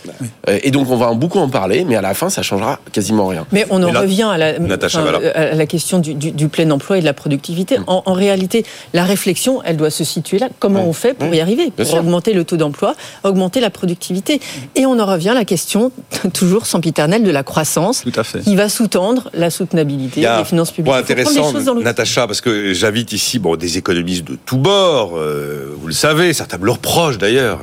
Euh, 0.47 0.59
et 0.63 0.71
donc 0.71 0.89
on 0.89 0.95
va 0.95 1.07
en 1.11 1.15
beaucoup 1.15 1.39
en 1.39 1.49
parler, 1.49 1.83
mais 1.85 1.95
à 1.95 2.01
la 2.01 2.13
fin, 2.13 2.29
ça 2.29 2.41
changera 2.43 2.79
quasiment 2.93 3.27
rien. 3.27 3.45
Mais 3.51 3.65
on 3.69 3.83
en 3.83 3.91
là- 3.91 3.99
revient 4.01 4.23
à 4.31 4.37
la, 4.37 4.57
Natacha, 4.59 5.01
enfin, 5.01 5.11
voilà. 5.11 5.31
à 5.37 5.53
la 5.55 5.65
question 5.65 5.99
du, 5.99 6.13
du- 6.13 6.31
du 6.31 6.47
plein 6.47 6.69
emploi 6.71 6.97
et 6.97 7.01
de 7.01 7.05
la 7.05 7.13
productivité. 7.13 7.77
Mm. 7.79 7.83
En, 7.87 8.03
en 8.05 8.13
réalité, 8.13 8.65
la 8.93 9.03
réflexion, 9.03 9.61
elle 9.65 9.75
doit 9.77 9.89
se 9.89 10.03
situer 10.03 10.39
là. 10.39 10.49
Comment 10.59 10.85
on 10.87 10.93
fait 10.93 11.13
pour 11.13 11.33
y 11.33 11.41
arriver 11.41 11.65
Bien 11.65 11.71
Pour 11.83 11.87
sûr. 11.87 11.97
augmenter 11.99 12.33
le 12.33 12.43
taux 12.45 12.57
d'emploi, 12.57 12.95
augmenter 13.23 13.59
la 13.59 13.69
productivité. 13.69 14.39
Et 14.75 14.85
on 14.85 14.97
en 14.99 15.05
revient 15.05 15.29
à 15.29 15.33
la 15.33 15.45
question, 15.45 15.91
toujours 16.33 16.65
sempiternelle, 16.65 17.23
de 17.23 17.31
la 17.31 17.43
croissance, 17.43 18.01
Tout 18.03 18.11
à 18.19 18.23
fait. 18.23 18.39
qui 18.39 18.55
va 18.55 18.69
sous-tendre 18.69 19.29
la 19.33 19.49
soutenabilité 19.49 20.21
des 20.21 20.45
finances 20.45 20.71
publiques. 20.71 20.91
point 20.93 20.99
intéressant, 20.99 21.51
choses 21.51 21.65
dans 21.65 21.73
le- 21.73 21.83
Natacha, 21.83 22.27
parce 22.27 22.39
que 22.41 22.73
j'invite 22.73 23.11
ici 23.13 23.39
bon, 23.39 23.55
des 23.55 23.77
économistes 23.77 24.23
de 24.25 24.37
tous 24.45 24.57
bords, 24.57 25.13
euh, 25.17 25.73
vous 25.79 25.87
le 25.87 25.93
savez, 25.93 26.33
certains 26.33 26.57
me 26.57 26.65
leur 26.65 26.77
proches 27.09 27.17
d'ailleurs, 27.17 27.59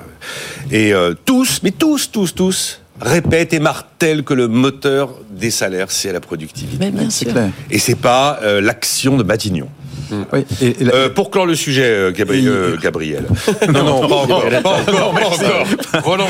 et 0.70 0.92
euh, 0.92 1.14
tous, 1.24 1.60
mais 1.62 1.70
tous, 1.70 2.10
tous, 2.10 2.34
tous, 2.34 2.80
répètent 3.00 3.52
et 3.52 3.60
martèlent 3.60 4.24
que 4.24 4.34
le 4.34 4.48
moteur 4.48 5.10
des 5.30 5.50
salaires, 5.50 5.90
c'est 5.90 6.12
la 6.12 6.20
productivité. 6.20 6.76
Mais 6.80 6.90
bien 6.90 7.10
C'est 7.10 7.24
sûr. 7.26 7.32
clair. 7.32 7.50
Et 7.70 7.78
c'est 7.78 7.94
pas 7.94 8.40
euh, 8.42 8.60
l'action 8.60 9.16
de 9.16 9.22
Matignon. 9.22 9.68
Oui, 10.32 10.44
et- 10.60 10.80
et 10.80 10.84
la- 10.84 10.94
Euh, 10.94 11.08
pour 11.10 11.30
clore 11.30 11.46
le 11.46 11.54
sujet, 11.54 11.84
euh, 11.84 12.12
Gabri- 12.12 12.44
Et- 12.44 12.48
euh, 12.48 12.76
Gabriel. 12.80 13.24
non, 13.72 13.82
non, 13.84 14.08
pas 14.08 14.14
encore, 14.16 14.44
pas 14.62 14.80
encore, 14.80 15.14
pas 15.14 15.26
encore. 15.26 16.04
Roland 16.04 16.26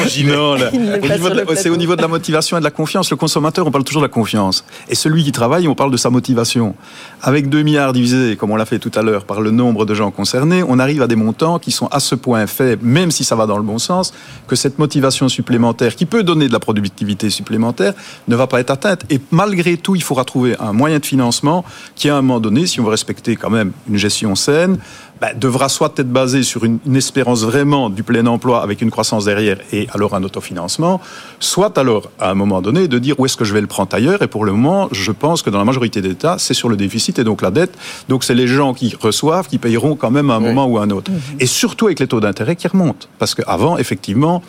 c'est 1.56 1.70
au 1.70 1.76
niveau 1.76 1.96
de 1.96 2.02
la 2.02 2.08
motivation 2.08 2.56
et 2.56 2.60
de 2.60 2.64
la 2.64 2.70
confiance. 2.70 3.10
Le 3.10 3.16
consommateur, 3.16 3.66
on 3.66 3.70
parle 3.70 3.84
toujours 3.84 4.02
de 4.02 4.06
la 4.06 4.12
confiance. 4.12 4.64
Et 4.88 4.94
celui 4.94 5.24
qui 5.24 5.32
travaille, 5.32 5.68
on 5.68 5.74
parle 5.74 5.90
de 5.90 5.96
sa 5.96 6.10
motivation. 6.10 6.74
Avec 7.22 7.48
2 7.48 7.62
milliards 7.62 7.92
divisés, 7.92 8.36
comme 8.36 8.50
on 8.50 8.56
l'a 8.56 8.66
fait 8.66 8.78
tout 8.78 8.92
à 8.94 9.02
l'heure, 9.02 9.24
par 9.24 9.40
le 9.40 9.50
nombre 9.50 9.84
de 9.84 9.94
gens 9.94 10.10
concernés, 10.10 10.62
on 10.66 10.78
arrive 10.78 11.02
à 11.02 11.06
des 11.06 11.16
montants 11.16 11.58
qui 11.58 11.70
sont 11.70 11.86
à 11.88 12.00
ce 12.00 12.14
point 12.14 12.46
faibles, 12.46 12.84
même 12.84 13.10
si 13.10 13.24
ça 13.24 13.36
va 13.36 13.46
dans 13.46 13.56
le 13.56 13.62
bon 13.62 13.78
sens, 13.78 14.12
que 14.46 14.56
cette 14.56 14.78
motivation 14.78 15.28
supplémentaire, 15.28 15.96
qui 15.96 16.06
peut 16.06 16.22
donner 16.22 16.48
de 16.48 16.52
la 16.52 16.60
productivité 16.60 17.30
supplémentaire, 17.30 17.92
ne 18.28 18.36
va 18.36 18.46
pas 18.46 18.60
être 18.60 18.70
atteinte. 18.70 19.02
Et 19.10 19.20
malgré 19.30 19.76
tout, 19.76 19.94
il 19.96 20.02
faudra 20.02 20.24
trouver 20.24 20.56
un 20.60 20.72
moyen 20.72 20.98
de 20.98 21.06
financement 21.06 21.64
qui, 21.94 22.08
à 22.08 22.16
un 22.16 22.22
moment 22.22 22.40
donné, 22.40 22.66
si 22.66 22.80
on 22.80 22.84
veut 22.84 22.90
respecter 22.90 23.36
quand 23.36 23.50
même 23.50 23.55
une 23.88 23.96
gestion 23.96 24.34
saine, 24.34 24.78
bah, 25.20 25.32
devra 25.34 25.68
soit 25.70 25.94
être 25.98 26.10
basé 26.12 26.42
sur 26.42 26.64
une, 26.64 26.78
une, 26.86 26.96
espérance 26.96 27.42
vraiment 27.42 27.88
du 27.88 28.02
plein 28.02 28.26
emploi 28.26 28.62
avec 28.62 28.82
une 28.82 28.90
croissance 28.90 29.24
derrière 29.24 29.56
et 29.72 29.86
alors 29.94 30.14
un 30.14 30.22
autofinancement, 30.24 31.00
soit 31.40 31.78
alors 31.78 32.10
à 32.18 32.30
un 32.30 32.34
moment 32.34 32.60
donné 32.60 32.86
de 32.86 32.98
dire 32.98 33.18
où 33.18 33.24
est-ce 33.24 33.36
que 33.36 33.44
je 33.46 33.54
vais 33.54 33.62
le 33.62 33.66
prendre 33.66 33.94
ailleurs. 33.94 34.20
Et 34.22 34.26
pour 34.26 34.44
le 34.44 34.52
moment, 34.52 34.88
je 34.92 35.12
pense 35.12 35.40
que 35.42 35.48
dans 35.48 35.58
la 35.58 35.64
majorité 35.64 36.02
d'États, 36.02 36.36
c'est 36.38 36.52
sur 36.54 36.68
le 36.68 36.76
déficit 36.76 37.18
et 37.18 37.24
donc 37.24 37.40
la 37.40 37.50
dette. 37.50 37.74
Donc 38.10 38.24
c'est 38.24 38.34
les 38.34 38.46
gens 38.46 38.74
qui 38.74 38.94
reçoivent 39.00 39.48
qui 39.48 39.56
payeront 39.58 39.96
quand 39.96 40.10
même 40.10 40.30
à 40.30 40.34
un 40.34 40.38
Oui. 40.40 40.48
moment 40.48 40.66
ou 40.66 40.76
à 40.78 40.82
un 40.82 40.90
autre. 40.90 41.10
Et 41.40 41.46
surtout 41.46 41.86
avec 41.86 42.00
les 42.00 42.06
taux 42.06 42.20
d'intérêt 42.20 42.54
qui 42.56 42.68
remontent. 42.68 43.06
Parce 43.18 43.34
qu'avant, 43.34 43.78
effectivement, 43.78 44.42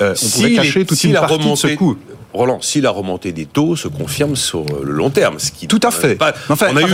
euh, 0.00 0.12
on 0.12 0.14
Si 0.16 0.32
pouvait 0.32 0.48
les- 0.50 0.56
cacher 0.56 0.84
toute 0.84 0.98
si 0.98 1.06
une 1.06 1.12
la 1.12 1.20
partie 1.20 1.38
de 1.38 1.42
remontée- 1.44 1.68
ce 1.72 1.76
coût. 1.76 1.96
Roland, 2.34 2.58
si 2.60 2.82
la 2.82 2.90
remontée 2.90 3.32
des 3.32 3.46
taux 3.46 3.74
se 3.74 3.88
confirme 3.88 4.36
sur 4.36 4.64
le 4.84 4.92
long 4.92 5.08
terme, 5.08 5.38
ce 5.38 5.50
qui 5.50 5.66
Tout 5.66 5.80
à 5.82 5.90
fait. 5.90 6.14
pas- 6.16 6.34
Enfin, 6.50 6.66
on 6.72 6.76
a 6.76 6.82
eu 6.82 6.92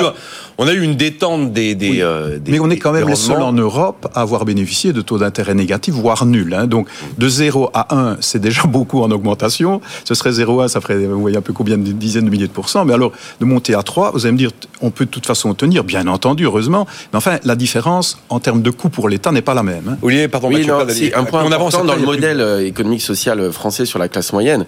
on 0.59 0.67
a 0.69 0.73
eu 0.73 0.83
une 0.83 0.95
détente 0.95 1.53
des 1.53 1.75
des, 1.75 1.91
Oui. 1.91 2.03
euh, 2.03 2.39
des- 2.39 2.53
Mais 2.53 2.61
on 2.61 2.71
est 2.71 2.77
quand 2.77 2.93
même 2.93 3.09
les 3.09 3.15
seuls 3.17 3.43
en 3.43 3.53
Europe 3.53 4.09
à 4.15 4.21
avoir 4.21 4.45
bénéficié 4.45 4.93
de 4.93 5.01
taux 5.01 5.19
d'intérêt 5.19 5.55
négatifs, 5.55 5.95
voire 5.95 6.27
nuls. 6.27 6.55
hein. 6.55 6.67
Donc 6.67 6.89
de 7.19 7.29
0 7.29 7.71
à 7.75 7.95
1, 7.95 8.17
c'est 8.21 8.41
déjà 8.41 8.63
beaucoup 8.67 9.03
en 9.03 9.11
augmentation. 9.11 9.81
Ce 10.05 10.15
serait 10.15 10.31
0,1, 10.33 10.69
ça 10.69 10.81
ferait, 10.81 10.99
vous 11.07 11.21
voyez 11.21 11.37
un 11.37 11.41
peu 11.43 11.53
combien 11.53 11.77
de 11.79 11.93
dizaines 11.93 12.25
de 12.27 12.31
milliers 12.31 12.47
de 12.47 12.53
pourcents. 12.53 12.85
Mais 12.85 12.95
alors, 12.95 13.13
de 13.41 13.45
monter 13.45 13.75
à 13.75 13.83
3, 13.83 14.13
vous 14.13 14.27
allez 14.27 14.33
me 14.33 14.39
dire, 14.39 14.51
on 14.81 14.91
peut 14.91 15.05
de 15.07 15.11
toute 15.11 15.27
façon 15.27 15.53
tenir, 15.55 15.85
bien 15.85 16.07
entendu, 16.07 16.45
heureusement. 16.45 16.87
Mais 17.13 17.17
enfin, 17.19 17.39
la 17.45 17.57
différence 17.57 18.19
en 18.29 18.41
termes 18.41 18.63
de 18.63 18.71
coût 18.71 18.89
pour 18.91 19.09
l'État 19.09 19.33
n'est 19.33 19.43
pas 19.43 19.55
la 19.55 19.63
même. 19.63 19.89
hein. 19.89 19.97
Olivier, 20.03 20.29
pardon, 20.29 20.49
Oui, 20.49 20.67
Mathieu, 20.67 20.73
non, 21.13 21.21
un 21.21 21.25
point 21.25 21.43
on 21.45 21.53
avance 21.53 21.73
dans 21.73 21.95
le 21.95 22.03
modèle 22.03 22.41
euh, 22.41 22.65
économique 22.67 23.03
social 23.03 23.41
euh, 23.41 23.53
français 23.53 23.87
sur 23.87 23.99
la 23.99 24.09
classe 24.09 24.33
moyenne. 24.33 24.67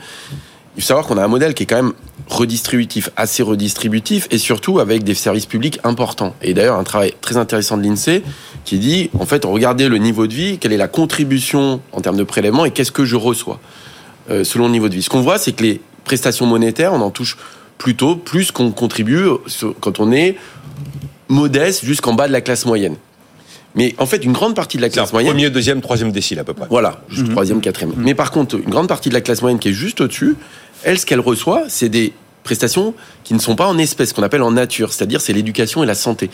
Il 0.77 0.83
faut 0.83 0.89
savoir 0.89 1.07
qu'on 1.07 1.17
a 1.17 1.25
un 1.25 1.29
modèle 1.29 1.55
qui 1.55 1.63
est 1.63 1.67
quand 1.67 1.83
même 1.83 1.95
redistributif, 2.29 3.11
assez 3.17 3.43
redistributif, 3.43 4.27
et 4.31 4.39
surtout 4.39 4.79
avec 4.79 5.05
des 5.05 5.15
services 5.15 5.47
publics 5.47 5.79
importants. 5.85 6.35
Et 6.43 6.55
d'ailleurs, 6.55 6.77
un 6.77 6.85
travail 6.85 7.15
très 7.21 7.37
intéressant 7.37 7.79
de 7.79 7.83
l'INSEE 7.83 8.23
qui 8.65 8.79
dit, 8.79 9.11
en 9.19 9.27
fait, 9.27 9.45
regardez 9.45 9.89
le 9.89 9.99
niveau 9.99 10.27
de 10.27 10.35
vie, 10.35 10.59
quelle 10.59 10.73
est 10.73 10.77
la 10.79 10.89
contribution 10.89 11.81
en 11.93 12.01
termes 12.01 12.17
de 12.17 12.25
prélèvement 12.25 12.65
et 12.65 12.73
qu'est-ce 12.73 12.93
que 12.93 13.05
je 13.05 13.17
reçois 13.17 13.59
euh, 14.31 14.45
selon 14.45 14.67
le 14.67 14.73
niveau 14.73 14.89
de 14.89 14.95
vie. 14.95 15.03
Ce 15.03 15.09
qu'on 15.09 15.23
voit, 15.23 15.39
c'est 15.39 15.53
que 15.53 15.63
les 15.63 15.81
prestations 16.05 16.47
monétaires, 16.47 16.93
on 16.93 17.01
en 17.01 17.11
touche 17.11 17.39
plutôt 17.79 18.17
plus 18.17 18.51
qu'on 18.51 18.71
contribue 18.71 19.27
quand 19.81 20.01
on 20.01 20.13
est 20.13 20.37
modeste 21.29 21.85
jusqu'en 21.85 22.15
bas 22.15 22.27
de 22.27 22.33
la 22.33 22.41
classe 22.41 22.67
moyenne. 22.67 22.97
Mais 23.77 23.95
en 23.99 24.07
fait, 24.07 24.25
une 24.25 24.33
grande 24.33 24.57
partie 24.57 24.79
de 24.79 24.83
la 24.83 24.89
classe 24.89 25.13
moyenne, 25.13 25.33
premier, 25.33 25.51
deuxième, 25.51 25.83
troisième 25.83 26.11
décile 26.11 26.39
à 26.39 26.45
peu 26.45 26.55
près. 26.55 26.67
voilà, 26.71 27.03
juste 27.11 27.31
troisième, 27.31 27.61
quatrième. 27.61 27.93
Mais 27.99 28.15
par 28.15 28.31
contre, 28.31 28.57
une 28.57 28.71
grande 28.71 28.89
partie 28.89 29.11
de 29.11 29.15
la 29.15 29.21
classe 29.21 29.43
moyenne 29.43 29.59
qui 29.59 29.69
est 29.69 29.75
juste 29.75 30.01
au-dessus, 30.01 30.35
elle, 30.87 30.99
ce 31.01 31.05
qu'elle 31.05 31.21
reçoit, 31.21 31.65
c'est 31.69 31.89
des 31.89 32.13
prestations 32.45 32.95
qui 33.25 33.35
ne 33.35 33.41
sont 33.41 33.57
pas 33.57 33.67
en 33.67 33.77
espèces, 33.77 34.13
qu'on 34.13 34.23
appelle 34.23 34.43
en 34.43 34.53
nature, 34.53 34.93
c'est-à-dire 34.93 35.21
c'est 35.21 35.33
l'éducation 35.33 35.83
et 35.83 35.87
la 35.87 35.97
santé. 35.97 36.31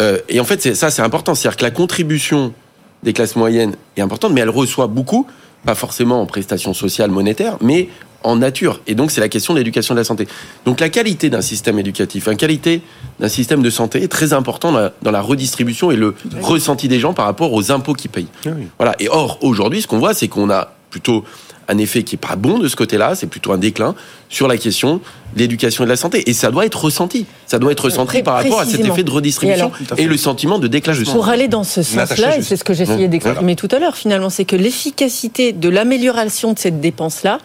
Euh, 0.00 0.18
et 0.30 0.40
en 0.40 0.44
fait, 0.44 0.74
ça, 0.74 0.90
c'est 0.90 1.02
important. 1.02 1.34
C'est-à-dire 1.34 1.58
que 1.58 1.62
la 1.62 1.70
contribution 1.70 2.54
des 3.02 3.12
classes 3.12 3.36
moyennes 3.36 3.76
est 3.98 4.00
importante, 4.00 4.32
mais 4.32 4.40
elle 4.40 4.50
reçoit 4.50 4.86
beaucoup, 4.86 5.26
pas 5.66 5.74
forcément 5.74 6.22
en 6.22 6.26
prestations 6.26 6.72
sociales 6.72 7.10
monétaires, 7.10 7.58
mais 7.60 7.90
en 8.24 8.36
nature. 8.36 8.80
Et 8.86 8.94
donc, 8.94 9.10
c'est 9.10 9.20
la 9.20 9.28
question 9.28 9.52
de 9.52 9.58
l'éducation 9.58 9.92
et 9.94 9.96
de 9.96 10.00
la 10.00 10.04
santé. 10.04 10.26
Donc, 10.64 10.80
la 10.80 10.88
qualité 10.88 11.28
d'un 11.28 11.42
système 11.42 11.78
éducatif, 11.78 12.26
la 12.26 12.34
qualité 12.34 12.80
d'un 13.20 13.28
système 13.28 13.60
de 13.60 13.68
santé 13.68 14.02
est 14.02 14.08
très 14.08 14.32
important 14.32 14.72
dans 14.72 14.78
la, 14.78 14.92
dans 15.02 15.10
la 15.10 15.20
redistribution 15.20 15.90
et 15.90 15.96
le 15.96 16.14
ressenti 16.40 16.88
des 16.88 16.98
gens 16.98 17.12
par 17.12 17.26
rapport 17.26 17.52
aux 17.52 17.70
impôts 17.70 17.92
qu'ils 17.92 18.10
payent. 18.10 18.28
Ah 18.46 18.50
oui. 18.56 18.68
Voilà. 18.78 18.94
Et 19.00 19.10
or, 19.10 19.36
aujourd'hui, 19.42 19.82
ce 19.82 19.86
qu'on 19.86 19.98
voit, 19.98 20.14
c'est 20.14 20.28
qu'on 20.28 20.48
a 20.48 20.72
plutôt 20.88 21.24
un 21.68 21.78
effet 21.78 22.02
qui 22.02 22.16
est 22.16 22.18
pas 22.18 22.36
bon 22.36 22.58
de 22.58 22.68
ce 22.68 22.76
côté-là, 22.76 23.14
c'est 23.14 23.26
plutôt 23.26 23.52
un 23.52 23.58
déclin 23.58 23.94
sur 24.28 24.48
la 24.48 24.56
question 24.56 25.00
l'éducation 25.36 25.84
et 25.84 25.86
de 25.86 25.90
la 25.90 25.96
santé. 25.96 26.28
Et 26.28 26.32
ça 26.32 26.50
doit 26.50 26.66
être 26.66 26.82
ressenti. 26.82 27.26
Ça 27.46 27.58
doit 27.58 27.72
être 27.72 27.84
ressenti 27.84 28.22
par 28.22 28.34
rapport 28.34 28.60
à 28.60 28.64
cet 28.64 28.80
effet 28.80 29.02
de 29.02 29.10
Et 29.10 29.14
redistribution 29.14 29.72
alors 29.88 29.98
et, 29.98 30.06
le 30.06 30.16
sentiment 30.16 30.58
de 30.58 30.68
déclassement. 30.68 31.12
Pour 31.12 31.28
aller 31.28 31.48
dans 31.48 31.64
ce 31.64 31.82
sens-là, 31.82 32.38
et 32.38 32.42
c'est 32.42 32.56
ce 32.56 32.64
que 32.64 32.74
j'essayais 32.74 33.02
Mmh. 33.06 33.10
d'exprimer 33.10 33.56
tout 33.56 33.68
à 33.70 33.78
l'heure 33.78 33.96
finalement, 33.96 34.30
c'est 34.30 34.44
que 34.44 34.56
l'efficacité 34.56 35.52
de 35.52 35.68
l'amélioration 35.68 36.52
de 36.52 36.58
cette 36.58 36.80
dépense-là, 36.80 37.38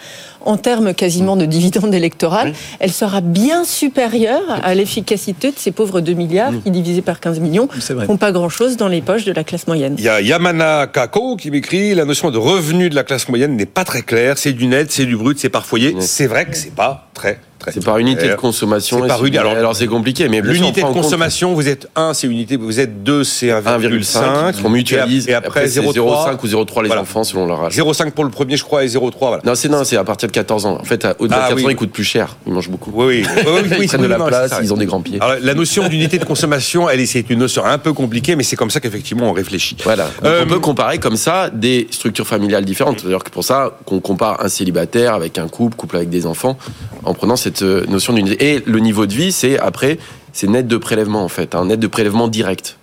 en 0.45 0.57
termes 0.57 0.93
quasiment 0.93 1.35
de 1.35 1.45
dividendes 1.45 1.93
électorales, 1.93 2.53
elle 2.79 2.91
sera 2.91 3.21
bien 3.21 3.65
supérieure 3.65 4.59
à 4.63 4.73
l'efficacité 4.75 5.51
de 5.51 5.57
ces 5.57 5.71
pauvres 5.71 5.99
2 5.99 6.13
milliards 6.13 6.53
qui, 6.63 6.71
divisés 6.71 7.01
par 7.01 7.19
15 7.19 7.39
millions, 7.39 7.67
font 8.05 8.17
pas 8.17 8.31
grand-chose 8.31 8.77
dans 8.77 8.87
les 8.87 9.01
poches 9.01 9.25
de 9.25 9.33
la 9.33 9.43
classe 9.43 9.67
moyenne. 9.67 9.95
Il 9.97 10.03
y 10.03 10.09
a 10.09 10.21
Yamana 10.21 10.87
Kako 10.87 11.35
qui 11.35 11.51
m'écrit 11.51 11.95
la 11.95 12.05
notion 12.05 12.31
de 12.31 12.37
revenu 12.37 12.89
de 12.89 12.95
la 12.95 13.03
classe 13.03 13.27
moyenne 13.27 13.55
n'est 13.55 13.65
pas 13.65 13.83
très 13.83 14.03
claire. 14.03 14.37
C'est 14.37 14.53
du 14.53 14.67
net, 14.67 14.91
c'est 14.91 15.05
du 15.05 15.17
brut, 15.17 15.37
c'est 15.39 15.49
par 15.49 15.65
foyer. 15.65 15.95
C'est 15.99 16.27
vrai 16.27 16.45
que 16.45 16.55
c'est 16.55 16.73
pas 16.73 17.09
très 17.13 17.39
C'est 17.73 17.83
par 17.83 17.97
unité 17.97 18.29
de 18.29 18.35
consommation. 18.35 18.99
C'est 19.01 19.07
par 19.07 19.21
unité. 19.25 19.37
Alors, 19.39 19.75
c'est 19.75 19.87
compliqué, 19.87 20.27
mais 20.29 20.41
L'unité 20.41 20.83
on 20.83 20.89
de 20.89 20.93
compte 20.93 21.03
consommation, 21.03 21.53
vous 21.53 21.67
êtes 21.67 21.87
1, 21.95 22.13
c'est 22.13 22.27
unité, 22.27 22.55
vous 22.57 22.79
êtes 22.79 23.03
2, 23.03 23.23
c'est 23.23 23.47
1,5. 23.49 24.53
1,5. 24.53 24.55
On 24.63 24.69
mutualise. 24.69 25.27
Et 25.27 25.33
après, 25.33 25.65
0,3. 25.67 25.93
0,5 25.93 26.37
ou 26.43 26.47
0,3 26.47 26.81
les 26.83 26.87
Voilà. 26.87 27.01
enfants 27.01 27.23
selon 27.23 27.45
leur 27.45 27.63
âge. 27.65 27.73
0,5 27.75 28.11
pour 28.11 28.23
le 28.23 28.29
premier, 28.31 28.57
je 28.57 28.63
crois, 28.63 28.83
et 28.83 28.87
0,3. 28.87 29.27
Voilà. 29.27 29.41
Non, 29.45 29.55
c'est 29.55 29.69
non, 29.69 29.83
c'est 29.83 29.97
à 29.97 30.03
partir 30.03 30.27
de 30.27 30.33
14 30.33 30.65
ans. 30.65 30.77
En 30.79 30.83
fait, 30.83 31.05
au-delà 31.19 31.37
Ah, 31.37 31.49
de 31.49 31.49
14 31.49 31.61
ans, 31.63 31.65
oui. 31.67 31.73
ils 31.73 31.75
coûtent 31.75 31.91
plus 31.91 32.03
cher. 32.03 32.37
Ils 32.45 32.53
mangent 32.53 32.69
beaucoup. 32.69 32.91
Oui, 32.93 33.05
oui. 33.23 33.25
oui, 33.45 33.61
oui, 33.71 33.77
ils 33.81 33.87
prennent 33.87 34.01
de 34.01 34.07
la 34.07 34.17
place, 34.19 34.51
ils 34.61 34.73
ont 34.73 34.77
des 34.77 34.85
grands 34.85 35.01
pieds. 35.01 35.17
Alors, 35.21 35.37
la 35.41 35.53
notion 35.53 35.87
d'unité 35.87 36.17
de 36.17 36.25
consommation, 36.25 36.89
elle, 36.89 36.99
est- 36.99 37.05
c'est 37.05 37.29
une 37.29 37.39
notion 37.39 37.63
un 37.65 37.77
peu 37.77 37.93
compliquée, 37.93 38.35
mais 38.35 38.43
c'est 38.43 38.55
comme 38.55 38.69
ça 38.71 38.79
qu'effectivement 38.79 39.29
on 39.29 39.33
réfléchit. 39.33 39.77
Voilà. 39.83 40.05
Donc, 40.05 40.13
Euh, 40.25 40.43
on 40.45 40.47
peut 40.49 40.59
comparer 40.59 40.97
comme 40.99 41.17
ça 41.17 41.49
des 41.49 41.87
structures 41.91 42.27
familiales 42.27 42.65
différentes. 42.65 42.99
C'est-à-dire 42.99 43.23
que 43.23 43.29
pour 43.29 43.43
ça, 43.43 43.77
qu'on 43.85 43.99
compare 43.99 44.43
un 44.43 44.49
célibataire 44.49 45.13
avec 45.13 45.37
un 45.37 45.47
couple, 45.47 45.75
couple 45.75 45.95
avec 45.97 46.09
des 46.09 46.25
enfants, 46.25 46.57
en 47.03 47.13
prenant 47.13 47.35
cette 47.35 47.56
euh, 47.61 47.85
notion 47.87 48.13
d'unité. 48.13 48.53
Et 48.53 48.63
le 48.65 48.79
niveau 48.79 49.05
de 49.05 49.13
vie, 49.13 49.31
c'est 49.31 49.59
après, 49.59 49.97
c'est 50.33 50.47
net 50.47 50.67
de 50.67 50.77
prélèvement 50.77 51.23
en 51.23 51.29
fait, 51.29 51.55
un 51.55 51.65
net 51.65 51.79
de 51.79 51.87
prélèvement 51.87 52.27
direct. 52.27 52.77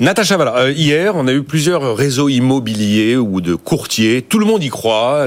Natacha, 0.00 0.36
voilà, 0.36 0.56
euh, 0.58 0.70
hier, 0.70 1.16
on 1.16 1.26
a 1.26 1.32
eu 1.32 1.42
plusieurs 1.42 1.96
réseaux 1.96 2.28
immobiliers 2.28 3.16
ou 3.16 3.40
de 3.40 3.56
courtiers. 3.56 4.22
Tout 4.22 4.38
le 4.38 4.46
monde 4.46 4.62
y 4.62 4.68
croit. 4.68 5.26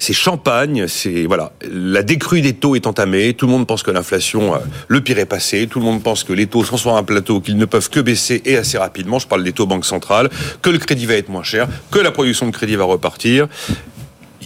C'est 0.00 0.12
champagne. 0.12 0.88
C'est 0.88 1.26
voilà, 1.26 1.52
la 1.70 2.02
décrue 2.02 2.40
des 2.40 2.54
taux 2.54 2.74
est 2.74 2.88
entamée. 2.88 3.34
Tout 3.34 3.46
le 3.46 3.52
monde 3.52 3.68
pense 3.68 3.84
que 3.84 3.92
l'inflation, 3.92 4.56
euh, 4.56 4.58
le 4.88 5.00
pire 5.00 5.20
est 5.20 5.26
passé. 5.26 5.68
Tout 5.68 5.78
le 5.78 5.84
monde 5.84 6.02
pense 6.02 6.24
que 6.24 6.32
les 6.32 6.48
taux 6.48 6.64
sont 6.64 6.76
sur 6.76 6.96
un 6.96 7.04
plateau, 7.04 7.40
qu'ils 7.40 7.56
ne 7.56 7.66
peuvent 7.66 7.88
que 7.88 8.00
baisser 8.00 8.42
et 8.44 8.56
assez 8.56 8.78
rapidement. 8.78 9.20
Je 9.20 9.28
parle 9.28 9.44
des 9.44 9.52
taux 9.52 9.66
banque 9.66 9.84
centrale, 9.84 10.28
que 10.60 10.70
le 10.70 10.78
crédit 10.78 11.06
va 11.06 11.14
être 11.14 11.28
moins 11.28 11.44
cher, 11.44 11.68
que 11.92 12.00
la 12.00 12.10
production 12.10 12.46
de 12.46 12.50
crédit 12.50 12.74
va 12.74 12.84
repartir. 12.84 13.46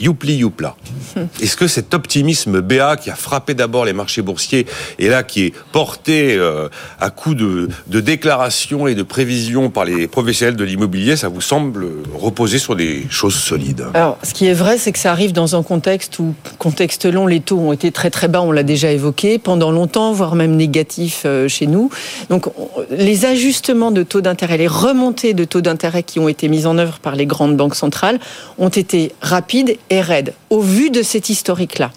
Youpli 0.01 0.37
youpla. 0.37 0.77
Est-ce 1.43 1.57
que 1.57 1.67
cet 1.67 1.95
optimisme 1.95 2.61
BA 2.61 2.97
qui 2.97 3.11
a 3.11 3.15
frappé 3.15 3.55
d'abord 3.55 3.85
les 3.85 3.93
marchés 3.93 4.23
boursiers 4.23 4.67
et 4.99 5.09
là 5.09 5.23
qui 5.23 5.45
est 5.47 5.53
porté 5.73 6.35
euh, 6.37 6.69
à 7.01 7.11
coup 7.11 7.35
de, 7.35 7.69
de 7.87 8.01
déclarations 8.01 8.87
et 8.87 8.95
de 8.95 9.03
prévisions 9.03 9.71
par 9.71 9.85
les 9.85 10.07
professionnels 10.07 10.57
de 10.57 10.65
l'immobilier, 10.65 11.17
ça 11.17 11.29
vous 11.29 11.41
semble 11.41 11.87
reposer 12.15 12.59
sur 12.59 12.77
des 12.77 13.07
choses 13.11 13.35
solides? 13.35 13.85
Alors, 13.95 14.19
ce 14.23 14.35
qui 14.35 14.47
est 14.47 14.55
vrai, 14.55 14.79
c'est 14.79 14.93
que 14.93 14.99
ça 14.99 15.11
arrive 15.13 15.33
dans 15.33 15.57
un 15.57 15.63
contexte 15.63 16.19
où, 16.19 16.35
contexte 16.59 17.05
long, 17.07 17.27
les 17.27 17.41
taux 17.41 17.59
ont 17.59 17.73
été 17.73 17.91
très 17.93 18.11
très 18.11 18.29
bas, 18.29 18.41
on 18.43 18.53
l'a 18.53 18.63
déjà 18.63 18.91
évoqué, 18.93 19.39
pendant 19.39 19.71
longtemps, 19.71 20.13
voire 20.13 20.35
même 20.35 20.57
négatifs 20.57 21.23
euh, 21.25 21.49
chez 21.49 21.67
nous. 21.67 21.91
Donc, 22.31 22.47
on- 22.59 22.69
les 22.91 23.25
ajustements 23.25 23.91
de 23.91 24.03
taux 24.03 24.21
d'intérêt, 24.21 24.57
les 24.59 24.67
remontées 24.69 25.35
de 25.35 25.45
taux 25.45 25.61
d'intérêt 25.61 26.03
qui 26.03 26.19
ont 26.19 26.29
été 26.29 26.49
mises 26.49 26.67
en 26.67 26.79
œuvre 26.79 26.99
par 27.01 27.17
les 27.17 27.27
grandes 27.27 27.57
banques 27.57 27.75
centrales 27.75 28.19
ont 28.59 28.69
été 28.69 29.13
rapides 29.21 29.77
et 29.91 30.01
raides. 30.01 30.35
Au 30.51 30.61
vu 30.61 30.91
de 30.91 31.03
cet 31.03 31.29
historique-là, 31.29 31.91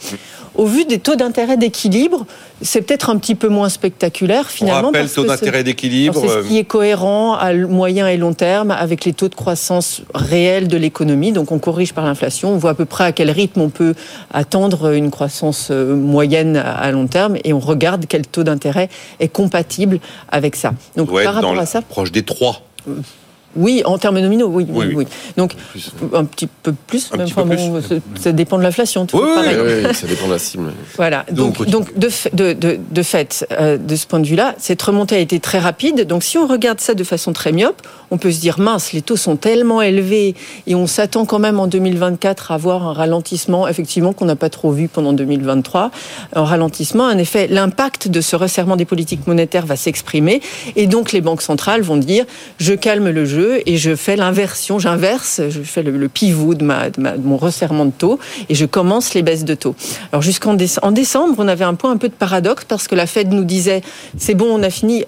au 0.56 0.66
vu 0.66 0.84
des 0.86 1.00
taux 1.00 1.16
d'intérêt 1.16 1.56
d'équilibre, 1.56 2.26
c'est 2.62 2.82
peut-être 2.82 3.10
un 3.10 3.18
petit 3.18 3.36
peu 3.36 3.48
moins 3.48 3.70
spectaculaire 3.70 4.46
On 4.46 4.50
finalement. 4.50 4.88
rappelle 4.88 5.04
parce 5.04 5.14
taux 5.14 5.24
d'intérêt 5.24 5.64
d'équilibre. 5.64 6.20
C'est 6.20 6.30
euh, 6.30 6.44
ce 6.44 6.48
qui 6.48 6.58
est 6.58 6.66
cohérent 6.66 7.36
à 7.36 7.54
moyen 7.54 8.08
et 8.08 8.18
long 8.18 8.34
terme 8.34 8.72
avec 8.72 9.06
les 9.06 9.14
taux 9.14 9.30
de 9.30 9.36
croissance 9.36 10.02
réels 10.14 10.68
de 10.68 10.78
l'économie. 10.78 11.32
Donc 11.32 11.52
on 11.52 11.60
corrige 11.60 11.94
par 11.94 12.06
l'inflation, 12.06 12.54
on 12.54 12.58
voit 12.58 12.72
à 12.72 12.76
peu 12.76 12.86
près 12.86 13.06
à 13.06 13.12
quel 13.14 13.32
rythme 13.32 13.62
on 13.62 13.70
peut 13.70 13.96
attendre 14.34 14.92
une 14.94 15.10
croissance 15.10 15.70
euh, 15.72 15.96
moyenne 15.96 16.58
à 16.58 16.92
long 16.92 17.08
terme 17.08 17.38
et 17.44 17.54
on 17.54 17.60
regarde 17.60 18.06
quel 18.08 18.28
taux 18.28 18.44
d'intérêt 18.44 18.90
est 19.20 19.30
compatible 19.30 20.00
avec 20.30 20.58
ça. 20.58 20.74
Donc 20.98 21.12
par 21.14 21.24
dans 21.24 21.48
rapport 21.48 21.60
à 21.60 21.66
ça, 21.66 21.82
proche 21.82 22.12
des 22.12 22.24
3. 22.24 22.62
Oui, 23.56 23.82
en 23.86 23.98
termes 23.98 24.20
nominaux, 24.20 24.48
oui, 24.48 24.66
oui, 24.70 24.94
Oui. 24.96 25.08
Donc 25.38 25.54
un 26.14 26.26
petit 26.26 26.48
peu 26.48 26.74
plus, 26.88 27.12
même, 27.12 27.26
petit 27.26 27.34
peu 27.34 27.42
enfin, 27.42 27.50
plus. 27.56 27.68
bon, 27.68 28.02
ça- 28.20 28.32
dépend 28.32 28.58
de 28.58 28.64
l'inflation. 28.64 29.06
Oui, 29.14 29.22
oui, 29.24 29.84
ça 29.94 30.08
dépend 30.08 30.28
de 30.28 30.32
la 30.34 30.40
cible. 30.40 30.72
Voilà. 30.96 31.26
Donc, 31.32 31.58
Donc, 31.58 31.70
donc 31.70 31.98
de, 31.98 32.10
fa- 32.10 32.30
de, 32.34 32.54
de, 32.54 32.80
de 32.90 33.04
fait, 33.04 33.46
euh, 33.52 33.78
de 33.78 33.96
ce 33.96 34.06
point 34.08 34.20
de 34.20 34.28
vue-là, 34.28 34.56
cette 34.58 34.82
remontée 34.82 35.16
a 35.16 35.20
été 35.20 35.40
très 35.40 35.60
rapide. 35.60 36.08
Donc, 36.08 36.24
si 36.24 36.38
on 36.38 36.48
regarde 36.48 36.80
ça 36.80 36.94
de 36.94 37.04
façon 37.04 37.34
très 37.34 37.52
myope, 37.52 37.82
on 38.12 38.18
peut 38.18 38.32
se 38.32 38.40
dire 38.40 38.60
mince, 38.60 38.94
les 38.94 39.02
taux 39.02 39.16
sont 39.18 39.36
tellement 39.36 39.82
élevés 39.82 40.36
et 40.68 40.76
on 40.76 40.88
s'attend 40.88 41.26
quand 41.26 41.40
même 41.40 41.60
en 41.60 41.68
2024 41.68 42.52
à 42.52 42.56
avoir 42.56 42.86
un 42.88 42.94
ralentissement, 42.94 43.68
effectivement, 43.68 44.14
qu'on 44.14 44.26
n'a 44.26 44.36
pas 44.36 44.50
trop 44.50 44.72
vu 44.72 44.88
pendant 44.88 45.14
2023. 45.14 45.92
Un 46.34 46.44
ralentissement, 46.44 47.06
en 47.06 47.18
effet, 47.18 47.48
l'impact 47.48 48.08
de 48.10 48.22
ce 48.22 48.36
resserrement 48.36 48.76
des 48.76 48.86
politiques 48.86 49.28
monétaires 49.28 49.66
va 49.66 49.76
s'exprimer 49.76 50.42
et 50.76 50.88
donc 50.88 51.12
les 51.12 51.22
banques 51.22 51.42
centrales 51.42 51.82
vont 51.82 51.98
dire 51.98 52.26
je 52.60 52.74
calme 52.74 53.10
le 53.10 53.26
jeu 53.26 53.41
et 53.66 53.78
je 53.78 53.96
fais 53.96 54.16
l'inversion, 54.16 54.80
j'inverse, 54.80 55.42
je 55.50 55.62
fais 55.62 55.84
le, 55.84 56.10
pivot 56.10 56.54
de, 56.54 56.66
mon 57.20 57.38
resserrement 57.38 57.86
de 57.86 57.92
taux 57.92 58.20
et 58.50 58.56
je 58.56 58.66
commence 58.66 59.14
les 59.14 59.22
baisses 59.24 59.46
de 59.46 59.56
taux. 59.56 59.76
Alors 60.12 60.22
jusqu'en 60.22 60.56
déce- 60.56 60.80
en 60.82 60.92
décembre, 60.92 61.36
on 61.38 61.48
avait 61.48 61.66
un 61.66 61.76
point 61.76 61.92
un 61.92 61.98
peu 61.98 62.10
de 62.10 62.14
paradoxe 62.14 62.66
parce 62.68 62.88
que 62.88 62.96
la 62.96 63.08
Fed 63.08 63.32
nous 63.32 63.44
disait 63.44 63.82
c'est 64.18 64.36
bon, 64.36 64.48
on 64.50 64.64
a 64.64 64.70
fini. 64.70 65.06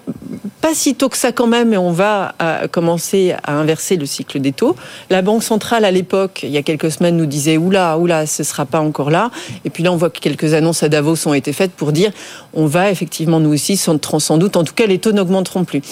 Pas 0.64 0.72
si 0.74 0.94
tôt 0.94 1.10
que 1.10 1.18
ça 1.18 1.30
quand 1.30 1.46
même, 1.46 1.74
et 1.74 1.76
on 1.76 1.92
va 1.92 2.34
euh, 2.40 2.68
commencer 2.68 3.34
à 3.44 3.52
inverser 3.52 3.96
le 3.96 4.06
cycle 4.06 4.40
des 4.40 4.52
taux. 4.52 4.76
La 5.10 5.20
Banque 5.20 5.42
centrale, 5.42 5.84
à 5.84 5.90
l'époque, 5.90 6.40
il 6.42 6.48
y 6.48 6.56
a 6.56 6.62
quelques 6.62 6.90
semaines, 6.90 7.18
nous 7.18 7.26
disait 7.26 7.58
oula, 7.58 7.98
oula, 7.98 8.24
ce 8.26 8.42
sera 8.44 8.64
pas 8.64 8.80
encore 8.80 9.10
là. 9.10 9.30
Et 9.66 9.70
puis 9.70 9.82
là, 9.82 9.92
on 9.92 9.96
voit 9.96 10.08
que 10.08 10.20
quelques 10.20 10.54
annonces 10.54 10.82
à 10.82 10.88
Davos 10.88 11.28
ont 11.28 11.34
été 11.34 11.52
faites 11.52 11.72
pour 11.72 11.92
dire 11.92 12.12
on 12.54 12.64
va 12.64 12.90
effectivement, 12.90 13.40
nous 13.40 13.52
aussi, 13.52 13.76
sans, 13.76 13.98
sans 14.20 14.38
doute, 14.38 14.56
en 14.56 14.64
tout 14.64 14.72
cas, 14.72 14.86
les 14.86 14.98
taux 14.98 15.12
n'augmenteront 15.12 15.64
plus. 15.64 15.82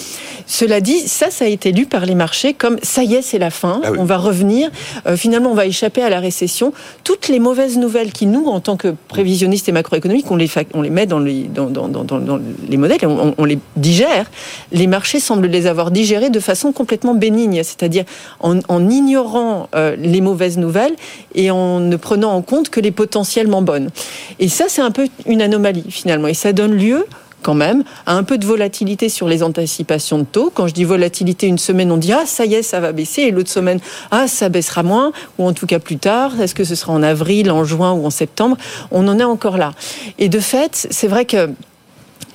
Cela 0.47 0.81
dit, 0.81 1.01
ça, 1.07 1.29
ça 1.29 1.45
a 1.45 1.47
été 1.49 1.71
lu 1.71 1.85
par 1.85 2.07
les 2.07 2.15
marchés 2.15 2.55
comme 2.55 2.77
ça 2.81 3.03
y 3.03 3.13
est, 3.13 3.21
c'est 3.21 3.37
la 3.37 3.51
fin, 3.51 3.79
Ah 3.83 3.91
oui. 3.91 3.97
on 3.99 4.05
va 4.05 4.17
revenir, 4.17 4.71
Euh, 5.05 5.15
finalement, 5.17 5.51
on 5.51 5.55
va 5.55 5.67
échapper 5.67 6.01
à 6.01 6.09
la 6.09 6.19
récession. 6.19 6.73
Toutes 7.03 7.27
les 7.27 7.39
mauvaises 7.39 7.77
nouvelles 7.77 8.11
qui, 8.11 8.25
nous, 8.25 8.47
en 8.47 8.59
tant 8.59 8.75
que 8.77 8.95
prévisionnistes 9.07 9.69
et 9.69 9.71
macroéconomiques, 9.71 10.31
on 10.31 10.35
les, 10.35 10.47
fa- 10.47 10.63
on 10.73 10.81
les 10.81 10.89
met 10.89 11.05
dans 11.05 11.19
les, 11.19 11.43
dans, 11.43 11.67
dans, 11.69 11.87
dans, 11.89 12.03
dans- 12.03 12.19
dans 12.19 12.39
les 12.69 12.77
modèles, 12.77 12.97
on, 13.05 13.35
on 13.37 13.45
les 13.45 13.59
digère. 13.75 14.25
Les 14.73 14.87
marchés 14.87 15.19
semblent 15.19 15.47
les 15.47 15.67
avoir 15.67 15.91
digérées 15.91 16.29
de 16.29 16.39
façon 16.39 16.73
complètement 16.73 17.13
bénigne, 17.13 17.63
c'est-à-dire 17.63 18.03
en, 18.39 18.59
en 18.67 18.89
ignorant 18.89 19.69
euh, 19.75 19.95
les 19.97 20.19
mauvaises 20.19 20.57
nouvelles 20.57 20.95
et 21.35 21.51
en 21.51 21.79
ne 21.79 21.95
prenant 21.95 22.33
en 22.33 22.41
compte 22.41 22.69
que 22.69 22.79
les 22.79 22.91
potentiellement 22.91 23.61
bonnes. 23.61 23.89
Et 24.39 24.49
ça, 24.49 24.65
c'est 24.67 24.81
un 24.81 24.91
peu 24.91 25.07
une 25.25 25.41
anomalie, 25.41 25.85
finalement. 25.89 26.27
Et 26.27 26.33
ça 26.33 26.51
donne 26.51 26.73
lieu 26.73 27.05
quand 27.43 27.53
même 27.53 27.83
à 28.07 28.15
un 28.15 28.23
peu 28.23 28.39
de 28.39 28.45
volatilité 28.45 29.09
sur 29.09 29.27
les 29.27 29.43
anticipations 29.43 30.19
de 30.19 30.23
taux. 30.23 30.51
Quand 30.51 30.65
je 30.65 30.73
dis 30.73 30.85
volatilité, 30.85 31.45
une 31.45 31.59
semaine 31.59 31.91
on 31.91 31.97
dit 31.97 32.13
ah 32.13 32.23
ça 32.25 32.45
y 32.45 32.55
est 32.55 32.63
ça 32.63 32.79
va 32.79 32.93
baisser 32.93 33.23
et 33.23 33.31
l'autre 33.31 33.51
semaine 33.51 33.79
ah 34.09 34.27
ça 34.27 34.49
baissera 34.49 34.81
moins 34.81 35.11
ou 35.37 35.45
en 35.45 35.53
tout 35.53 35.67
cas 35.67 35.79
plus 35.79 35.97
tard. 35.97 36.39
Est-ce 36.41 36.55
que 36.55 36.63
ce 36.63 36.73
sera 36.73 36.93
en 36.93 37.03
avril, 37.03 37.51
en 37.51 37.63
juin 37.63 37.91
ou 37.91 38.05
en 38.05 38.09
septembre? 38.09 38.57
On 38.91 39.07
en 39.07 39.19
est 39.19 39.25
encore 39.25 39.57
là. 39.57 39.73
Et 40.17 40.29
de 40.29 40.39
fait, 40.39 40.87
c'est 40.89 41.07
vrai 41.07 41.25
que 41.25 41.49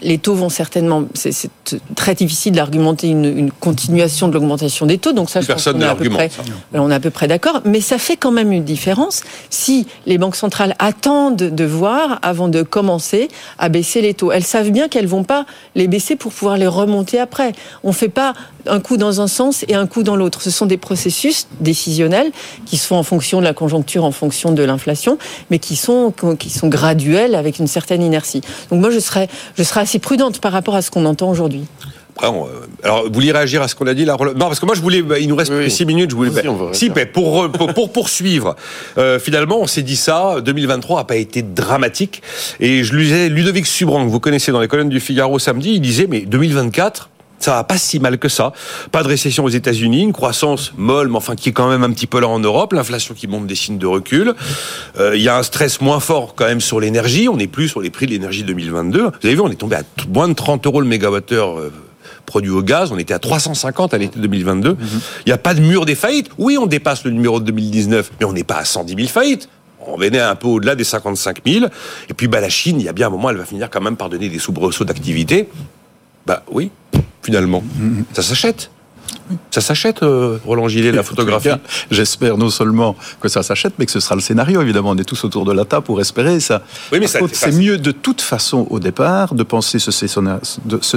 les 0.02 0.18
taux 0.18 0.34
vont 0.34 0.48
certainement. 0.48 1.04
C'est 1.14 1.50
très 1.94 2.14
difficile 2.14 2.52
d'argumenter 2.52 3.08
une, 3.08 3.24
une 3.24 3.50
continuation 3.50 4.28
de 4.28 4.34
l'augmentation 4.34 4.86
des 4.86 4.98
taux. 4.98 5.12
Donc 5.12 5.30
ça, 5.30 5.40
je 5.40 5.46
pense 5.46 5.56
Personne 5.56 5.74
qu'on 5.74 5.78
ne 5.80 5.84
est 5.84 5.88
à 5.88 5.94
peu 5.94 6.08
près. 6.08 6.30
Alors, 6.72 6.86
on 6.86 6.90
est 6.90 6.94
à 6.94 7.00
peu 7.00 7.10
près 7.10 7.28
d'accord, 7.28 7.60
mais 7.64 7.80
ça 7.80 7.98
fait 7.98 8.16
quand 8.16 8.30
même 8.30 8.52
une 8.52 8.64
différence 8.64 9.22
si 9.50 9.86
les 10.06 10.18
banques 10.18 10.36
centrales 10.36 10.74
attendent 10.78 11.36
de 11.36 11.64
voir 11.64 12.18
avant 12.22 12.48
de 12.48 12.62
commencer 12.62 13.28
à 13.58 13.68
baisser 13.68 14.00
les 14.00 14.14
taux. 14.14 14.32
Elles 14.32 14.44
savent 14.44 14.70
bien 14.70 14.88
qu'elles 14.88 15.06
vont 15.06 15.24
pas 15.24 15.46
les 15.74 15.88
baisser 15.88 16.16
pour 16.16 16.32
pouvoir 16.32 16.56
les 16.56 16.66
remonter 16.66 17.18
après. 17.18 17.52
On 17.84 17.92
fait 17.92 18.08
pas 18.08 18.34
un 18.68 18.80
coup 18.80 18.96
dans 18.96 19.20
un 19.20 19.26
sens 19.28 19.64
et 19.68 19.74
un 19.74 19.86
coup 19.86 20.02
dans 20.02 20.16
l'autre. 20.16 20.42
Ce 20.42 20.50
sont 20.50 20.66
des 20.66 20.76
processus 20.76 21.46
décisionnels 21.60 22.30
qui 22.66 22.76
se 22.76 22.86
font 22.86 22.96
en 22.96 23.02
fonction 23.02 23.40
de 23.40 23.44
la 23.44 23.54
conjoncture, 23.54 24.04
en 24.04 24.12
fonction 24.12 24.52
de 24.52 24.62
l'inflation, 24.62 25.18
mais 25.50 25.58
qui 25.58 25.76
sont 25.76 26.12
qui 26.38 26.50
sont 26.50 26.68
graduels 26.68 27.34
avec 27.34 27.58
une 27.58 27.66
certaine 27.66 28.02
inertie. 28.02 28.40
Donc 28.70 28.80
moi, 28.80 28.90
je 28.90 28.98
serais 28.98 29.28
je 29.56 29.62
serais 29.62 29.80
assez 29.80 29.98
prudente 29.98 30.40
par 30.40 30.52
rapport 30.52 30.74
à 30.74 30.82
ce 30.82 30.90
qu'on 30.90 31.04
entend 31.04 31.30
aujourd'hui. 31.30 31.64
Euh, 32.22 32.26
alors, 32.82 33.04
vous 33.04 33.12
voulez 33.12 33.32
réagir 33.32 33.62
à 33.62 33.68
ce 33.68 33.74
qu'on 33.74 33.86
a 33.86 33.94
dit 33.94 34.04
là 34.04 34.16
Non, 34.18 34.34
parce 34.46 34.60
que 34.60 34.66
moi, 34.66 34.74
je 34.74 34.80
voulais. 34.80 35.02
bah, 35.02 35.18
il 35.18 35.28
nous 35.28 35.36
reste 35.36 35.50
Oui, 35.50 35.58
plus 35.58 35.66
que 35.66 35.70
oui. 35.70 35.76
6 35.76 35.86
minutes. 35.86 36.10
Je 36.10 36.16
voulais. 36.16 36.30
Bah, 36.30 36.40
on 36.46 36.54
va 36.54 36.74
si, 36.74 36.90
bah, 36.90 37.06
pour, 37.06 37.50
pour, 37.52 37.72
pour 37.72 37.92
poursuivre, 37.92 38.56
euh, 38.98 39.18
finalement, 39.18 39.60
on 39.60 39.66
s'est 39.66 39.82
dit 39.82 39.96
ça. 39.96 40.40
2023 40.40 41.00
a 41.00 41.04
pas 41.04 41.16
été 41.16 41.42
dramatique. 41.42 42.22
Et 42.60 42.82
je 42.84 42.96
lisais 42.96 43.28
Ludovic 43.28 43.66
Subran, 43.66 44.04
que 44.04 44.10
vous 44.10 44.20
connaissez 44.20 44.52
dans 44.52 44.60
les 44.60 44.68
colonnes 44.68 44.88
du 44.88 45.00
Figaro 45.00 45.38
samedi. 45.38 45.74
Il 45.74 45.80
disait, 45.80 46.06
mais 46.08 46.20
2024. 46.22 47.10
Ça 47.38 47.52
va 47.52 47.64
pas 47.64 47.78
si 47.78 48.00
mal 48.00 48.18
que 48.18 48.28
ça. 48.28 48.52
Pas 48.90 49.02
de 49.02 49.08
récession 49.08 49.44
aux 49.44 49.48
États-Unis, 49.48 50.02
une 50.02 50.12
croissance 50.12 50.72
molle, 50.76 51.08
mais 51.08 51.16
enfin 51.16 51.36
qui 51.36 51.50
est 51.50 51.52
quand 51.52 51.68
même 51.68 51.84
un 51.84 51.90
petit 51.90 52.06
peu 52.06 52.20
là 52.20 52.28
en 52.28 52.40
Europe, 52.40 52.72
l'inflation 52.72 53.14
qui 53.14 53.28
montre 53.28 53.46
des 53.46 53.54
signes 53.54 53.78
de 53.78 53.86
recul. 53.86 54.34
Euh, 54.98 55.16
Il 55.16 55.22
y 55.22 55.28
a 55.28 55.38
un 55.38 55.42
stress 55.42 55.80
moins 55.80 56.00
fort 56.00 56.34
quand 56.34 56.46
même 56.46 56.60
sur 56.60 56.80
l'énergie. 56.80 57.28
On 57.28 57.36
n'est 57.36 57.46
plus 57.46 57.68
sur 57.68 57.80
les 57.80 57.90
prix 57.90 58.06
de 58.06 58.10
l'énergie 58.12 58.42
2022. 58.42 59.02
Vous 59.02 59.10
avez 59.22 59.34
vu, 59.34 59.40
on 59.40 59.50
est 59.50 59.54
tombé 59.54 59.76
à 59.76 59.82
moins 60.12 60.28
de 60.28 60.34
30 60.34 60.66
euros 60.66 60.80
le 60.80 60.86
mégawattheure 60.88 61.58
euh, 61.58 61.72
produit 62.26 62.50
au 62.50 62.62
gaz. 62.62 62.90
On 62.92 62.98
était 62.98 63.14
à 63.14 63.18
350 63.18 63.94
à 63.94 63.98
l'été 63.98 64.18
2022. 64.18 64.76
Il 64.80 65.28
n'y 65.28 65.32
a 65.32 65.38
pas 65.38 65.54
de 65.54 65.60
mur 65.60 65.86
des 65.86 65.94
faillites. 65.94 66.30
Oui, 66.38 66.58
on 66.60 66.66
dépasse 66.66 67.04
le 67.04 67.10
numéro 67.12 67.40
de 67.40 67.44
2019, 67.46 68.10
mais 68.18 68.26
on 68.26 68.32
n'est 68.32 68.44
pas 68.44 68.56
à 68.56 68.64
110 68.64 68.94
000 68.96 69.08
faillites. 69.08 69.48
On 69.86 69.96
venait 69.96 70.20
un 70.20 70.34
peu 70.34 70.48
au-delà 70.48 70.74
des 70.74 70.84
55 70.84 71.38
000. 71.46 71.66
Et 72.10 72.14
puis, 72.14 72.28
bah, 72.28 72.40
la 72.40 72.50
Chine, 72.50 72.78
il 72.80 72.84
y 72.84 72.88
a 72.88 72.92
bien 72.92 73.06
un 73.06 73.10
moment, 73.10 73.30
elle 73.30 73.36
va 73.36 73.46
finir 73.46 73.70
quand 73.70 73.80
même 73.80 73.96
par 73.96 74.10
donner 74.10 74.28
des 74.28 74.38
soubresauts 74.38 74.84
d'activité. 74.84 75.48
Bah 76.28 76.42
oui, 76.50 76.70
finalement. 77.22 77.64
Ça 78.12 78.22
s'achète. 78.22 78.70
Ça 79.50 79.60
s'achète, 79.60 80.02
euh, 80.02 80.38
Roland 80.44 80.68
Gillet, 80.68 80.92
la 80.92 81.02
photographie. 81.04 81.50
J'espère 81.90 82.38
non 82.38 82.50
seulement 82.50 82.96
que 83.20 83.28
ça 83.28 83.42
s'achète, 83.42 83.74
mais 83.78 83.86
que 83.86 83.92
ce 83.92 84.00
sera 84.00 84.14
le 84.14 84.20
scénario. 84.20 84.62
Évidemment, 84.62 84.90
on 84.90 84.96
est 84.96 85.04
tous 85.04 85.24
autour 85.24 85.44
de 85.44 85.52
la 85.52 85.64
table 85.64 85.84
pour 85.84 86.00
espérer 86.00 86.40
ça. 86.40 86.62
Oui, 86.92 86.98
mais 86.98 87.06
Par 87.06 87.10
ça, 87.10 87.18
contre, 87.20 87.34
c'est 87.34 87.52
mieux 87.52 87.78
de 87.78 87.90
toute 87.90 88.20
façon 88.20 88.66
au 88.70 88.78
départ 88.78 89.34
de 89.34 89.42
penser 89.42 89.78
ce, 89.78 89.90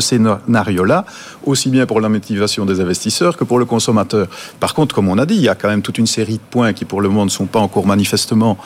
scénario-là, 0.01 1.05
aussi 1.45 1.69
bien 1.69 1.85
pour 1.85 2.01
la 2.01 2.09
motivation 2.09 2.65
des 2.65 2.81
investisseurs 2.81 3.37
que 3.37 3.43
pour 3.43 3.59
le 3.59 3.65
consommateur. 3.65 4.27
Par 4.59 4.73
contre, 4.73 4.95
comme 4.95 5.09
on 5.09 5.17
a 5.17 5.25
dit, 5.25 5.35
il 5.35 5.41
y 5.41 5.49
a 5.49 5.55
quand 5.55 5.69
même 5.69 5.81
toute 5.81 5.97
une 5.97 6.07
série 6.07 6.35
de 6.35 6.43
points 6.49 6.73
qui, 6.73 6.85
pour 6.85 7.01
le 7.01 7.09
moment, 7.09 7.25
ne 7.25 7.29
sont 7.29 7.45
pas 7.45 7.59
encore 7.59 7.85
manifestement 7.85 8.57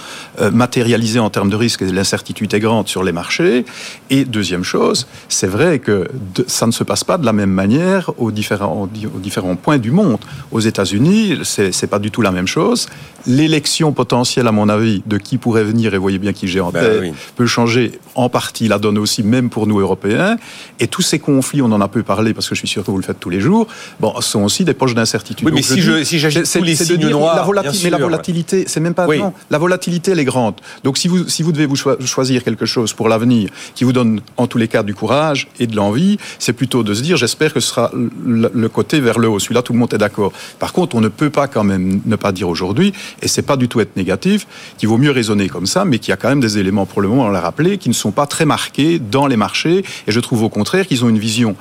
euh, 0.41 0.51
matérialisés 0.51 1.19
en 1.19 1.29
termes 1.29 1.49
de 1.49 1.55
risque 1.55 1.81
et 1.81 1.91
l'incertitude 1.91 2.53
est 2.53 2.59
grande 2.59 2.87
sur 2.87 3.03
les 3.03 3.11
marchés. 3.11 3.65
Et 4.09 4.25
deuxième 4.25 4.63
chose, 4.63 5.07
c'est 5.29 5.47
vrai 5.47 5.79
que 5.79 6.07
ça 6.47 6.67
ne 6.67 6.71
se 6.71 6.83
passe 6.83 7.03
pas 7.03 7.17
de 7.17 7.25
la 7.25 7.33
même 7.33 7.51
manière 7.51 8.11
aux 8.17 8.31
différents, 8.31 8.83
aux 8.83 9.19
différents 9.19 9.54
points 9.55 9.77
du 9.77 9.91
monde. 9.91 10.17
Aux 10.51 10.59
États-Unis, 10.59 11.39
c'est 11.43 11.87
pas 11.87 11.99
du 11.99 12.11
tout 12.11 12.21
la 12.21 12.31
même 12.31 12.47
chose. 12.47 12.87
L'élection 13.27 13.91
potentielle, 13.91 14.47
à 14.47 14.51
mon 14.51 14.69
avis, 14.69 15.01
de 15.07 15.17
qui 15.17 15.37
pourrait 15.39 15.63
venir, 15.63 15.93
et 15.95 15.97
voyez 15.97 16.19
bien 16.19 16.31
qui 16.31 16.47
j'ai 16.47 16.59
en 16.61 16.69
Ben 16.71 16.81
tête, 16.81 16.99
oui. 17.01 17.11
peut 17.35 17.47
changer 17.47 17.93
en 18.13 18.29
partie 18.29 18.67
la 18.67 18.77
donne 18.77 18.99
aussi, 18.99 19.23
même 19.23 19.49
pour 19.49 19.65
nous 19.65 19.79
Européens. 19.79 20.37
Et 20.79 20.87
tous 20.87 21.01
ces 21.01 21.17
conflits, 21.17 21.61
on 21.63 21.71
en 21.71 21.81
a 21.81 21.87
peu 21.87 22.03
parlé 22.03 22.33
parce 22.35 22.47
que 22.47 22.53
je 22.53 22.59
suis 22.59 22.67
sûr 22.67 22.83
que 22.85 22.91
vous 22.91 22.97
le 22.97 23.03
faites 23.03 23.19
tous 23.19 23.31
les 23.31 23.41
jours, 23.41 23.67
bon, 23.99 24.13
sont 24.21 24.43
aussi 24.43 24.63
des 24.63 24.75
poches 24.75 24.93
d'incertitude. 24.93 25.45
Oui, 25.47 25.51
mais 25.55 25.61
Donc, 25.61 25.69
si 25.69 25.81
je- 25.81 26.03
si 26.03 26.19
j'agite 26.19 26.45
c'est- 26.45 26.59
tous 26.59 26.65
les 26.65 26.75
signes 26.75 27.09
noirs, 27.09 27.35
la 27.35 27.43
volati- 27.43 27.71
bien 27.71 27.81
mais 27.85 27.89
la 27.89 27.97
volatilité, 27.97 28.65
c'est 28.67 28.79
même 28.79 28.93
pas 28.93 29.07
Oui. 29.07 29.17
non, 29.17 29.33
la 29.49 29.57
volatilité, 29.57 30.11
elle 30.11 30.19
est 30.19 30.25
grande. 30.25 30.55
Donc 30.83 30.97
si 30.99 31.07
vous 31.07 31.27
si 31.27 31.41
vous 31.41 31.51
devez 31.51 31.65
vous 31.65 31.75
choi- 31.75 31.97
choisir 32.05 32.43
quelque 32.43 32.65
chose 32.67 32.93
pour 32.93 33.09
l'avenir 33.09 33.49
qui 33.73 33.83
vous 33.85 33.93
donne 33.93 34.21
en 34.37 34.45
tous 34.45 34.59
les 34.59 34.67
cas 34.67 34.83
du 34.83 34.93
courage 34.93 35.47
et 35.59 35.65
de 35.65 35.75
l'envie, 35.75 36.17
c'est 36.37 36.53
plutôt 36.53 36.83
de 36.83 36.93
se 36.93 37.01
dire 37.01 37.17
j'espère 37.17 37.53
que 37.53 37.59
ce 37.59 37.69
sera 37.69 37.91
le, 37.93 38.51
le 38.53 38.69
côté 38.69 38.99
vers 38.99 39.17
le 39.17 39.27
haut. 39.29 39.39
Celui-là, 39.45 39.61
tout 39.61 39.73
le 39.73 39.79
monde 39.79 39.93
est 39.93 39.99
d'accord. 39.99 40.33
Par 40.59 40.73
contre, 40.73 40.95
on 40.95 41.01
ne 41.01 41.07
peut 41.07 41.29
pas 41.29 41.47
quand 41.47 41.63
même 41.63 42.01
ne 42.05 42.15
pas 42.15 42.31
dire 42.31 42.49
aujourd'hui, 42.49 42.93
et 43.21 43.27
c'est 43.27 43.43
pas 43.43 43.57
du 43.57 43.67
tout 43.67 43.79
être 43.79 43.95
négatif, 43.95 44.47
qu'il 44.77 44.89
vaut 44.89 44.97
mieux 44.97 45.11
raisonner 45.11 45.49
comme 45.49 45.67
ça, 45.67 45.85
mais 45.85 45.99
qu'il 45.99 46.09
y 46.09 46.13
a 46.13 46.17
quand 46.17 46.29
même 46.29 46.39
des 46.39 46.57
éléments 46.57 46.85
pour 46.85 47.01
le 47.01 47.07
moment, 47.07 47.25
on 47.25 47.29
l'a 47.29 47.41
rappelé, 47.41 47.77
qui 47.77 47.89
ne 47.89 47.93
sont 47.93 48.11
pas 48.11 48.25
très 48.25 48.45
marqués 48.45 48.99
dans 48.99 49.27
les 49.27 49.37
marchés. 49.37 49.85
Et 50.07 50.11
je 50.11 50.19
trouve 50.19 50.43
au 50.43 50.49
contraire 50.49 50.87
qu'ils 50.87 51.05
ont 51.05 51.09
une 51.09 51.19
vision 51.19 51.55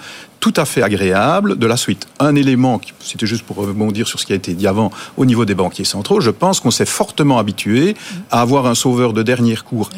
tout 0.45 0.53
à 0.59 0.67
fait 0.67 0.83
agréable 0.83 1.59
de 1.59 1.67
la 1.67 1.79
suite. 1.79 2.07
Un 2.21 2.35
élément, 2.35 2.79
qui- 2.79 2.93
c'était 3.01 3.25
juste 3.25 3.45
pour 3.47 3.57
rebondir 3.57 4.07
sur 4.07 4.21
ce 4.21 4.27
qui 4.27 4.35
a 4.35 4.37
été 4.37 4.53
dit 4.53 4.67
avant 4.67 4.91
au 5.17 5.25
niveau 5.25 5.47
des 5.47 5.55
banquiers 5.55 5.87
centraux, 5.87 6.21
je 6.21 6.29
pense 6.31 6.61
qu'on 6.61 6.71
s'est 6.71 6.85
fortement 7.01 7.39
habitué 7.39 7.97
à 8.31 8.43
avoir 8.43 8.67
un 8.67 8.75
sauveur 8.75 9.15
de 9.15 9.23
dernier 9.23 9.57
cours 9.57 9.89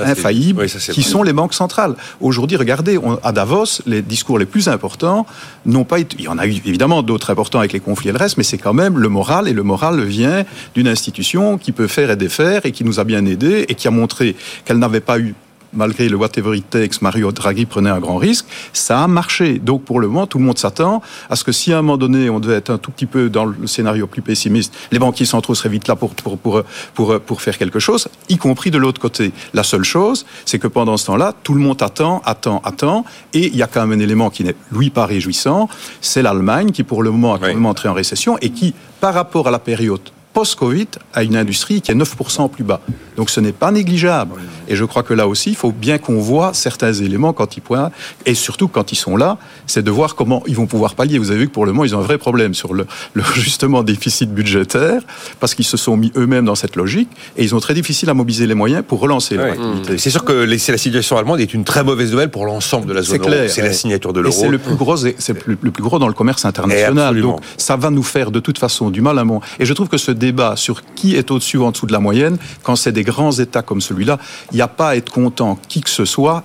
infaillible, 0.00 0.62
oui, 0.62 0.92
qui 0.92 1.02
sont 1.04 1.22
les 1.22 1.32
banques 1.32 1.54
centrales. 1.54 1.94
Aujourd'hui, 2.20 2.56
regardez, 2.56 2.98
on- 2.98 3.20
à 3.22 3.30
Davos, 3.30 3.82
les 3.86 4.02
discours 4.02 4.36
les 4.40 4.46
plus 4.46 4.66
importants 4.66 5.26
n'ont 5.64 5.84
pas 5.84 6.00
été... 6.00 6.16
Il 6.18 6.24
y 6.24 6.28
en 6.28 6.38
a 6.38 6.46
eu 6.48 6.56
évidemment 6.64 7.04
d'autres 7.04 7.30
importants 7.30 7.60
avec 7.60 7.72
les 7.72 7.78
conflits 7.80 8.08
et 8.08 8.12
le 8.12 8.18
reste, 8.18 8.36
mais 8.36 8.42
c'est 8.42 8.58
quand 8.58 8.74
même 8.74 8.98
le 8.98 9.08
moral, 9.08 9.46
et 9.46 9.52
le 9.52 9.62
moral 9.62 10.02
vient 10.02 10.44
d'une 10.74 10.88
institution 10.88 11.56
qui 11.56 11.70
peut 11.70 11.86
faire 11.86 12.10
et 12.10 12.16
défaire, 12.16 12.66
et 12.66 12.72
qui 12.72 12.82
nous 12.82 12.98
a 12.98 13.04
bien 13.04 13.24
aidés, 13.26 13.64
et 13.68 13.76
qui 13.76 13.86
a 13.86 13.92
montré 13.92 14.34
qu'elle 14.64 14.78
n'avait 14.78 15.00
pas 15.00 15.20
eu 15.20 15.36
malgré 15.74 16.08
le 16.08 16.16
whatever 16.16 16.56
it 16.56 16.68
takes, 16.70 17.00
Mario 17.02 17.32
Draghi 17.32 17.66
prenait 17.66 17.90
un 17.90 18.00
grand 18.00 18.16
risque, 18.16 18.46
ça 18.72 19.02
a 19.02 19.06
marché. 19.08 19.58
Donc 19.58 19.84
pour 19.84 20.00
le 20.00 20.06
moment, 20.08 20.26
tout 20.26 20.38
le 20.38 20.44
monde 20.44 20.58
s'attend 20.58 21.02
à 21.30 21.36
ce 21.36 21.44
que 21.44 21.52
si 21.52 21.72
à 21.72 21.78
un 21.78 21.82
moment 21.82 21.96
donné, 21.96 22.30
on 22.30 22.40
devait 22.40 22.56
être 22.56 22.70
un 22.70 22.78
tout 22.78 22.90
petit 22.90 23.06
peu 23.06 23.28
dans 23.30 23.44
le 23.44 23.66
scénario 23.66 24.06
plus 24.06 24.22
pessimiste, 24.22 24.74
les 24.92 24.98
banquiers 24.98 25.26
centraux 25.26 25.54
seraient 25.54 25.68
vite 25.68 25.88
là 25.88 25.96
pour, 25.96 26.14
pour, 26.14 26.38
pour, 26.38 26.62
pour, 26.94 27.20
pour 27.20 27.42
faire 27.42 27.58
quelque 27.58 27.78
chose, 27.78 28.08
y 28.28 28.36
compris 28.36 28.70
de 28.70 28.78
l'autre 28.78 29.00
côté. 29.00 29.32
La 29.52 29.62
seule 29.62 29.84
chose, 29.84 30.24
c'est 30.44 30.58
que 30.58 30.68
pendant 30.68 30.96
ce 30.96 31.06
temps-là, 31.06 31.34
tout 31.42 31.54
le 31.54 31.60
monde 31.60 31.82
attend, 31.82 32.22
attend, 32.24 32.60
attend, 32.64 33.04
et 33.32 33.46
il 33.48 33.56
y 33.56 33.62
a 33.62 33.66
quand 33.66 33.86
même 33.86 33.98
un 33.98 34.02
élément 34.02 34.30
qui 34.30 34.44
n'est, 34.44 34.54
lui, 34.72 34.90
pas 34.90 35.06
réjouissant, 35.06 35.68
c'est 36.00 36.22
l'Allemagne 36.22 36.70
qui 36.70 36.82
pour 36.84 37.02
le 37.02 37.10
moment 37.10 37.34
a 37.34 37.38
quand 37.38 37.46
Oui. 37.46 37.54
même 37.54 37.66
entré 37.66 37.88
en 37.88 37.94
récession 37.94 38.38
et 38.40 38.50
qui, 38.50 38.74
par 39.00 39.14
rapport 39.14 39.48
à 39.48 39.50
la 39.50 39.58
période 39.58 40.00
post-Covid 40.34 40.88
a 41.14 41.22
une 41.22 41.36
industrie 41.36 41.80
qui 41.80 41.90
est 41.92 41.94
9% 41.94 42.50
plus 42.50 42.64
bas. 42.64 42.80
Donc 43.16 43.30
ce 43.30 43.40
n'est 43.40 43.52
pas 43.52 43.70
négligeable. 43.70 44.32
Et 44.68 44.76
je 44.76 44.84
crois 44.84 45.02
que 45.02 45.14
là 45.14 45.28
aussi, 45.28 45.50
il 45.50 45.56
faut 45.56 45.72
bien 45.72 45.98
qu'on 45.98 46.18
voit 46.18 46.52
certains 46.52 46.92
éléments 46.92 47.32
quand 47.32 47.56
ils 47.56 47.60
pointent, 47.60 47.92
et 48.26 48.34
surtout 48.34 48.66
quand 48.68 48.92
ils 48.92 48.96
sont 48.96 49.16
là, 49.16 49.38
c'est 49.66 49.82
de 49.82 49.90
voir 49.90 50.14
comment 50.16 50.42
ils 50.46 50.56
vont 50.56 50.66
pouvoir 50.66 50.94
pallier. 50.96 51.18
Vous 51.18 51.30
avez 51.30 51.40
vu 51.40 51.48
que 51.48 51.52
pour 51.52 51.64
le 51.66 51.72
moment, 51.72 51.84
ils 51.84 51.94
ont 51.94 52.00
un 52.00 52.02
vrai 52.02 52.18
problème 52.18 52.52
sur 52.54 52.74
le, 52.74 52.86
le 53.14 53.22
justement 53.34 53.82
déficit 53.82 54.30
budgétaire, 54.34 55.02
parce 55.38 55.54
qu'ils 55.54 55.64
se 55.64 55.76
sont 55.76 55.96
mis 55.96 56.12
eux-mêmes 56.16 56.44
dans 56.44 56.56
cette 56.56 56.76
logique, 56.76 57.08
et 57.36 57.44
ils 57.44 57.54
ont 57.54 57.60
très 57.60 57.74
difficile 57.74 58.10
à 58.10 58.14
mobiliser 58.14 58.46
les 58.46 58.54
moyens 58.54 58.82
pour 58.86 59.00
relancer 59.00 59.36
leur 59.36 59.52
activité. 59.52 59.98
C'est 59.98 60.10
sûr 60.10 60.24
que 60.24 60.32
la 60.32 60.58
situation 60.78 61.16
allemande 61.16 61.40
est 61.40 61.54
une 61.54 61.64
très 61.64 61.84
mauvaise 61.84 62.10
nouvelle 62.10 62.30
pour 62.30 62.44
l'ensemble 62.44 62.86
de 62.86 62.92
la 62.92 63.02
zone 63.02 63.12
C'est 63.12 63.18
euro. 63.20 63.28
clair. 63.28 63.50
C'est 63.50 63.62
la 63.62 63.72
signature 63.72 64.12
de 64.12 64.20
l'euro. 64.20 64.36
c'est 64.36 64.48
le 64.48 64.58
plus 64.58 64.74
gros, 64.74 64.96
c'est 64.96 65.14
le 65.28 65.34
plus, 65.34 65.58
le 65.60 65.70
plus 65.70 65.82
gros 65.82 65.98
dans 66.00 66.08
le 66.08 66.14
commerce 66.14 66.44
international. 66.44 67.20
Donc 67.20 67.40
ça 67.56 67.76
va 67.76 67.90
nous 67.90 68.02
faire 68.02 68.30
de 68.32 68.40
toute 68.40 68.58
façon 68.58 68.90
du 68.90 69.00
mal 69.00 69.18
à 69.18 69.24
mon. 69.24 69.40
Et 69.60 69.64
je 69.64 69.72
trouve 69.72 69.88
que 69.88 69.98
ce 69.98 70.10
débat 70.24 70.56
sur 70.56 70.82
qui 70.94 71.16
est 71.16 71.30
au-dessus 71.30 71.58
ou 71.58 71.64
en 71.64 71.70
dessous 71.70 71.86
de 71.86 71.92
la 71.92 72.00
moyenne, 72.00 72.38
quand 72.62 72.76
c'est 72.76 72.92
des 72.92 73.04
grands 73.04 73.32
États 73.32 73.62
comme 73.62 73.80
celui-là, 73.80 74.18
il 74.52 74.56
n'y 74.56 74.62
a 74.62 74.68
pas 74.68 74.90
à 74.90 74.96
être 74.96 75.10
content 75.12 75.58
qui 75.68 75.82
que 75.82 75.90
ce 75.90 76.04
soit 76.04 76.44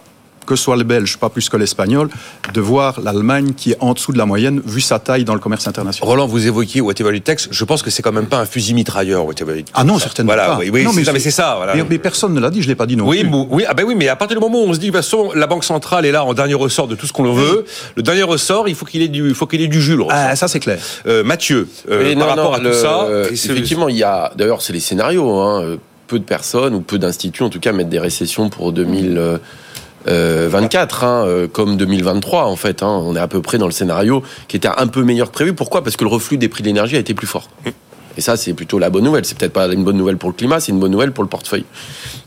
que 0.49 0.55
soit 0.55 0.75
le 0.75 0.83
Belge, 0.83 1.17
pas 1.17 1.29
plus 1.29 1.47
que 1.47 1.57
l'Espagnol, 1.57 2.09
de 2.53 2.61
voir 2.61 2.99
l'Allemagne 3.01 3.53
qui 3.55 3.71
est 3.71 3.77
en 3.79 3.93
dessous 3.93 4.11
de 4.11 4.17
la 4.17 4.25
moyenne, 4.25 4.61
vu 4.65 4.81
sa 4.81 4.97
taille 4.97 5.23
dans 5.23 5.35
le 5.35 5.39
commerce 5.39 5.67
international. 5.67 6.09
Roland, 6.09 6.25
vous 6.25 6.47
évoquiez 6.47 6.81
Whatever 6.81 7.17
Takes. 7.21 7.47
Je 7.51 7.65
pense 7.65 7.83
que 7.83 7.91
c'est 7.91 8.01
quand 8.01 8.11
même 8.11 8.25
pas 8.25 8.39
un 8.39 8.45
fusil 8.45 8.73
mitrailleur, 8.73 9.25
Whatever. 9.25 9.63
Ah 9.75 9.83
non, 9.83 9.99
certainement 9.99 10.33
voilà, 10.33 10.47
pas. 10.47 10.57
Oui, 10.57 10.71
oui, 10.73 10.83
non, 10.83 10.91
mais, 10.93 11.03
c'est 11.03 11.31
ça. 11.31 11.53
Voilà. 11.57 11.75
Mais, 11.75 11.85
mais, 11.87 11.99
personne 11.99 12.33
ne 12.33 12.39
l'a 12.39 12.49
dit, 12.49 12.63
je 12.63 12.67
l'ai 12.67 12.75
pas 12.75 12.87
dit 12.87 12.95
non 12.95 13.07
oui, 13.07 13.21
plus. 13.23 13.31
Oui, 13.51 13.63
ah 13.67 13.75
ben 13.75 13.83
oui, 13.85 13.93
mais 13.95 14.07
à 14.07 14.15
partir 14.15 14.37
du 14.37 14.43
moment 14.43 14.63
où 14.63 14.67
on 14.67 14.73
se 14.73 14.79
dit, 14.79 14.87
de 14.87 14.91
toute 14.91 15.03
façon, 15.03 15.31
la 15.35 15.45
Banque 15.45 15.63
centrale 15.63 16.05
est 16.05 16.11
là 16.11 16.25
en 16.25 16.33
dernier 16.33 16.55
ressort 16.55 16.87
de 16.87 16.95
tout 16.95 17.05
ce 17.05 17.13
qu'on 17.13 17.31
veut, 17.31 17.65
le 17.95 18.01
dernier 18.01 18.23
ressort, 18.23 18.67
il 18.67 18.75
faut 18.75 18.85
qu'il 18.85 19.03
ait 19.03 19.07
du, 19.07 19.27
il 19.27 19.35
faut 19.35 19.45
qu'il 19.45 19.61
ait 19.61 19.67
du 19.67 19.81
jus. 19.81 19.97
Ah, 20.09 20.35
ça 20.35 20.47
c'est 20.47 20.59
clair. 20.59 20.79
Euh, 21.05 21.23
Mathieu, 21.23 21.67
euh, 21.89 22.15
par 22.15 22.29
rapport 22.29 22.55
à 22.55 22.59
tout 22.59 22.73
ça, 22.73 23.03
euh, 23.03 23.29
effectivement, 23.31 23.89
il 23.89 23.97
y 23.97 24.03
a, 24.03 24.31
d'ailleurs, 24.35 24.61
c'est 24.61 24.73
les 24.73 24.79
scénarios. 24.79 25.39
Hein, 25.39 25.77
peu 26.07 26.17
de 26.17 26.23
personnes 26.23 26.73
ou 26.73 26.81
peu 26.81 26.97
d'instituts, 26.97 27.43
en 27.43 27.49
tout 27.49 27.59
cas, 27.59 27.71
mettent 27.71 27.89
des 27.89 27.99
récessions 27.99 28.49
pour 28.49 28.73
2000. 28.73 29.39
24, 30.05 31.03
hein, 31.03 31.47
comme 31.51 31.77
2023 31.77 32.45
en 32.45 32.55
fait. 32.55 32.83
Hein, 32.83 33.01
on 33.03 33.15
est 33.15 33.19
à 33.19 33.27
peu 33.27 33.41
près 33.41 33.57
dans 33.57 33.65
le 33.65 33.71
scénario 33.71 34.23
qui 34.47 34.57
était 34.57 34.69
un 34.75 34.87
peu 34.87 35.03
meilleur 35.03 35.27
que 35.27 35.33
prévu. 35.33 35.53
Pourquoi? 35.53 35.83
Parce 35.83 35.97
que 35.97 36.03
le 36.03 36.09
reflux 36.09 36.37
des 36.37 36.49
prix 36.49 36.63
de 36.63 36.67
l'énergie 36.67 36.95
a 36.95 36.99
été 36.99 37.13
plus 37.13 37.27
fort. 37.27 37.49
Et 38.19 38.21
ça, 38.21 38.35
c'est 38.35 38.53
plutôt 38.53 38.79
la 38.79 38.89
bonne 38.89 39.05
nouvelle. 39.05 39.23
C'est 39.23 39.37
peut-être 39.37 39.53
pas 39.53 39.67
une 39.67 39.85
bonne 39.85 39.95
nouvelle 39.95 40.17
pour 40.17 40.29
le 40.29 40.35
climat, 40.35 40.59
c'est 40.59 40.73
une 40.73 40.79
bonne 40.79 40.91
nouvelle 40.91 41.13
pour 41.13 41.23
le 41.23 41.29
portefeuille. 41.29 41.63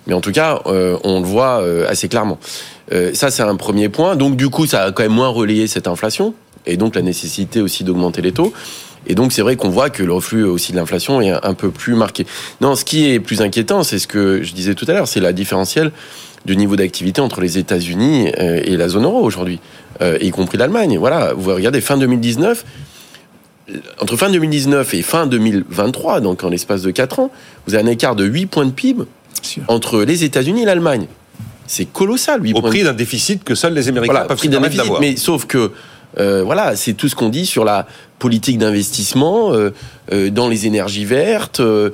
Mais 0.06 0.14
en 0.14 0.22
tout 0.22 0.32
cas, 0.32 0.60
euh, 0.64 0.96
on 1.04 1.20
le 1.20 1.26
voit 1.26 1.60
euh, 1.60 1.86
assez 1.86 2.08
clairement. 2.08 2.38
Euh, 2.92 3.12
ça, 3.12 3.30
c'est 3.30 3.42
un 3.42 3.56
premier 3.56 3.90
point. 3.90 4.16
Donc, 4.16 4.36
du 4.36 4.48
coup, 4.48 4.66
ça 4.66 4.84
a 4.84 4.92
quand 4.92 5.02
même 5.02 5.12
moins 5.12 5.28
relayé 5.28 5.66
cette 5.66 5.86
inflation 5.86 6.34
et 6.64 6.76
donc 6.76 6.94
la 6.94 7.02
nécessité 7.02 7.60
aussi 7.60 7.84
d'augmenter 7.84 8.22
les 8.22 8.32
taux. 8.32 8.54
Et 9.06 9.14
donc, 9.14 9.32
c'est 9.32 9.42
vrai 9.42 9.56
qu'on 9.56 9.68
voit 9.68 9.90
que 9.90 10.02
le 10.02 10.12
reflux 10.12 10.44
aussi 10.44 10.72
de 10.72 10.76
l'inflation 10.76 11.20
est 11.20 11.32
un 11.32 11.54
peu 11.54 11.70
plus 11.70 11.94
marqué. 11.94 12.26
Non, 12.60 12.74
ce 12.76 12.84
qui 12.84 13.10
est 13.10 13.20
plus 13.20 13.40
inquiétant, 13.42 13.82
c'est 13.82 13.98
ce 13.98 14.06
que 14.06 14.42
je 14.42 14.52
disais 14.52 14.74
tout 14.74 14.84
à 14.88 14.92
l'heure, 14.92 15.08
c'est 15.08 15.20
la 15.20 15.32
différentielle 15.32 15.92
du 16.44 16.56
niveau 16.56 16.76
d'activité 16.76 17.20
entre 17.20 17.40
les 17.40 17.58
États-Unis 17.58 18.32
et 18.36 18.76
la 18.76 18.88
zone 18.88 19.04
euro 19.04 19.22
aujourd'hui, 19.22 19.60
y 20.20 20.30
compris 20.30 20.58
l'Allemagne. 20.58 20.98
Voilà, 20.98 21.34
vous 21.34 21.54
regardez 21.54 21.80
fin 21.80 21.96
2019, 21.96 22.64
entre 24.00 24.16
fin 24.16 24.30
2019 24.30 24.94
et 24.94 25.02
fin 25.02 25.26
2023, 25.26 26.20
donc 26.20 26.44
en 26.44 26.48
l'espace 26.48 26.82
de 26.82 26.90
4 26.90 27.20
ans, 27.20 27.30
vous 27.66 27.74
avez 27.74 27.84
un 27.88 27.90
écart 27.92 28.16
de 28.16 28.24
8 28.24 28.46
points 28.46 28.66
de 28.66 28.70
PIB 28.70 29.04
entre 29.68 30.02
les 30.02 30.24
États-Unis 30.24 30.62
et 30.62 30.66
l'Allemagne. 30.66 31.06
C'est 31.66 31.86
colossal, 31.86 32.42
8 32.42 32.54
Au 32.54 32.60
points 32.60 32.70
prix 32.70 32.82
d'un 32.82 32.92
déficit 32.92 33.44
que 33.44 33.54
seuls 33.54 33.74
les 33.74 33.88
Américains 33.88 34.12
voilà, 34.12 34.26
peuvent 34.26 34.36
prix 34.36 34.48
d'un 34.48 34.60
déficit, 34.60 34.92
Mais 35.00 35.16
sauf 35.16 35.46
que, 35.46 35.72
euh, 36.18 36.42
voilà, 36.42 36.76
c'est 36.76 36.94
tout 36.94 37.08
ce 37.08 37.14
qu'on 37.14 37.28
dit 37.28 37.46
sur 37.46 37.64
la 37.64 37.86
politique 38.22 38.56
d'investissement 38.56 39.52
euh, 39.52 39.70
euh, 40.12 40.30
dans 40.30 40.48
les 40.48 40.68
énergies 40.68 41.04
vertes, 41.04 41.58
euh, 41.58 41.90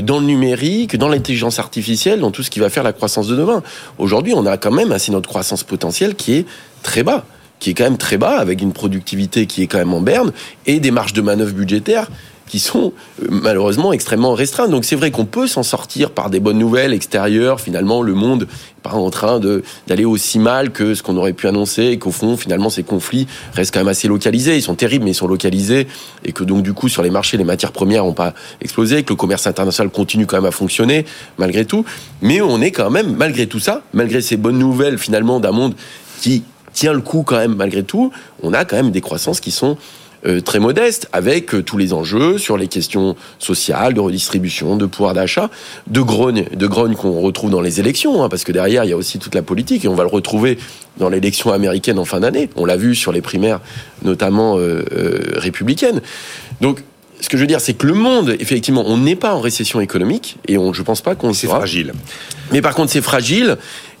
dans 0.00 0.20
le 0.20 0.24
numérique, 0.24 0.96
dans 0.96 1.10
l'intelligence 1.10 1.58
artificielle, 1.58 2.20
dans 2.20 2.30
tout 2.30 2.42
ce 2.42 2.48
qui 2.48 2.60
va 2.60 2.70
faire 2.70 2.82
la 2.82 2.94
croissance 2.94 3.28
de 3.28 3.36
demain. 3.36 3.62
Aujourd'hui, 3.98 4.32
on 4.34 4.46
a 4.46 4.56
quand 4.56 4.70
même 4.70 4.90
ainsi 4.90 5.10
notre 5.10 5.28
croissance 5.28 5.64
potentielle 5.64 6.14
qui 6.14 6.32
est 6.32 6.46
très 6.82 7.02
bas 7.02 7.24
qui 7.58 7.70
est 7.70 7.74
quand 7.74 7.84
même 7.84 7.96
très 7.96 8.18
bas, 8.18 8.38
avec 8.38 8.60
une 8.60 8.74
productivité 8.74 9.46
qui 9.46 9.62
est 9.62 9.66
quand 9.66 9.78
même 9.78 9.94
en 9.94 10.02
berne, 10.02 10.30
et 10.66 10.78
des 10.78 10.90
marges 10.90 11.14
de 11.14 11.22
manœuvre 11.22 11.54
budgétaires 11.54 12.08
qui 12.48 12.58
sont 12.58 12.92
euh, 13.22 13.26
malheureusement 13.30 13.92
extrêmement 13.92 14.34
restreintes. 14.34 14.70
Donc 14.70 14.84
c'est 14.84 14.96
vrai 14.96 15.10
qu'on 15.10 15.24
peut 15.24 15.46
s'en 15.46 15.62
sortir 15.62 16.10
par 16.10 16.30
des 16.30 16.40
bonnes 16.40 16.58
nouvelles 16.58 16.92
extérieures. 16.92 17.60
Finalement, 17.60 18.02
le 18.02 18.14
monde 18.14 18.42
n'est 18.42 18.82
pas 18.82 18.94
en 18.94 19.10
train 19.10 19.40
d'aller 19.86 20.04
aussi 20.04 20.38
mal 20.38 20.70
que 20.70 20.94
ce 20.94 21.02
qu'on 21.02 21.16
aurait 21.16 21.32
pu 21.32 21.48
annoncer 21.48 21.84
et 21.84 21.98
qu'au 21.98 22.10
fond, 22.10 22.36
finalement, 22.36 22.70
ces 22.70 22.82
conflits 22.82 23.26
restent 23.54 23.74
quand 23.74 23.80
même 23.80 23.88
assez 23.88 24.08
localisés. 24.08 24.56
Ils 24.56 24.62
sont 24.62 24.74
terribles, 24.74 25.04
mais 25.04 25.10
ils 25.10 25.14
sont 25.14 25.28
localisés 25.28 25.86
et 26.24 26.32
que 26.32 26.44
donc 26.44 26.62
du 26.62 26.72
coup, 26.72 26.88
sur 26.88 27.02
les 27.02 27.10
marchés, 27.10 27.36
les 27.36 27.44
matières 27.44 27.72
premières 27.72 28.04
n'ont 28.04 28.12
pas 28.12 28.34
explosé, 28.60 29.02
que 29.02 29.10
le 29.10 29.16
commerce 29.16 29.46
international 29.46 29.90
continue 29.90 30.26
quand 30.26 30.36
même 30.36 30.46
à 30.46 30.50
fonctionner 30.50 31.04
malgré 31.38 31.64
tout. 31.64 31.84
Mais 32.22 32.40
on 32.40 32.60
est 32.60 32.70
quand 32.70 32.90
même, 32.90 33.16
malgré 33.16 33.46
tout 33.46 33.60
ça, 33.60 33.82
malgré 33.92 34.20
ces 34.20 34.36
bonnes 34.36 34.58
nouvelles 34.58 34.98
finalement 34.98 35.40
d'un 35.40 35.52
monde 35.52 35.74
qui 36.20 36.44
tient 36.72 36.92
le 36.92 37.00
coup 37.00 37.22
quand 37.22 37.38
même 37.38 37.54
malgré 37.56 37.82
tout, 37.82 38.12
on 38.42 38.52
a 38.52 38.64
quand 38.64 38.76
même 38.76 38.90
des 38.90 39.00
croissances 39.00 39.40
qui 39.40 39.50
sont 39.50 39.76
très 40.44 40.58
modestes, 40.58 41.08
avec 41.12 41.54
euh, 41.54 41.62
tous 41.62 41.76
les 41.76 41.92
enjeux 41.92 42.38
sur 42.38 42.56
les 42.56 42.68
questions 42.68 43.16
sociales, 43.38 43.94
de 43.94 44.00
redistribution, 44.00 44.76
de 44.76 44.86
pouvoir 44.86 45.14
d'achat, 45.14 45.50
de 45.86 46.00
grogne, 46.00 46.44
de 46.52 46.66
grogne 46.66 46.94
qu'on 46.94 47.20
retrouve 47.20 47.50
dans 47.50 47.60
les 47.60 47.80
élections, 47.80 48.22
hein, 48.22 48.28
parce 48.28 48.44
que 48.44 48.52
derrière 48.52 48.84
il 48.84 48.90
y 48.90 48.92
a 48.92 48.96
aussi 48.96 49.18
toute 49.18 49.34
la 49.34 49.42
politique 49.42 49.84
et 49.84 49.88
on 49.88 49.94
va 49.94 50.04
le 50.04 50.10
retrouver 50.10 50.58
dans 50.98 51.08
l'élection 51.08 51.52
américaine 51.52 51.98
en 51.98 52.04
fin 52.04 52.20
d'année. 52.20 52.48
On 52.56 52.64
l'a 52.64 52.76
vu 52.76 52.94
sur 52.94 53.12
les 53.12 53.20
primaires, 53.20 53.60
notamment 54.02 54.58
euh, 54.58 54.82
républicaines. 55.36 56.00
Donc 56.60 56.82
ce 57.20 57.28
que 57.28 57.36
je 57.36 57.42
veux 57.42 57.46
dire, 57.46 57.60
c'est 57.60 57.74
que 57.74 57.86
le 57.86 57.94
monde, 57.94 58.36
effectivement, 58.40 58.84
on 58.86 58.98
n'est 58.98 59.16
pas 59.16 59.34
en 59.34 59.40
récession 59.40 59.80
économique 59.80 60.36
et 60.48 60.58
on, 60.58 60.72
je 60.72 60.82
pense 60.82 61.00
pas 61.00 61.14
qu'on 61.14 61.32
c'est 61.32 61.46
fragile. 61.46 61.92
Mais 62.52 62.60
par 62.60 62.74
contre, 62.74 62.92
c'est 62.92 63.02
fragile 63.02 63.56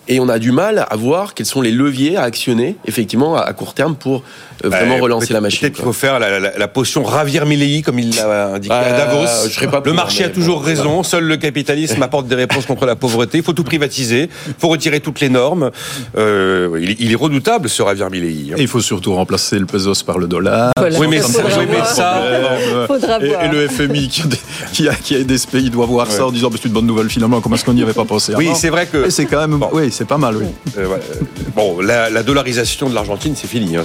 et 0.08 0.20
on 0.20 0.28
a 0.28 0.38
du 0.38 0.52
mal 0.52 0.86
à 0.88 0.96
voir 0.96 1.34
quels 1.34 1.46
sont 1.46 1.60
les 1.60 1.70
leviers 1.70 2.16
à 2.16 2.22
actionner 2.22 2.76
effectivement 2.86 3.36
à 3.36 3.52
court 3.52 3.74
terme 3.74 3.96
pour 3.96 4.22
euh, 4.64 4.68
vraiment 4.68 4.96
relancer 4.98 5.32
la 5.32 5.40
machine. 5.40 5.60
Peut-être 5.60 5.74
qu'il 5.74 5.84
faut 5.84 5.92
faire 5.92 6.18
la, 6.18 6.38
la, 6.38 6.56
la 6.56 6.68
potion 6.68 7.02
Ravir 7.02 7.46
Millei 7.46 7.82
comme 7.82 7.98
il 7.98 8.14
l'a 8.14 8.54
indiqué 8.54 8.74
à 8.74 8.82
euh, 8.82 8.96
Davos. 8.96 9.48
Je 9.48 9.52
serais 9.54 9.68
pas 9.68 9.82
le 9.84 9.92
marché 9.92 10.24
a 10.24 10.28
toujours 10.28 10.62
raison. 10.62 11.02
Seul 11.02 11.24
le 11.24 11.36
capitalisme 11.36 12.02
apporte 12.02 12.26
des 12.26 12.34
réponses 12.34 12.66
contre 12.66 12.86
la 12.86 12.96
pauvreté. 12.96 13.38
Il 13.38 13.44
faut 13.44 13.52
tout 13.52 13.64
privatiser. 13.64 14.28
Il 14.46 14.54
faut 14.58 14.68
retirer 14.68 15.00
toutes 15.00 15.20
les 15.20 15.28
normes. 15.28 15.70
Euh, 16.16 16.78
il, 16.80 16.96
il, 17.00 17.12
est 17.12 17.16
redoutable 17.16 17.68
ce 17.68 17.82
Ravir 17.82 18.10
Millei. 18.10 18.52
Hein. 18.52 18.56
Et 18.58 18.62
il 18.62 18.68
faut 18.68 18.80
surtout 18.80 19.14
remplacer 19.14 19.58
le 19.58 19.66
pesos 19.66 20.02
par 20.04 20.18
le 20.18 20.26
dollar. 20.26 20.72
oui, 20.80 21.06
mais 21.08 21.20
ça, 21.20 21.42
oui, 21.58 21.66
mais 21.68 21.84
ça 21.84 22.22
et, 23.20 23.46
et, 23.46 23.48
le 23.48 23.68
FMI 23.68 24.08
qui 24.08 24.22
a, 24.22 24.26
qui 24.72 24.88
a, 24.88 24.94
qui 24.94 25.14
a 25.14 25.18
aidé 25.18 25.38
ce 25.38 25.46
pays 25.46 25.70
doit 25.70 25.86
voir 25.86 26.08
ouais. 26.08 26.14
ça 26.14 26.26
en 26.26 26.32
disant 26.32 26.50
c'est 26.52 26.64
une 26.64 26.72
bonne 26.72 26.86
nouvelle 26.86 27.10
finalement. 27.10 27.40
Comment 27.40 27.56
est-ce 27.56 27.64
qu'on 27.64 27.74
n'y 27.74 27.82
avait 27.82 27.92
pas 27.92 28.04
pensé 28.04 28.34
Oui, 28.36 28.50
c'est 28.54 28.70
vrai 28.70 28.86
que 28.86 29.10
c'est 29.10 29.26
quand 29.26 29.40
même. 29.40 29.58
Bon. 29.58 29.68
Oui, 29.72 29.90
c'est 29.96 30.04
pas 30.04 30.18
mal. 30.18 30.36
Oui. 30.36 30.46
Euh, 30.78 30.86
ouais. 30.86 31.00
Bon, 31.54 31.80
la, 31.80 32.10
la, 32.10 32.22
dollarisation 32.22 32.88
de 32.88 32.94
l'Argentine, 32.94 33.34
c'est 33.34 33.46
fini. 33.46 33.76
Hein, 33.76 33.82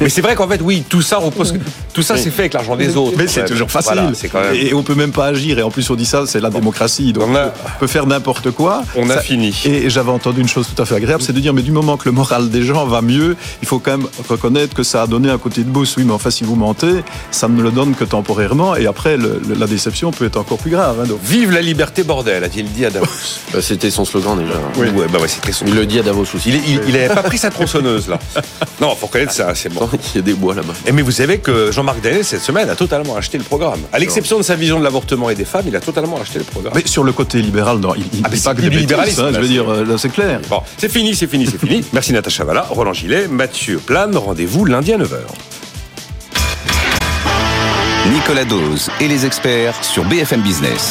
mais 0.00 0.08
c'est 0.08 0.20
vrai 0.20 0.34
qu'en 0.34 0.48
fait, 0.48 0.60
oui, 0.62 0.84
tout 0.88 1.02
ça 1.02 1.18
repose. 1.18 1.54
Tout 1.92 2.02
ça, 2.02 2.16
c'est 2.16 2.30
fait 2.30 2.42
avec 2.42 2.54
l'argent 2.54 2.76
des 2.76 2.96
autres. 2.96 3.16
Mais 3.16 3.26
c'est 3.26 3.44
toujours 3.44 3.70
facile. 3.70 3.94
Voilà, 3.94 4.12
quand 4.30 4.40
même... 4.40 4.54
Et 4.54 4.72
on 4.74 4.82
peut 4.82 4.94
même 4.94 5.12
pas 5.12 5.26
agir. 5.26 5.58
Et 5.58 5.62
en 5.62 5.70
plus, 5.70 5.88
on 5.90 5.94
dit 5.96 6.06
ça, 6.06 6.24
c'est 6.26 6.40
la 6.40 6.50
démocratie. 6.50 7.12
Donc, 7.12 7.28
on, 7.28 7.34
a... 7.34 7.46
on 7.46 7.78
peut 7.80 7.86
faire 7.86 8.06
n'importe 8.06 8.50
quoi. 8.52 8.82
On 8.96 9.10
a 9.10 9.14
ça... 9.14 9.20
fini. 9.20 9.54
Et 9.64 9.90
j'avais 9.90 10.10
entendu 10.10 10.40
une 10.40 10.48
chose 10.48 10.68
tout 10.74 10.80
à 10.80 10.86
fait 10.86 10.94
agréable, 10.94 11.22
c'est 11.22 11.32
de 11.32 11.40
dire, 11.40 11.52
mais 11.52 11.62
du 11.62 11.72
moment 11.72 11.96
que 11.96 12.04
le 12.06 12.12
moral 12.12 12.50
des 12.50 12.62
gens 12.62 12.86
va 12.86 13.02
mieux, 13.02 13.36
il 13.62 13.68
faut 13.68 13.80
quand 13.80 13.98
même 13.98 14.06
reconnaître 14.28 14.74
que 14.74 14.82
ça 14.82 15.02
a 15.02 15.06
donné 15.06 15.28
un 15.30 15.38
côté 15.38 15.64
de 15.64 15.70
boost. 15.70 15.96
Oui, 15.96 16.04
mais 16.04 16.12
enfin, 16.12 16.30
si 16.30 16.44
vous 16.44 16.56
mentez, 16.56 17.02
ça 17.30 17.48
ne 17.48 17.60
le 17.60 17.70
donne 17.70 17.94
que 17.94 18.04
temporairement. 18.04 18.76
Et 18.76 18.86
après, 18.86 19.16
le, 19.16 19.40
le, 19.48 19.54
la 19.54 19.66
déception 19.66 20.12
peut 20.12 20.26
être 20.26 20.36
encore 20.38 20.58
plus 20.58 20.70
grave. 20.70 21.00
Hein, 21.02 21.06
donc. 21.06 21.18
Vive 21.24 21.50
la 21.50 21.62
liberté, 21.62 22.04
bordel, 22.04 22.44
a-t-il 22.44 22.70
dit 22.70 22.84
à 22.84 22.90
Davos. 22.90 23.06
Bah, 23.52 23.60
c'était 23.60 23.90
son 23.90 24.04
slogan 24.04 24.38
déjà. 24.38 24.58
Oui, 24.76 24.88
ouais, 24.88 25.06
bah 25.12 25.18
ouais, 25.18 25.28
c'était 25.32 25.52
son. 25.52 25.66
Il 25.66 25.74
le 25.74 25.86
dit 25.86 25.98
à 25.98 26.02
Davos 26.02 26.22
aussi. 26.22 26.50
Il, 26.50 26.80
il 26.88 27.08
pas 27.08 27.22
pris 27.22 27.38
sa 27.38 27.50
tronçonneuse 27.50 28.08
là. 28.08 28.18
Non, 28.80 28.94
faut 28.94 29.06
reconnaître 29.06 29.32
ça, 29.32 29.54
c'est 29.54 29.72
bon. 29.72 29.88
Il 30.14 30.16
y 30.16 30.18
a 30.18 30.22
des 30.22 30.34
bois 30.34 30.54
là-bas. 30.54 30.74
Et 30.86 30.92
mais 30.92 31.02
vous 31.02 31.10
savez 31.10 31.38
que 31.38 31.70
Jean-Marc 31.72 32.00
Daniel 32.00 32.24
cette 32.24 32.42
semaine 32.42 32.68
a 32.68 32.74
totalement 32.74 33.16
acheté 33.16 33.38
le 33.38 33.44
programme. 33.44 33.80
À 33.92 33.98
l'exception 33.98 34.38
de 34.38 34.42
sa 34.42 34.54
vision 34.56 34.78
de 34.78 34.84
l'avortement 34.84 35.30
et 35.30 35.34
des 35.34 35.44
femmes, 35.44 35.64
il 35.66 35.76
a 35.76 35.80
totalement 35.80 36.20
acheté 36.20 36.38
le 36.38 36.44
programme. 36.44 36.74
Mais 36.74 36.86
sur 36.86 37.04
le 37.04 37.12
côté 37.12 37.40
libéral, 37.40 37.78
non, 37.78 37.94
il, 37.94 38.04
ah, 38.24 38.28
pas 38.44 38.54
que 38.54 38.60
du 38.62 38.70
libéralisme. 38.70 39.22
Hein, 39.22 39.30
je 39.34 39.40
veux 39.40 39.48
dire, 39.48 39.84
là 39.84 39.98
c'est 39.98 40.10
clair. 40.10 40.40
Bon, 40.48 40.60
c'est 40.76 40.90
fini, 40.90 41.14
c'est 41.14 41.26
fini, 41.26 41.46
c'est 41.46 41.58
fini. 41.58 41.84
Merci 41.92 42.12
Natacha 42.12 42.44
Valla, 42.44 42.66
Roland 42.70 42.92
Gillet, 42.92 43.28
Mathieu 43.28 43.78
Plane. 43.78 44.16
Rendez-vous 44.16 44.64
lundi 44.64 44.92
à 44.92 44.98
9h. 44.98 45.18
Nicolas 48.12 48.44
Dose 48.44 48.90
et 49.00 49.06
les 49.06 49.24
experts 49.24 49.84
sur 49.84 50.04
BFM 50.04 50.42
Business. 50.42 50.90